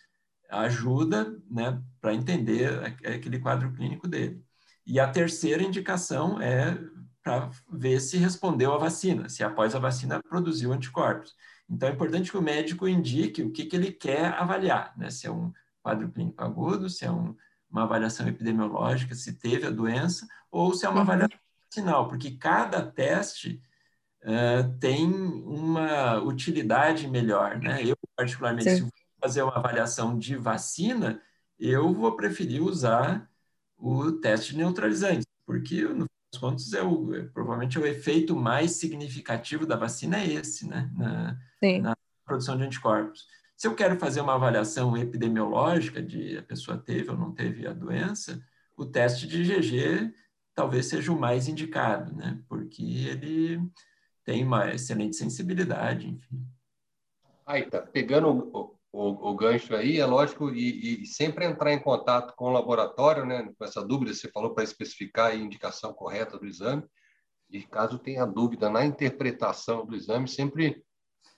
ajuda 0.50 1.36
né, 1.50 1.82
para 2.00 2.14
entender 2.14 2.84
aquele 3.04 3.38
quadro 3.38 3.72
clínico 3.72 4.06
dele. 4.06 4.42
E 4.86 5.00
a 5.00 5.08
terceira 5.08 5.62
indicação 5.62 6.40
é 6.40 6.78
para 7.22 7.50
ver 7.72 8.00
se 8.00 8.16
respondeu 8.16 8.72
à 8.72 8.78
vacina, 8.78 9.28
se 9.28 9.42
após 9.42 9.74
a 9.74 9.80
vacina 9.80 10.22
produziu 10.22 10.72
anticorpos. 10.72 11.34
Então, 11.68 11.88
é 11.88 11.92
importante 11.92 12.30
que 12.30 12.38
o 12.38 12.42
médico 12.42 12.86
indique 12.86 13.42
o 13.42 13.50
que, 13.50 13.64
que 13.64 13.74
ele 13.74 13.90
quer 13.90 14.26
avaliar, 14.34 14.96
né? 14.96 15.10
se 15.10 15.26
é 15.26 15.30
um 15.30 15.52
quadro 15.82 16.08
clínico 16.08 16.42
agudo, 16.42 16.88
se 16.88 17.04
é 17.04 17.10
um, 17.10 17.34
uma 17.68 17.82
avaliação 17.82 18.28
epidemiológica, 18.28 19.14
se 19.16 19.32
teve 19.32 19.66
a 19.66 19.70
doença, 19.70 20.26
ou 20.50 20.72
se 20.72 20.86
é 20.86 20.88
uma 20.88 20.96
uhum. 20.98 21.02
avaliação 21.02 21.38
vacinal, 21.68 22.08
porque 22.08 22.30
cada 22.36 22.80
teste 22.80 23.60
uh, 24.22 24.78
tem 24.78 25.12
uma 25.12 26.22
utilidade 26.22 27.08
melhor. 27.08 27.58
Né? 27.58 27.82
Eu, 27.84 27.95
particularmente, 28.16 28.70
Sim. 28.70 28.76
se 28.76 28.82
vou 28.82 28.92
fazer 29.20 29.42
uma 29.42 29.56
avaliação 29.56 30.18
de 30.18 30.36
vacina, 30.36 31.20
eu 31.58 31.92
vou 31.92 32.16
preferir 32.16 32.62
usar 32.62 33.30
o 33.76 34.12
teste 34.12 34.56
neutralizante, 34.56 35.26
porque, 35.44 35.82
no 35.82 36.04
fim 36.04 36.30
das 36.32 36.40
contas, 36.40 36.72
é 36.72 36.82
o, 36.82 37.14
é, 37.14 37.22
provavelmente 37.24 37.76
é 37.76 37.80
o 37.80 37.86
efeito 37.86 38.34
mais 38.34 38.72
significativo 38.72 39.66
da 39.66 39.76
vacina 39.76 40.18
é 40.18 40.26
esse, 40.26 40.66
né? 40.66 40.90
na, 40.96 41.38
na 41.80 41.96
produção 42.24 42.56
de 42.56 42.64
anticorpos. 42.64 43.26
Se 43.56 43.66
eu 43.66 43.74
quero 43.74 43.98
fazer 43.98 44.20
uma 44.20 44.34
avaliação 44.34 44.96
epidemiológica 44.96 46.02
de 46.02 46.36
a 46.36 46.42
pessoa 46.42 46.76
teve 46.76 47.10
ou 47.10 47.16
não 47.16 47.32
teve 47.32 47.66
a 47.66 47.72
doença, 47.72 48.42
o 48.76 48.84
teste 48.84 49.26
de 49.26 49.42
IgG 49.42 50.12
talvez 50.54 50.86
seja 50.86 51.12
o 51.12 51.18
mais 51.18 51.48
indicado, 51.48 52.14
né? 52.14 52.42
Porque 52.48 52.82
ele 52.82 53.60
tem 54.24 54.44
uma 54.44 54.72
excelente 54.72 55.16
sensibilidade, 55.16 56.08
enfim. 56.08 56.46
Aí, 57.46 57.70
tá 57.70 57.80
pegando 57.80 58.28
o, 58.28 58.76
o, 58.92 59.30
o 59.30 59.36
gancho 59.36 59.74
aí, 59.74 60.00
é 60.00 60.04
lógico, 60.04 60.50
e, 60.50 61.02
e, 61.02 61.06
sempre 61.06 61.44
entrar 61.44 61.72
em 61.72 61.78
contato 61.78 62.34
com 62.34 62.46
o 62.46 62.52
laboratório, 62.52 63.24
né? 63.24 63.48
Com 63.56 63.64
essa 63.64 63.84
dúvida, 63.84 64.12
você 64.12 64.28
falou 64.30 64.52
para 64.52 64.64
especificar 64.64 65.30
a 65.30 65.34
indicação 65.34 65.92
correta 65.94 66.38
do 66.38 66.46
exame, 66.46 66.82
e 67.48 67.62
caso 67.62 67.98
tenha 67.98 68.26
dúvida 68.26 68.68
na 68.68 68.84
interpretação 68.84 69.86
do 69.86 69.94
exame, 69.94 70.26
sempre 70.26 70.82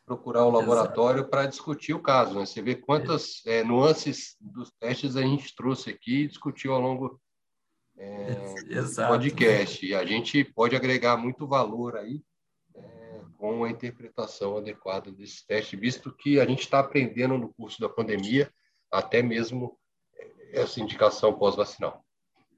procurar 0.07 0.47
o 0.47 0.51
laboratório 0.51 1.29
para 1.29 1.45
discutir 1.45 1.93
o 1.93 2.03
caso. 2.03 2.35
Né? 2.39 2.47
Você 2.47 2.63
vê 2.63 2.75
quantas 2.75 3.43
é, 3.45 3.63
nuances 3.63 4.37
dos 4.41 4.73
testes 4.81 5.17
a 5.17 5.21
gente 5.21 5.55
trouxe 5.55 5.91
aqui 5.91 6.23
e 6.23 6.29
discutiu 6.29 6.73
ao 6.73 6.81
longo 6.81 7.21
é, 7.99 8.55
do 8.65 9.09
podcast. 9.09 9.85
E 9.85 9.95
a 9.95 10.07
gente 10.07 10.43
pode 10.45 10.75
agregar 10.75 11.19
muito 11.19 11.47
valor 11.47 11.97
aí 11.97 12.23
com 13.39 13.65
a 13.65 13.71
interpretação 13.71 14.59
adequada 14.59 15.11
desse 15.11 15.47
teste, 15.47 15.77
visto 15.77 16.13
que 16.13 16.41
a 16.41 16.45
gente 16.45 16.61
está 16.61 16.81
aprendendo 16.81 17.39
no 17.39 17.49
curso 17.55 17.81
da 17.81 17.89
pandemia 17.89 18.53
até 18.91 19.23
mesmo 19.23 19.79
é, 20.19 20.61
essa 20.61 20.81
indicação 20.81 21.33
pós-vacinal. 21.33 22.05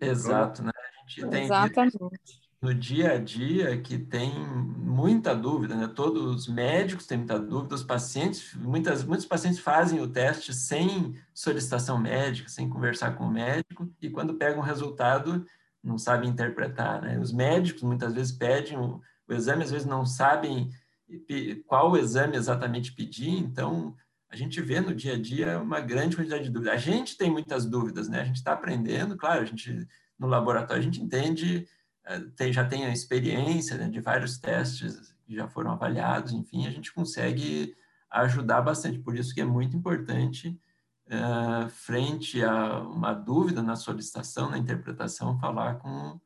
Exato, 0.00 0.64
né? 0.64 0.72
A 0.74 1.08
gente 1.08 1.28
tem 1.28 1.44
Exatamente 1.44 2.40
no 2.62 2.74
dia 2.74 3.12
a 3.12 3.18
dia 3.18 3.80
que 3.80 3.98
tem 3.98 4.38
muita 4.38 5.34
dúvida, 5.34 5.74
né? 5.74 5.88
Todos 5.88 6.22
os 6.22 6.46
médicos 6.46 7.06
têm 7.06 7.18
muita 7.18 7.38
dúvida, 7.38 7.74
os 7.74 7.82
pacientes, 7.82 8.54
muitas, 8.54 9.02
muitos 9.02 9.24
pacientes 9.24 9.58
fazem 9.58 10.00
o 10.00 10.08
teste 10.08 10.52
sem 10.52 11.14
solicitação 11.32 11.98
médica, 11.98 12.50
sem 12.50 12.68
conversar 12.68 13.16
com 13.16 13.24
o 13.24 13.30
médico, 13.30 13.90
e 14.00 14.10
quando 14.10 14.34
pegam 14.34 14.60
o 14.60 14.64
resultado, 14.64 15.44
não 15.82 15.96
sabem 15.96 16.28
interpretar, 16.28 17.00
né? 17.00 17.18
Os 17.18 17.32
médicos 17.32 17.82
muitas 17.82 18.12
vezes 18.12 18.32
pedem 18.32 18.76
o, 19.30 19.36
exame, 19.36 19.64
às 19.64 19.70
vezes 19.70 19.86
não 19.86 20.04
sabem 20.04 20.70
qual 21.66 21.96
exame 21.96 22.36
exatamente 22.36 22.92
pedir, 22.92 23.30
então 23.30 23.94
a 24.28 24.36
gente 24.36 24.60
vê 24.60 24.80
no 24.80 24.94
dia 24.94 25.14
a 25.14 25.20
dia 25.20 25.60
uma 25.60 25.80
grande 25.80 26.16
quantidade 26.16 26.44
de 26.44 26.50
dúvidas. 26.50 26.74
A 26.74 26.78
gente 26.78 27.16
tem 27.16 27.30
muitas 27.30 27.66
dúvidas, 27.66 28.08
né? 28.08 28.20
A 28.20 28.24
gente 28.24 28.36
está 28.36 28.52
aprendendo, 28.52 29.16
claro, 29.16 29.42
a 29.42 29.44
gente 29.44 29.88
no 30.18 30.26
laboratório 30.26 30.80
a 30.80 30.84
gente 30.84 31.02
entende 31.02 31.66
é, 32.04 32.18
tem, 32.36 32.52
já 32.52 32.64
tem 32.64 32.84
a 32.84 32.92
experiência 32.92 33.76
né, 33.76 33.88
de 33.88 34.00
vários 34.00 34.38
testes 34.38 35.14
que 35.24 35.34
já 35.34 35.48
foram 35.48 35.70
avaliados, 35.70 36.32
enfim, 36.32 36.66
a 36.66 36.70
gente 36.70 36.92
consegue 36.92 37.74
ajudar 38.10 38.62
bastante. 38.62 38.98
Por 38.98 39.16
isso 39.16 39.34
que 39.34 39.40
é 39.40 39.44
muito 39.44 39.76
importante, 39.76 40.58
uh, 41.06 41.68
frente 41.68 42.42
a 42.42 42.80
uma 42.80 43.12
dúvida 43.12 43.62
na 43.62 43.76
solicitação, 43.76 44.50
na 44.50 44.58
interpretação, 44.58 45.38
falar 45.38 45.76
com 45.76 46.20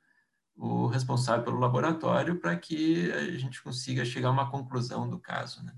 o 0.57 0.87
responsável 0.87 1.45
pelo 1.45 1.59
laboratório 1.59 2.39
para 2.39 2.57
que 2.57 3.11
a 3.13 3.39
gente 3.39 3.63
consiga 3.63 4.05
chegar 4.05 4.29
a 4.29 4.33
uma 4.33 4.51
conclusão 4.51 5.09
do 5.09 5.19
caso, 5.19 5.63
né? 5.65 5.75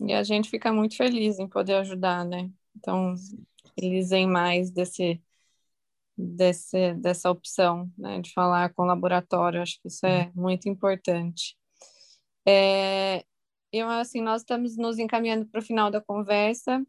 E 0.00 0.12
a 0.12 0.22
gente 0.22 0.48
fica 0.48 0.72
muito 0.72 0.96
feliz 0.96 1.38
em 1.38 1.48
poder 1.48 1.74
ajudar, 1.74 2.24
né? 2.24 2.50
Então, 2.76 3.14
eles 3.76 4.12
em 4.12 4.26
mais 4.26 4.70
desse 4.70 5.20
desse, 6.18 6.94
dessa 6.94 7.30
opção, 7.30 7.88
né, 7.96 8.20
de 8.20 8.32
falar 8.32 8.74
com 8.74 8.82
o 8.82 8.86
laboratório. 8.86 9.62
Acho 9.62 9.80
que 9.80 9.86
isso 9.86 10.04
é 10.04 10.24
uhum. 10.24 10.42
muito 10.42 10.68
importante. 10.68 11.56
É, 12.46 13.24
eu, 13.72 13.88
assim, 13.88 14.20
nós 14.20 14.42
estamos 14.42 14.76
nos 14.76 14.98
encaminhando 14.98 15.46
para 15.46 15.60
o 15.60 15.62
final 15.62 15.90
da 15.90 16.00
conversa. 16.00 16.84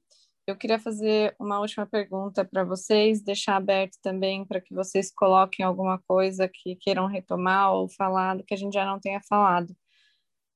Eu 0.49 0.57
queria 0.57 0.79
fazer 0.79 1.35
uma 1.39 1.59
última 1.59 1.85
pergunta 1.85 2.43
para 2.43 2.63
vocês, 2.63 3.21
deixar 3.21 3.55
aberto 3.55 3.97
também 4.01 4.45
para 4.45 4.59
que 4.59 4.73
vocês 4.73 5.11
coloquem 5.11 5.65
alguma 5.65 5.99
coisa 5.99 6.47
que 6.47 6.75
queiram 6.75 7.07
retomar 7.07 7.73
ou 7.73 7.89
falar 7.89 8.35
do 8.35 8.43
que 8.43 8.53
a 8.53 8.57
gente 8.57 8.73
já 8.73 8.85
não 8.85 8.99
tenha 8.99 9.21
falado. 9.27 9.75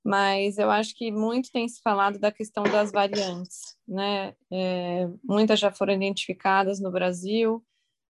Mas 0.04 0.58
eu 0.58 0.70
acho 0.70 0.94
que 0.96 1.12
muito 1.12 1.52
tem 1.52 1.68
se 1.68 1.82
falado 1.82 2.20
da 2.20 2.32
questão 2.32 2.64
das 2.64 2.92
variantes, 2.92 3.78
né? 3.88 4.36
É, 4.52 5.08
muitas 5.24 5.60
já 5.60 5.72
foram 5.72 5.94
identificadas 5.94 6.80
no 6.82 6.92
Brasil, 6.92 7.64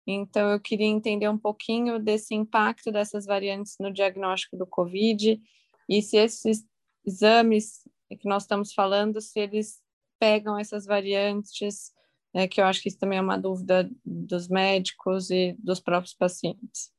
então, 0.10 0.52
eu 0.52 0.60
queria 0.60 0.88
entender 0.88 1.28
um 1.28 1.38
pouquinho 1.38 2.00
desse 2.00 2.34
impacto 2.34 2.92
dessas 2.94 3.26
variantes 3.26 3.76
no 3.78 3.92
diagnóstico 3.92 4.56
do 4.56 4.66
COVID 4.66 5.42
e 5.90 6.02
se 6.02 6.16
esses 6.16 6.66
exames 7.06 7.82
que 8.10 8.28
nós 8.28 8.44
estamos 8.44 8.74
falando, 8.74 9.20
se 9.20 9.38
eles 9.38 9.82
pegam 10.20 10.58
essas 10.58 10.86
variantes, 10.86 11.94
né, 12.34 12.48
que 12.48 12.62
eu 12.62 12.66
acho 12.66 12.82
que 12.82 12.90
isso 12.90 13.00
também 13.00 13.20
é 13.20 13.22
uma 13.22 13.38
dúvida 13.38 13.90
dos 14.06 14.48
médicos 14.48 15.30
e 15.30 15.56
dos 15.60 15.80
próprios 15.80 16.14
pacientes. 16.14 16.92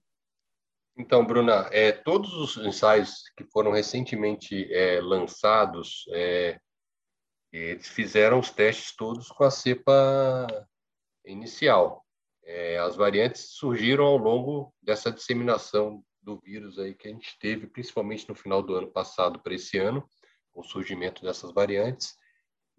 Então, 0.96 1.24
Bruna, 1.24 1.68
é, 1.70 1.92
todos 1.92 2.32
os 2.32 2.56
ensaios 2.66 3.22
que 3.36 3.44
foram 3.44 3.70
recentemente 3.70 4.66
é, 4.72 5.00
lançados, 5.00 6.04
é, 6.10 6.58
eles 7.52 7.86
fizeram 7.86 8.40
os 8.40 8.50
testes 8.50 8.96
todos 8.96 9.28
com 9.28 9.44
a 9.44 9.50
cepa 9.50 10.46
inicial. 11.24 12.04
É, 12.42 12.78
as 12.78 12.96
variantes 12.96 13.50
surgiram 13.52 14.04
ao 14.06 14.16
longo 14.16 14.74
dessa 14.82 15.12
disseminação 15.12 16.02
do 16.20 16.36
vírus 16.40 16.78
aí 16.80 16.94
que 16.94 17.06
a 17.06 17.10
gente 17.12 17.38
teve, 17.38 17.68
principalmente 17.68 18.28
no 18.28 18.34
final 18.34 18.60
do 18.60 18.74
ano 18.74 18.90
passado 18.90 19.40
para 19.40 19.54
esse 19.54 19.78
ano, 19.78 20.04
o 20.52 20.64
surgimento 20.64 21.22
dessas 21.22 21.52
variantes. 21.52 22.16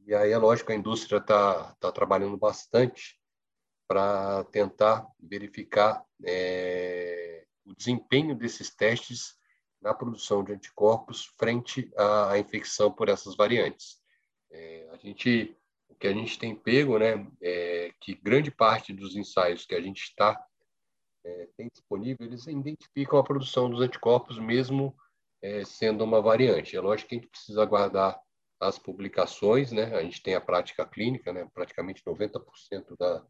E 0.10 0.16
aí 0.16 0.32
é 0.32 0.38
lógico, 0.40 0.72
a 0.72 0.76
indústria 0.76 1.20
está 1.20 1.76
tá 1.76 1.92
trabalhando 1.92 2.36
bastante 2.36 3.16
para 3.88 4.44
tentar 4.46 5.08
verificar 5.20 6.04
é, 6.26 7.46
o 7.64 7.76
desempenho 7.76 8.34
desses 8.36 8.76
testes 8.76 9.36
na 9.80 9.94
produção 9.94 10.44
de 10.44 10.52
anticorpos 10.52 11.26
frente 11.38 11.92
à, 11.96 12.40
infecção 12.40 12.92
por 12.92 13.08
essas 13.08 13.36
variantes. 13.36 14.02
É, 14.52 14.90
a 14.92 14.98
gente 14.98 15.56
que 16.00 16.08
a 16.08 16.14
gente 16.14 16.40
tem 16.40 16.56
pego, 16.56 16.98
né, 16.98 17.28
é 17.40 17.94
que 18.02 18.16
grande 18.16 18.50
parte 18.50 18.92
dos 18.92 19.16
ensaios 19.16 19.64
que 19.64 19.76
a 19.76 19.82
gente 19.82 20.02
está 20.02 20.44
é, 21.24 21.50
tem 21.56 21.68
disponível, 21.72 22.26
eles 22.26 22.48
identificam 22.48 23.20
a 23.20 23.24
produção 23.24 23.70
dos 23.70 23.82
anticorpos 23.82 24.40
mesmo 24.40 24.98
é, 25.40 25.64
sendo 25.64 26.04
uma 26.04 26.20
variante. 26.20 26.76
É 26.76 26.82
lógico 26.82 27.10
que 27.10 27.16
a 27.16 27.20
gente 27.20 27.30
precisa 27.30 27.62
aguardar 27.62 28.20
as 28.60 28.78
publicações, 28.78 29.72
né? 29.72 29.96
A 29.96 30.04
gente 30.04 30.22
tem 30.22 30.36
a 30.36 30.42
prática 30.42 30.86
clínica, 30.86 31.32
né? 31.32 31.48
Praticamente 31.54 32.04
90% 32.04 32.98
da, 32.98 33.26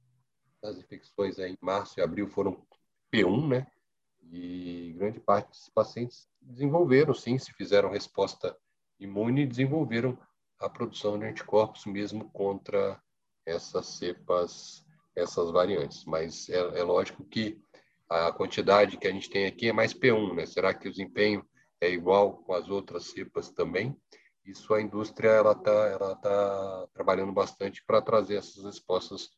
das 0.61 0.77
infecções 0.77 1.37
aí 1.37 1.51
em 1.51 1.57
março 1.61 1.99
e 1.99 2.03
abril 2.03 2.27
foram 2.27 2.65
P1, 3.13 3.47
né? 3.47 3.67
E 4.31 4.93
grande 4.97 5.19
parte 5.19 5.49
dos 5.49 5.69
pacientes 5.69 6.27
desenvolveram, 6.41 7.13
sim, 7.13 7.37
se 7.37 7.53
fizeram 7.53 7.89
resposta 7.89 8.55
imune, 8.99 9.45
desenvolveram 9.45 10.17
a 10.59 10.69
produção 10.69 11.17
de 11.17 11.25
anticorpos 11.25 11.85
mesmo 11.85 12.29
contra 12.31 13.01
essas 13.45 13.85
cepas, 13.87 14.85
essas 15.15 15.51
variantes. 15.51 16.05
Mas 16.05 16.49
é, 16.49 16.57
é, 16.79 16.83
lógico 16.83 17.23
que 17.23 17.61
a 18.09 18.31
quantidade 18.31 18.97
que 18.97 19.07
a 19.07 19.11
gente 19.11 19.29
tem 19.29 19.45
aqui 19.45 19.69
é 19.69 19.73
mais 19.73 19.93
P1, 19.93 20.35
né? 20.35 20.45
Será 20.45 20.73
que 20.73 20.87
o 20.87 20.91
desempenho 20.91 21.45
é 21.79 21.89
igual 21.89 22.37
com 22.37 22.53
as 22.53 22.67
outras 22.69 23.05
cepas 23.05 23.49
também? 23.51 23.95
Isso 24.49 24.73
a 24.73 24.81
indústria 24.81 25.29
ela 25.29 25.51
está 25.51 25.71
ela 25.71 26.15
tá 26.15 26.87
trabalhando 26.93 27.31
bastante 27.31 27.83
para 27.85 28.01
trazer 28.01 28.35
essas 28.35 28.63
respostas 28.63 29.29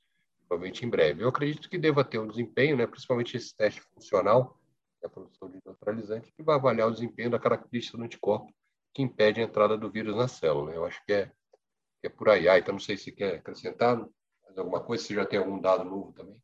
provavelmente 0.47 0.85
em 0.85 0.89
breve. 0.89 1.23
Eu 1.23 1.29
acredito 1.29 1.69
que 1.69 1.77
deva 1.77 2.03
ter 2.03 2.19
um 2.19 2.27
desempenho, 2.27 2.75
né? 2.75 2.85
Principalmente 2.85 3.37
esse 3.37 3.55
teste 3.55 3.81
funcional, 3.93 4.59
é 5.01 5.07
a 5.07 5.09
produção 5.09 5.49
de 5.49 5.59
neutralizante, 5.65 6.31
que 6.35 6.43
vai 6.43 6.55
avaliar 6.55 6.87
o 6.87 6.91
desempenho 6.91 7.29
da 7.29 7.39
característica 7.39 7.97
do 7.97 8.03
anticorpo 8.03 8.53
que 8.93 9.01
impede 9.01 9.39
a 9.39 9.43
entrada 9.43 9.77
do 9.77 9.89
vírus 9.89 10.15
na 10.15 10.27
célula. 10.27 10.71
Né? 10.71 10.77
Eu 10.77 10.85
acho 10.85 11.03
que 11.05 11.13
é, 11.13 11.25
que 12.01 12.07
é 12.07 12.09
por 12.09 12.29
aí. 12.29 12.47
Ah, 12.47 12.57
então, 12.57 12.73
não 12.73 12.79
sei 12.79 12.97
se 12.97 13.11
quer 13.11 13.35
acrescentar 13.35 13.97
mais 13.97 14.57
alguma 14.57 14.81
coisa, 14.81 15.03
se 15.03 15.15
já 15.15 15.25
tem 15.25 15.39
algum 15.39 15.59
dado 15.59 15.85
novo 15.85 16.11
também. 16.13 16.35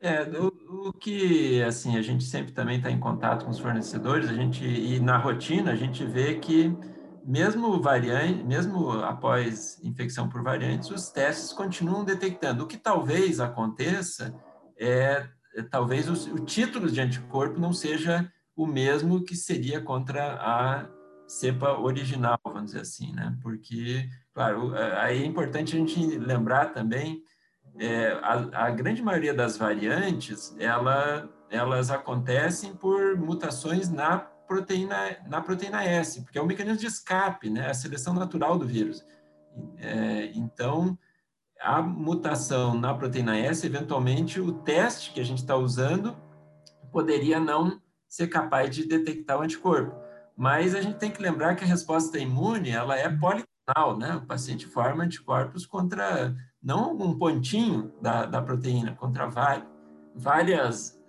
É, 0.00 0.22
o, 0.38 0.88
o 0.88 0.92
que, 0.92 1.62
assim, 1.62 1.96
a 1.96 2.02
gente 2.02 2.24
sempre 2.24 2.52
também 2.52 2.76
está 2.76 2.90
em 2.90 2.98
contato 2.98 3.44
com 3.44 3.50
os 3.50 3.58
fornecedores, 3.58 4.28
a 4.28 4.34
gente, 4.34 4.64
e 4.64 4.98
na 4.98 5.16
rotina, 5.16 5.70
a 5.70 5.76
gente 5.76 6.04
vê 6.04 6.34
que 6.40 6.76
mesmo 7.24 7.80
variante, 7.80 8.42
mesmo 8.42 8.90
após 9.02 9.78
infecção 9.82 10.28
por 10.28 10.42
variantes, 10.42 10.90
os 10.90 11.10
testes 11.10 11.52
continuam 11.52 12.04
detectando. 12.04 12.64
O 12.64 12.66
que 12.66 12.76
talvez 12.76 13.40
aconteça 13.40 14.34
é, 14.78 15.26
é 15.54 15.62
talvez 15.62 16.08
o, 16.08 16.34
o 16.34 16.40
título 16.40 16.90
de 16.90 17.00
anticorpo 17.00 17.60
não 17.60 17.72
seja 17.72 18.30
o 18.56 18.66
mesmo 18.66 19.24
que 19.24 19.34
seria 19.34 19.80
contra 19.80 20.34
a 20.34 20.88
cepa 21.26 21.78
original, 21.78 22.38
vamos 22.44 22.66
dizer 22.66 22.80
assim, 22.80 23.12
né? 23.12 23.36
Porque, 23.42 24.08
claro, 24.34 24.74
aí 24.98 25.22
é 25.22 25.26
importante 25.26 25.74
a 25.74 25.78
gente 25.78 26.18
lembrar 26.18 26.74
também 26.74 27.22
é, 27.78 28.12
a, 28.22 28.66
a, 28.66 28.70
grande 28.70 29.02
maioria 29.02 29.32
das 29.32 29.56
variantes, 29.56 30.54
ela, 30.58 31.28
elas 31.50 31.90
acontecem 31.90 32.74
por 32.74 33.16
mutações 33.16 33.88
na 33.88 34.18
proteína, 34.52 35.16
na 35.26 35.40
proteína 35.40 35.82
S, 35.82 36.20
porque 36.20 36.38
é 36.38 36.42
o 36.42 36.46
mecanismo 36.46 36.78
de 36.78 36.86
escape, 36.86 37.48
né? 37.48 37.70
A 37.70 37.74
seleção 37.74 38.12
natural 38.12 38.58
do 38.58 38.66
vírus. 38.66 39.02
É, 39.78 40.30
então, 40.34 40.98
a 41.58 41.80
mutação 41.80 42.74
na 42.74 42.92
proteína 42.94 43.38
S, 43.38 43.66
eventualmente, 43.66 44.38
o 44.40 44.52
teste 44.52 45.12
que 45.12 45.20
a 45.20 45.24
gente 45.24 45.38
está 45.38 45.56
usando 45.56 46.14
poderia 46.90 47.40
não 47.40 47.80
ser 48.06 48.26
capaz 48.26 48.74
de 48.76 48.86
detectar 48.86 49.38
o 49.38 49.42
anticorpo. 49.42 49.96
Mas 50.36 50.74
a 50.74 50.82
gente 50.82 50.98
tem 50.98 51.10
que 51.10 51.22
lembrar 51.22 51.54
que 51.56 51.64
a 51.64 51.66
resposta 51.66 52.18
imune, 52.18 52.68
ela 52.68 52.94
é 52.98 53.08
poligonal, 53.08 53.96
né? 53.98 54.16
O 54.16 54.26
paciente 54.26 54.66
forma 54.66 55.04
anticorpos 55.04 55.64
contra, 55.64 56.36
não 56.62 56.94
um 56.94 57.18
pontinho 57.18 57.90
da, 58.02 58.26
da 58.26 58.42
proteína, 58.42 58.94
contra 58.94 59.30
várias 60.14 61.00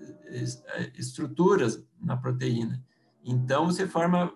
estruturas 0.95 1.85
na 1.99 2.15
proteína. 2.15 2.81
Então, 3.23 3.65
você 3.65 3.87
forma 3.87 4.33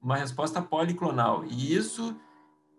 uma 0.00 0.16
resposta 0.16 0.62
policlonal. 0.62 1.44
E 1.44 1.74
isso 1.74 2.16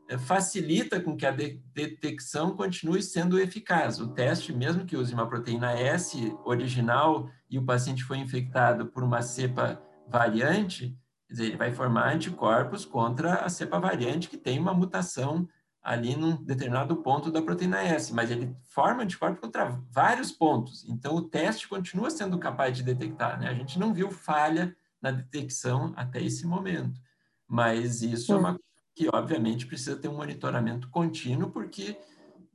eh, 0.09 0.17
facilita 0.17 0.99
com 0.99 1.15
que 1.15 1.25
a 1.25 1.31
detecção 1.31 2.55
continue 2.55 3.01
sendo 3.01 3.39
eficaz. 3.39 3.99
O 3.99 4.07
teste, 4.07 4.51
mesmo 4.51 4.85
que 4.85 4.97
use 4.97 5.13
uma 5.13 5.27
proteína 5.27 5.71
S 5.71 6.35
original 6.43 7.29
e 7.49 7.57
o 7.57 7.65
paciente 7.65 8.03
foi 8.03 8.17
infectado 8.17 8.87
por 8.87 9.03
uma 9.03 9.21
cepa 9.21 9.81
variante, 10.07 10.97
dizer, 11.29 11.45
ele 11.45 11.57
vai 11.57 11.71
formar 11.71 12.13
anticorpos 12.13 12.83
contra 12.83 13.35
a 13.35 13.49
cepa 13.49 13.79
variante 13.79 14.27
que 14.27 14.37
tem 14.37 14.59
uma 14.59 14.73
mutação 14.73 15.47
ali 15.81 16.15
num 16.15 16.35
determinado 16.43 16.97
ponto 16.97 17.31
da 17.31 17.41
proteína 17.41 17.81
S, 17.81 18.13
mas 18.13 18.29
ele 18.29 18.55
forma 18.61 19.01
anticorpos 19.01 19.39
contra 19.39 19.79
vários 19.89 20.31
pontos. 20.31 20.85
Então, 20.87 21.15
o 21.15 21.23
teste 21.23 21.67
continua 21.67 22.11
sendo 22.11 22.37
capaz 22.37 22.77
de 22.77 22.83
detectar. 22.83 23.39
Né? 23.39 23.47
A 23.47 23.53
gente 23.53 23.79
não 23.79 23.93
viu 23.93 24.11
falha 24.11 24.75
na 25.01 25.11
detecção 25.11 25.93
até 25.95 26.21
esse 26.21 26.45
momento, 26.45 26.99
mas 27.47 28.01
isso 28.01 28.33
é 28.33 28.37
uma 28.37 28.59
que 28.95 29.07
obviamente 29.11 29.65
precisa 29.65 29.95
ter 29.95 30.07
um 30.07 30.17
monitoramento 30.17 30.89
contínuo, 30.89 31.49
porque 31.49 31.97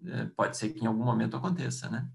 é, 0.04 0.26
pode 0.36 0.56
ser 0.56 0.70
que 0.70 0.84
em 0.84 0.86
algum 0.86 1.04
momento 1.04 1.36
aconteça, 1.36 1.88
né? 1.88 2.08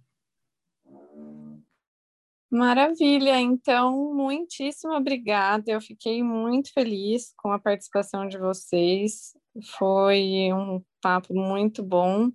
Maravilha, 2.52 3.40
então, 3.40 4.14
muitíssimo 4.14 4.94
obrigada. 4.94 5.72
Eu 5.72 5.80
fiquei 5.80 6.22
muito 6.22 6.74
feliz 6.74 7.34
com 7.38 7.52
a 7.52 7.60
participação 7.60 8.28
de 8.28 8.38
vocês. 8.38 9.34
Foi 9.78 10.52
um 10.54 10.84
papo 11.02 11.34
muito 11.34 11.82
bom. 11.82 12.30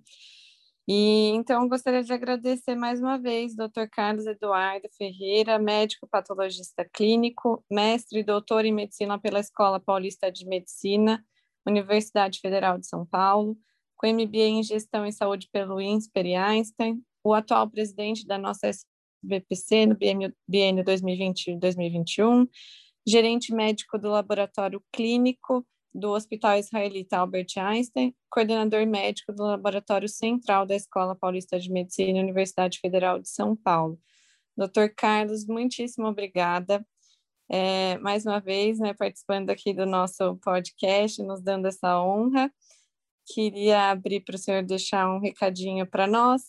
E 0.89 1.31
então 1.35 1.67
gostaria 1.67 2.01
de 2.01 2.13
agradecer 2.13 2.73
mais 2.73 3.01
uma 3.01 3.17
vez 3.17 3.53
Dr. 3.53 3.89
Carlos 3.91 4.25
Eduardo 4.25 4.87
Ferreira, 4.97 5.59
médico 5.59 6.07
patologista 6.07 6.85
clínico, 6.85 7.61
mestre 7.69 8.19
e 8.19 8.23
doutor 8.23 8.63
em 8.63 8.73
medicina 8.73 9.19
pela 9.19 9.41
Escola 9.41 9.81
Paulista 9.81 10.31
de 10.31 10.45
Medicina 10.45 11.21
Universidade 11.67 12.39
Federal 12.39 12.77
de 12.77 12.87
São 12.87 13.05
Paulo, 13.05 13.57
com 13.97 14.07
MBA 14.07 14.37
em 14.37 14.63
Gestão 14.63 15.05
e 15.05 15.11
Saúde 15.11 15.49
pelo 15.51 15.81
INSPER 15.81 16.25
e 16.25 16.35
Einstein, 16.35 17.03
o 17.21 17.33
atual 17.33 17.69
presidente 17.69 18.25
da 18.25 18.37
nossa 18.37 18.67
SBPC 18.67 19.87
no 19.87 19.97
biênio 20.47 20.85
2020-2021, 20.85 22.47
gerente 23.05 23.53
médico 23.53 23.97
do 23.97 24.07
Laboratório 24.07 24.81
Clínico 24.93 25.67
do 25.97 26.11
Hospital 26.11 26.57
Israelita 26.57 27.17
Albert 27.17 27.57
Einstein, 27.57 28.15
coordenador 28.29 28.85
médico 28.85 29.33
do 29.33 29.43
Laboratório 29.43 30.07
Central 30.07 30.65
da 30.65 30.75
Escola 30.75 31.15
Paulista 31.15 31.59
de 31.59 31.71
Medicina 31.71 32.19
Universidade 32.19 32.79
Federal 32.79 33.19
de 33.19 33.27
São 33.29 33.55
Paulo. 33.55 33.99
Doutor 34.55 34.93
Carlos, 34.95 35.45
muitíssimo 35.45 36.07
obrigada 36.07 36.85
é, 37.49 37.97
mais 37.99 38.25
uma 38.25 38.39
vez, 38.39 38.77
né, 38.79 38.93
participando 38.93 39.49
aqui 39.49 39.73
do 39.73 39.85
nosso 39.85 40.35
podcast, 40.37 41.21
nos 41.23 41.41
dando 41.41 41.67
essa 41.67 42.01
honra. 42.01 42.51
Queria 43.25 43.91
abrir 43.91 44.21
para 44.21 44.35
o 44.35 44.37
senhor 44.37 44.63
deixar 44.63 45.09
um 45.09 45.19
recadinho 45.19 45.85
para 45.87 46.07
nós. 46.07 46.41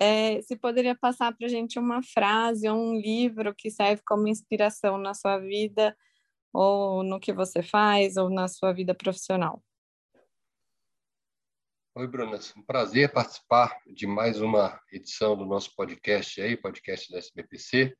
É, 0.00 0.40
se 0.42 0.56
poderia 0.56 0.94
passar 0.94 1.36
para 1.36 1.46
a 1.46 1.50
gente 1.50 1.78
uma 1.78 2.02
frase 2.02 2.68
ou 2.68 2.76
um 2.76 2.94
livro 2.98 3.54
que 3.54 3.70
serve 3.70 4.02
como 4.06 4.28
inspiração 4.28 4.96
na 4.96 5.12
sua 5.12 5.38
vida, 5.38 5.94
ou 6.52 7.02
no 7.02 7.20
que 7.20 7.32
você 7.32 7.62
faz, 7.62 8.16
ou 8.16 8.30
na 8.30 8.48
sua 8.48 8.72
vida 8.72 8.94
profissional. 8.94 9.62
Oi, 11.94 12.06
Bruna. 12.06 12.36
É 12.36 12.58
um 12.58 12.62
prazer 12.62 13.12
participar 13.12 13.80
de 13.86 14.06
mais 14.06 14.40
uma 14.40 14.80
edição 14.92 15.36
do 15.36 15.44
nosso 15.44 15.74
podcast 15.74 16.40
aí, 16.40 16.56
podcast 16.56 17.10
da 17.10 17.18
SBPC 17.18 17.94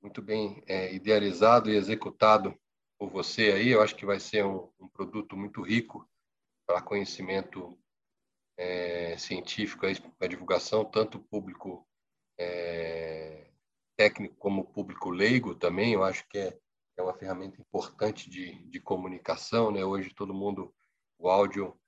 muito 0.00 0.22
bem 0.22 0.62
é, 0.66 0.92
idealizado 0.94 1.70
e 1.70 1.76
executado 1.76 2.58
por 2.98 3.10
você 3.10 3.52
aí. 3.52 3.70
Eu 3.70 3.82
acho 3.82 3.94
que 3.94 4.06
vai 4.06 4.18
ser 4.18 4.44
um, 4.44 4.70
um 4.80 4.88
produto 4.88 5.36
muito 5.36 5.60
rico 5.62 6.08
para 6.66 6.82
conhecimento 6.82 7.78
é, 8.56 9.16
científico, 9.18 9.86
para 10.18 10.28
divulgação, 10.28 10.84
tanto 10.84 11.18
público 11.18 11.86
é, 12.38 13.50
técnico 13.96 14.34
como 14.36 14.64
público 14.64 15.10
leigo 15.10 15.54
também. 15.54 15.92
Eu 15.92 16.02
acho 16.04 16.26
que 16.28 16.38
é, 16.38 16.58
é 17.00 17.02
uma 17.02 17.14
ferramenta 17.14 17.60
importante 17.60 18.30
de, 18.30 18.54
de 18.68 18.80
comunicação. 18.80 19.70
Né? 19.70 19.84
Hoje 19.84 20.14
todo 20.14 20.34
mundo, 20.34 20.72
o 21.18 21.28
áudio 21.28 21.78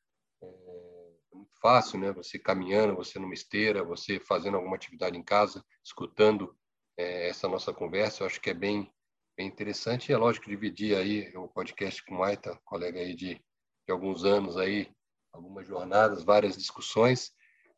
é, 0.42 0.46
é 0.46 1.36
muito 1.36 1.54
fácil, 1.60 1.98
né? 2.00 2.12
Você 2.12 2.38
caminhando, 2.38 2.96
você 2.96 3.18
numa 3.18 3.34
esteira, 3.34 3.84
você 3.84 4.18
fazendo 4.18 4.56
alguma 4.56 4.76
atividade 4.76 5.16
em 5.16 5.22
casa, 5.22 5.64
escutando 5.84 6.56
é, 6.96 7.28
essa 7.28 7.48
nossa 7.48 7.72
conversa. 7.72 8.22
Eu 8.22 8.26
acho 8.26 8.40
que 8.40 8.50
é 8.50 8.54
bem, 8.54 8.92
bem 9.36 9.46
interessante. 9.46 10.08
E 10.08 10.12
é 10.12 10.16
lógico 10.16 10.48
dividir 10.48 10.96
aí 10.96 11.30
o 11.36 11.46
podcast 11.48 12.04
com 12.04 12.16
o 12.16 12.24
Aita, 12.24 12.58
colega 12.64 12.98
aí 12.98 13.14
de, 13.14 13.34
de 13.34 13.92
alguns 13.92 14.24
anos 14.24 14.56
aí, 14.56 14.90
algumas 15.32 15.66
jornadas, 15.66 16.24
várias 16.24 16.56
discussões. 16.56 17.32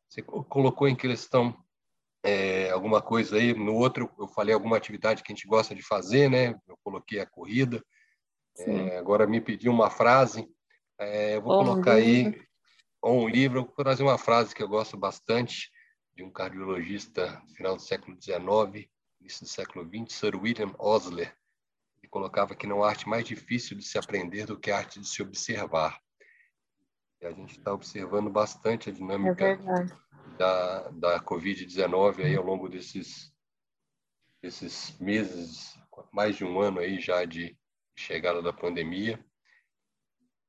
Você 0.09 0.22
colocou 0.22 0.87
em 0.87 0.95
questão 0.97 1.57
é, 2.25 2.70
alguma 2.70 3.03
coisa 3.03 3.37
aí. 3.37 3.53
No 3.53 3.75
outro, 3.75 4.11
eu 4.18 4.27
falei 4.27 4.55
alguma 4.55 4.77
atividade 4.77 5.22
que 5.22 5.31
a 5.31 5.35
gente 5.35 5.47
gosta 5.47 5.75
de 5.75 5.83
fazer, 5.83 6.31
né? 6.31 6.59
Eu 6.66 6.79
coloquei 6.83 7.20
a 7.20 7.27
corrida. 7.27 7.85
É, 8.59 8.97
agora 8.97 9.27
me 9.27 9.41
pediu 9.41 9.70
uma 9.70 9.91
frase. 9.91 10.49
É, 10.99 11.37
eu 11.37 11.43
vou 11.43 11.53
Ou 11.53 11.64
colocar 11.64 11.93
um 11.93 11.95
aí 11.95 12.43
ou 13.03 13.22
um 13.22 13.29
livro. 13.29 13.61
Eu 13.61 13.64
vou 13.64 13.75
trazer 13.75 14.03
uma 14.03 14.16
frase 14.16 14.55
que 14.55 14.62
eu 14.62 14.68
gosto 14.68 14.97
bastante 14.97 15.70
de 16.16 16.22
um 16.22 16.31
cardiologista 16.31 17.43
final 17.55 17.77
do 17.77 17.83
século 17.83 18.16
XIX, 18.20 18.89
início 19.20 19.43
do 19.43 19.49
século 19.49 19.85
XX, 19.85 20.16
Sir 20.16 20.37
William 20.37 20.72
Osler, 20.79 21.37
ele 21.99 22.09
colocava 22.09 22.55
que 22.55 22.66
não 22.66 22.85
há 22.85 22.91
arte 22.91 23.09
mais 23.09 23.25
difícil 23.25 23.77
de 23.77 23.83
se 23.83 23.99
aprender 23.99 24.47
do 24.47 24.59
que 24.59 24.70
a 24.70 24.79
arte 24.79 25.01
de 25.01 25.09
se 25.09 25.20
observar. 25.22 25.99
E 27.20 27.27
a 27.27 27.33
gente 27.33 27.59
está 27.59 27.72
observando 27.72 28.31
bastante 28.31 28.91
a 28.91 28.93
dinâmica 28.93 29.45
é 29.45 29.57
da, 30.39 30.91
da 30.91 31.20
Covid-19 31.20 32.25
aí 32.25 32.37
ao 32.37 32.45
longo 32.45 32.68
desses, 32.68 33.33
desses 34.43 34.99
meses, 34.99 35.79
mais 36.12 36.37
de 36.37 36.45
um 36.45 36.61
ano 36.61 36.81
aí 36.81 37.01
já 37.01 37.25
de 37.25 37.57
chegada 37.97 38.43
da 38.43 38.53
pandemia. 38.53 39.25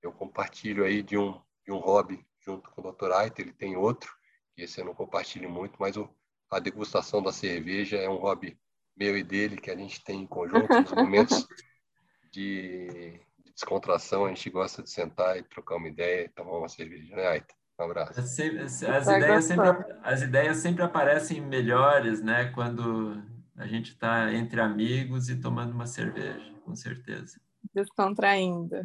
Eu 0.01 0.11
compartilho 0.11 0.85
aí 0.85 1.01
de 1.01 1.17
um, 1.17 1.41
de 1.65 1.71
um 1.71 1.77
hobby 1.77 2.25
junto 2.39 2.69
com 2.71 2.81
o 2.81 2.91
Dr. 2.91 3.11
Aita, 3.11 3.41
ele 3.41 3.53
tem 3.53 3.75
outro, 3.75 4.13
que 4.53 4.61
esse 4.61 4.79
eu 4.79 4.85
não 4.85 4.93
compartilho 4.93 5.49
muito, 5.49 5.75
mas 5.79 5.97
o, 5.97 6.07
a 6.51 6.59
degustação 6.59 7.21
da 7.21 7.31
cerveja 7.31 7.97
é 7.97 8.07
um 8.07 8.17
hobby 8.17 8.59
meu 8.95 9.17
e 9.17 9.23
dele 9.23 9.57
que 9.57 9.71
a 9.71 9.75
gente 9.75 10.03
tem 10.03 10.21
em 10.21 10.27
conjunto 10.27 10.67
nos 10.69 10.91
momentos 10.91 11.47
de, 12.31 13.19
descontração. 13.55 14.25
A 14.25 14.29
gente 14.29 14.49
gosta 14.49 14.83
de 14.83 14.89
sentar 14.89 15.37
e 15.37 15.43
trocar 15.43 15.77
uma 15.77 15.87
ideia 15.87 16.25
e 16.25 16.29
tomar 16.29 16.57
uma 16.57 16.69
cerveja, 16.69 17.15
né, 17.15 17.27
Aita? 17.27 17.55
Um 17.79 17.83
abraço. 17.83 18.19
As, 18.19 18.83
as 18.83 19.07
ideias 19.07 19.45
sempre, 19.45 19.95
as 20.01 20.21
ideias 20.21 20.57
sempre 20.57 20.83
aparecem 20.83 21.41
melhores, 21.41 22.21
né? 22.21 22.51
Quando 22.53 23.21
a 23.57 23.67
gente 23.67 23.91
está 23.91 24.33
entre 24.33 24.61
amigos 24.61 25.29
e 25.29 25.39
tomando 25.39 25.73
uma 25.73 25.85
cerveja, 25.85 26.53
com 26.63 26.75
certeza. 26.75 27.39
Descontraindo. 27.73 28.81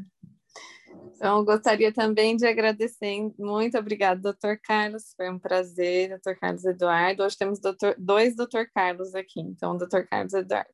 Então, 1.14 1.45
gostaria 1.45 1.93
também 1.93 2.36
de 2.36 2.47
agradecer, 2.47 3.30
muito 3.38 3.78
obrigada, 3.78 4.20
doutor 4.20 4.59
Carlos, 4.59 5.14
foi 5.16 5.30
um 5.30 5.38
prazer, 5.38 6.09
doutor 6.09 6.36
Carlos 6.36 6.64
Eduardo. 6.64 7.22
Hoje 7.22 7.36
temos 7.36 7.61
doutor, 7.61 7.95
dois 7.99 8.34
doutor 8.34 8.68
Carlos 8.74 9.14
aqui, 9.14 9.41
então, 9.41 9.76
doutor 9.76 10.07
Carlos 10.09 10.32
Eduardo. 10.32 10.70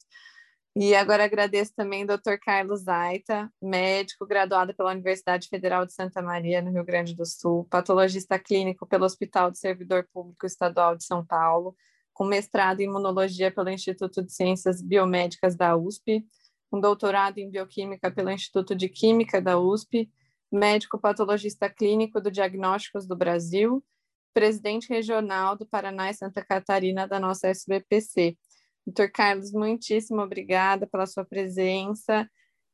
E 0.78 0.94
agora 0.94 1.24
agradeço 1.24 1.72
também 1.74 2.04
o 2.04 2.06
doutor 2.06 2.38
Carlos 2.38 2.86
Aita, 2.86 3.50
médico 3.62 4.26
graduado 4.26 4.74
pela 4.74 4.90
Universidade 4.90 5.48
Federal 5.48 5.86
de 5.86 5.94
Santa 5.94 6.20
Maria, 6.20 6.60
no 6.60 6.70
Rio 6.70 6.84
Grande 6.84 7.14
do 7.14 7.24
Sul, 7.24 7.64
patologista 7.70 8.38
clínico 8.38 8.86
pelo 8.86 9.06
Hospital 9.06 9.50
do 9.50 9.56
Servidor 9.56 10.06
Público 10.12 10.44
Estadual 10.44 10.94
de 10.94 11.02
São 11.02 11.24
Paulo, 11.24 11.74
com 12.12 12.26
mestrado 12.26 12.80
em 12.80 12.84
imunologia 12.84 13.50
pelo 13.50 13.70
Instituto 13.70 14.22
de 14.22 14.30
Ciências 14.30 14.82
Biomédicas 14.82 15.56
da 15.56 15.74
USP, 15.74 16.26
com 16.70 16.78
doutorado 16.78 17.38
em 17.38 17.50
bioquímica 17.50 18.10
pelo 18.10 18.30
Instituto 18.30 18.74
de 18.74 18.90
Química 18.90 19.40
da 19.40 19.58
USP, 19.58 20.10
médico 20.52 21.00
patologista 21.00 21.70
clínico 21.70 22.20
do 22.20 22.30
Diagnósticos 22.30 23.06
do 23.06 23.16
Brasil, 23.16 23.82
presidente 24.34 24.90
regional 24.90 25.56
do 25.56 25.64
Paraná 25.64 26.10
e 26.10 26.14
Santa 26.14 26.44
Catarina 26.44 27.08
da 27.08 27.18
nossa 27.18 27.48
SBPC. 27.48 28.36
Doutor 28.86 29.10
Carlos, 29.10 29.52
muitíssimo 29.52 30.22
obrigada 30.22 30.86
pela 30.86 31.06
sua 31.06 31.24
presença. 31.24 32.30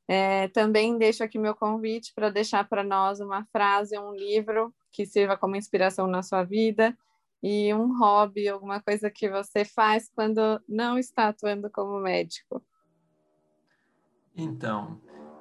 É, 0.07 0.49
também 0.49 0.99
deixo 0.99 1.25
aqui 1.25 1.39
meu 1.39 1.55
convite 1.55 2.13
para 2.15 2.29
deixar 2.29 2.69
para 2.69 2.85
nós 2.85 3.21
uma 3.21 3.47
frase, 3.47 3.99
um 3.99 4.13
livro 4.15 4.75
que 4.91 5.07
sirva 5.07 5.39
como 5.39 5.57
inspiração 5.57 6.07
na 6.07 6.23
sua 6.23 6.45
vida 6.45 6.95
e 7.43 7.73
um 7.73 7.99
hobby, 7.99 8.49
alguma 8.49 8.81
coisa 8.81 9.11
que 9.11 9.29
você 9.31 9.65
faz 9.65 10.11
quando 10.15 10.61
não 10.69 10.99
está 10.99 11.29
atuando 11.29 11.71
como 11.71 11.99
médico. 11.99 12.63
Então, 14.37 15.01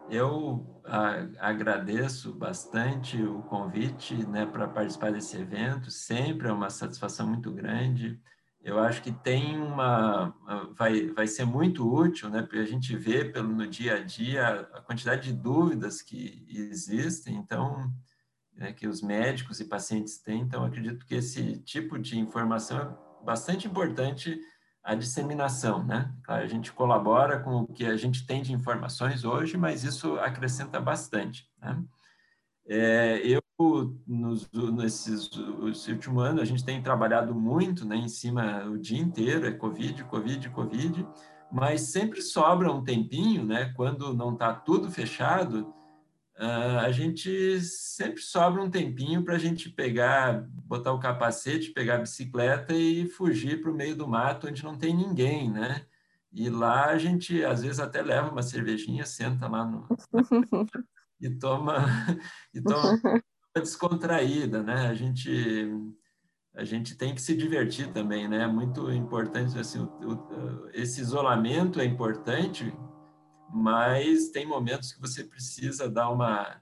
eu 0.09 0.81
a, 0.83 1.27
agradeço 1.49 2.33
bastante 2.33 3.21
o 3.21 3.41
convite 3.43 4.15
né, 4.27 4.45
para 4.45 4.67
participar 4.67 5.11
desse 5.11 5.37
evento, 5.37 5.91
sempre 5.91 6.47
é 6.47 6.51
uma 6.51 6.69
satisfação 6.69 7.27
muito 7.27 7.51
grande. 7.51 8.19
Eu 8.63 8.79
acho 8.79 9.01
que 9.01 9.11
tem 9.11 9.59
uma. 9.59 10.35
Vai, 10.75 11.07
vai 11.07 11.27
ser 11.27 11.45
muito 11.45 11.91
útil, 11.91 12.29
né, 12.29 12.41
porque 12.41 12.59
a 12.59 12.65
gente 12.65 12.95
vê 12.95 13.25
pelo, 13.25 13.49
no 13.49 13.67
dia 13.67 13.95
a 13.95 14.03
dia 14.03 14.69
a 14.73 14.81
quantidade 14.81 15.31
de 15.31 15.33
dúvidas 15.33 16.01
que 16.01 16.45
existem, 16.47 17.35
então, 17.35 17.91
né, 18.53 18.71
que 18.71 18.87
os 18.87 19.01
médicos 19.01 19.59
e 19.59 19.65
pacientes 19.65 20.19
têm. 20.19 20.41
Então, 20.41 20.63
acredito 20.63 21.05
que 21.05 21.15
esse 21.15 21.57
tipo 21.59 21.97
de 21.97 22.19
informação 22.19 22.79
é 22.79 23.25
bastante 23.25 23.67
importante 23.67 24.39
a 24.83 24.95
disseminação, 24.95 25.83
né? 25.83 26.13
Claro, 26.23 26.43
a 26.43 26.47
gente 26.47 26.71
colabora 26.71 27.39
com 27.39 27.61
o 27.61 27.67
que 27.67 27.85
a 27.85 27.97
gente 27.97 28.25
tem 28.25 28.41
de 28.41 28.53
informações 28.53 29.23
hoje, 29.23 29.57
mas 29.57 29.83
isso 29.83 30.15
acrescenta 30.19 30.79
bastante, 30.79 31.47
né? 31.59 31.83
É, 32.67 33.21
eu, 33.25 33.41
nos, 34.07 34.49
nesses 34.51 35.29
últimos 35.87 36.23
anos, 36.23 36.41
a 36.41 36.45
gente 36.45 36.63
tem 36.63 36.81
trabalhado 36.81 37.33
muito 37.35 37.85
né, 37.85 37.95
em 37.95 38.07
cima 38.07 38.65
o 38.65 38.77
dia 38.77 38.99
inteiro, 38.99 39.45
é 39.45 39.51
Covid, 39.51 40.03
Covid, 40.05 40.49
Covid, 40.49 41.07
mas 41.51 41.81
sempre 41.81 42.21
sobra 42.21 42.71
um 42.71 42.83
tempinho, 42.83 43.45
né? 43.45 43.73
Quando 43.75 44.13
não 44.13 44.33
está 44.33 44.53
tudo 44.53 44.89
fechado, 44.89 45.73
Uh, 46.41 46.79
a 46.79 46.91
gente 46.91 47.61
sempre 47.61 48.19
sobra 48.19 48.63
um 48.63 48.69
tempinho 48.69 49.23
para 49.23 49.35
a 49.35 49.37
gente 49.37 49.69
pegar, 49.69 50.41
botar 50.65 50.91
o 50.91 50.99
capacete, 50.99 51.69
pegar 51.69 51.95
a 51.95 51.99
bicicleta 51.99 52.73
e 52.73 53.05
fugir 53.05 53.61
para 53.61 53.69
o 53.69 53.75
meio 53.75 53.95
do 53.95 54.07
mato 54.07 54.47
onde 54.47 54.63
não 54.63 54.75
tem 54.75 54.95
ninguém, 54.95 55.51
né? 55.51 55.85
E 56.31 56.49
lá 56.49 56.85
a 56.87 56.97
gente 56.97 57.45
às 57.45 57.61
vezes 57.61 57.79
até 57.79 58.01
leva 58.01 58.31
uma 58.31 58.41
cervejinha, 58.41 59.05
senta 59.05 59.47
lá 59.47 59.63
no 59.63 59.87
e 61.21 61.29
toma 61.29 61.85
e 62.53 62.61
toma 62.61 62.99
descontraída, 63.55 64.63
né? 64.63 64.87
A 64.87 64.93
gente 64.93 65.69
a 66.53 66.65
gente 66.65 66.95
tem 66.95 67.15
que 67.15 67.21
se 67.21 67.35
divertir 67.35 67.93
também, 67.93 68.27
né? 68.27 68.43
É 68.43 68.47
muito 68.47 68.91
importante 68.91 69.57
assim, 69.57 69.79
o, 69.79 69.85
o, 69.85 70.69
esse 70.73 70.99
isolamento 70.99 71.79
é 71.79 71.85
importante 71.85 72.73
mas 73.53 74.29
tem 74.29 74.45
momentos 74.45 74.93
que 74.93 75.01
você 75.01 75.23
precisa 75.23 75.89
dar 75.89 76.09
uma, 76.09 76.61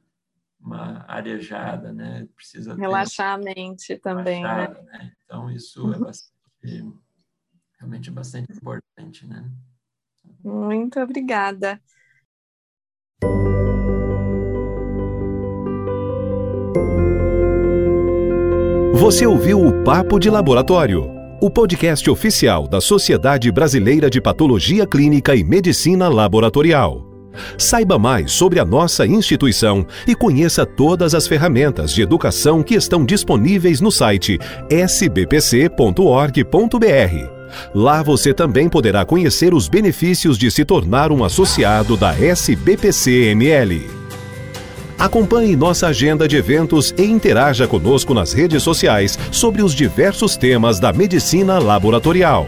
uma 0.59 1.05
arejada, 1.07 1.93
né? 1.93 2.27
Precisa 2.35 2.73
relaxar 2.73 3.35
a 3.35 3.37
mente 3.37 3.97
também, 3.97 4.41
né? 4.43 4.67
né? 4.67 5.13
Então 5.23 5.51
isso 5.51 5.81
é 5.81 5.97
uhum. 5.97 6.03
bastante, 6.03 6.93
realmente 7.77 8.11
bastante 8.11 8.51
importante, 8.51 9.27
né? 9.27 9.49
Muito 10.43 10.99
obrigada. 10.99 11.79
Você 18.99 19.25
ouviu 19.25 19.65
o 19.65 19.71
Papo 19.81 20.19
de 20.19 20.29
Laboratório 20.29 21.09
o 21.39 21.49
podcast 21.49 22.09
oficial 22.09 22.67
da 22.67 22.81
Sociedade 22.81 23.49
Brasileira 23.49 24.09
de 24.09 24.19
Patologia 24.19 24.85
Clínica 24.85 25.33
e 25.33 25.41
Medicina 25.41 26.09
Laboratorial. 26.09 27.07
Saiba 27.57 27.97
mais 27.97 28.33
sobre 28.33 28.59
a 28.59 28.65
nossa 28.65 29.05
instituição 29.05 29.87
e 30.05 30.13
conheça 30.13 30.65
todas 30.65 31.15
as 31.15 31.29
ferramentas 31.29 31.93
de 31.93 32.01
educação 32.01 32.61
que 32.61 32.75
estão 32.75 33.05
disponíveis 33.05 33.79
no 33.79 33.89
site 33.89 34.37
sbpc.org.br. 34.69 35.69
Lá 37.73 38.03
você 38.03 38.33
também 38.33 38.67
poderá 38.67 39.05
conhecer 39.05 39.53
os 39.53 39.69
benefícios 39.69 40.37
de 40.37 40.51
se 40.51 40.65
tornar 40.65 41.09
um 41.09 41.23
associado 41.23 41.95
da 41.95 42.13
SBPC-ML. 42.19 44.08
Acompanhe 44.99 45.55
nossa 45.55 45.87
agenda 45.87 46.27
de 46.27 46.35
eventos 46.35 46.93
e 46.97 47.03
interaja 47.03 47.65
conosco 47.65 48.13
nas 48.13 48.33
redes 48.33 48.61
sociais 48.61 49.17
sobre 49.31 49.63
os 49.63 49.73
diversos 49.73 50.35
temas 50.35 50.77
da 50.77 50.91
medicina 50.91 51.57
laboratorial. 51.57 52.45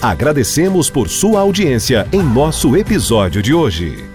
Agradecemos 0.00 0.90
por 0.90 1.08
sua 1.08 1.38
audiência 1.38 2.08
em 2.12 2.20
nosso 2.20 2.76
episódio 2.76 3.40
de 3.40 3.54
hoje. 3.54 4.11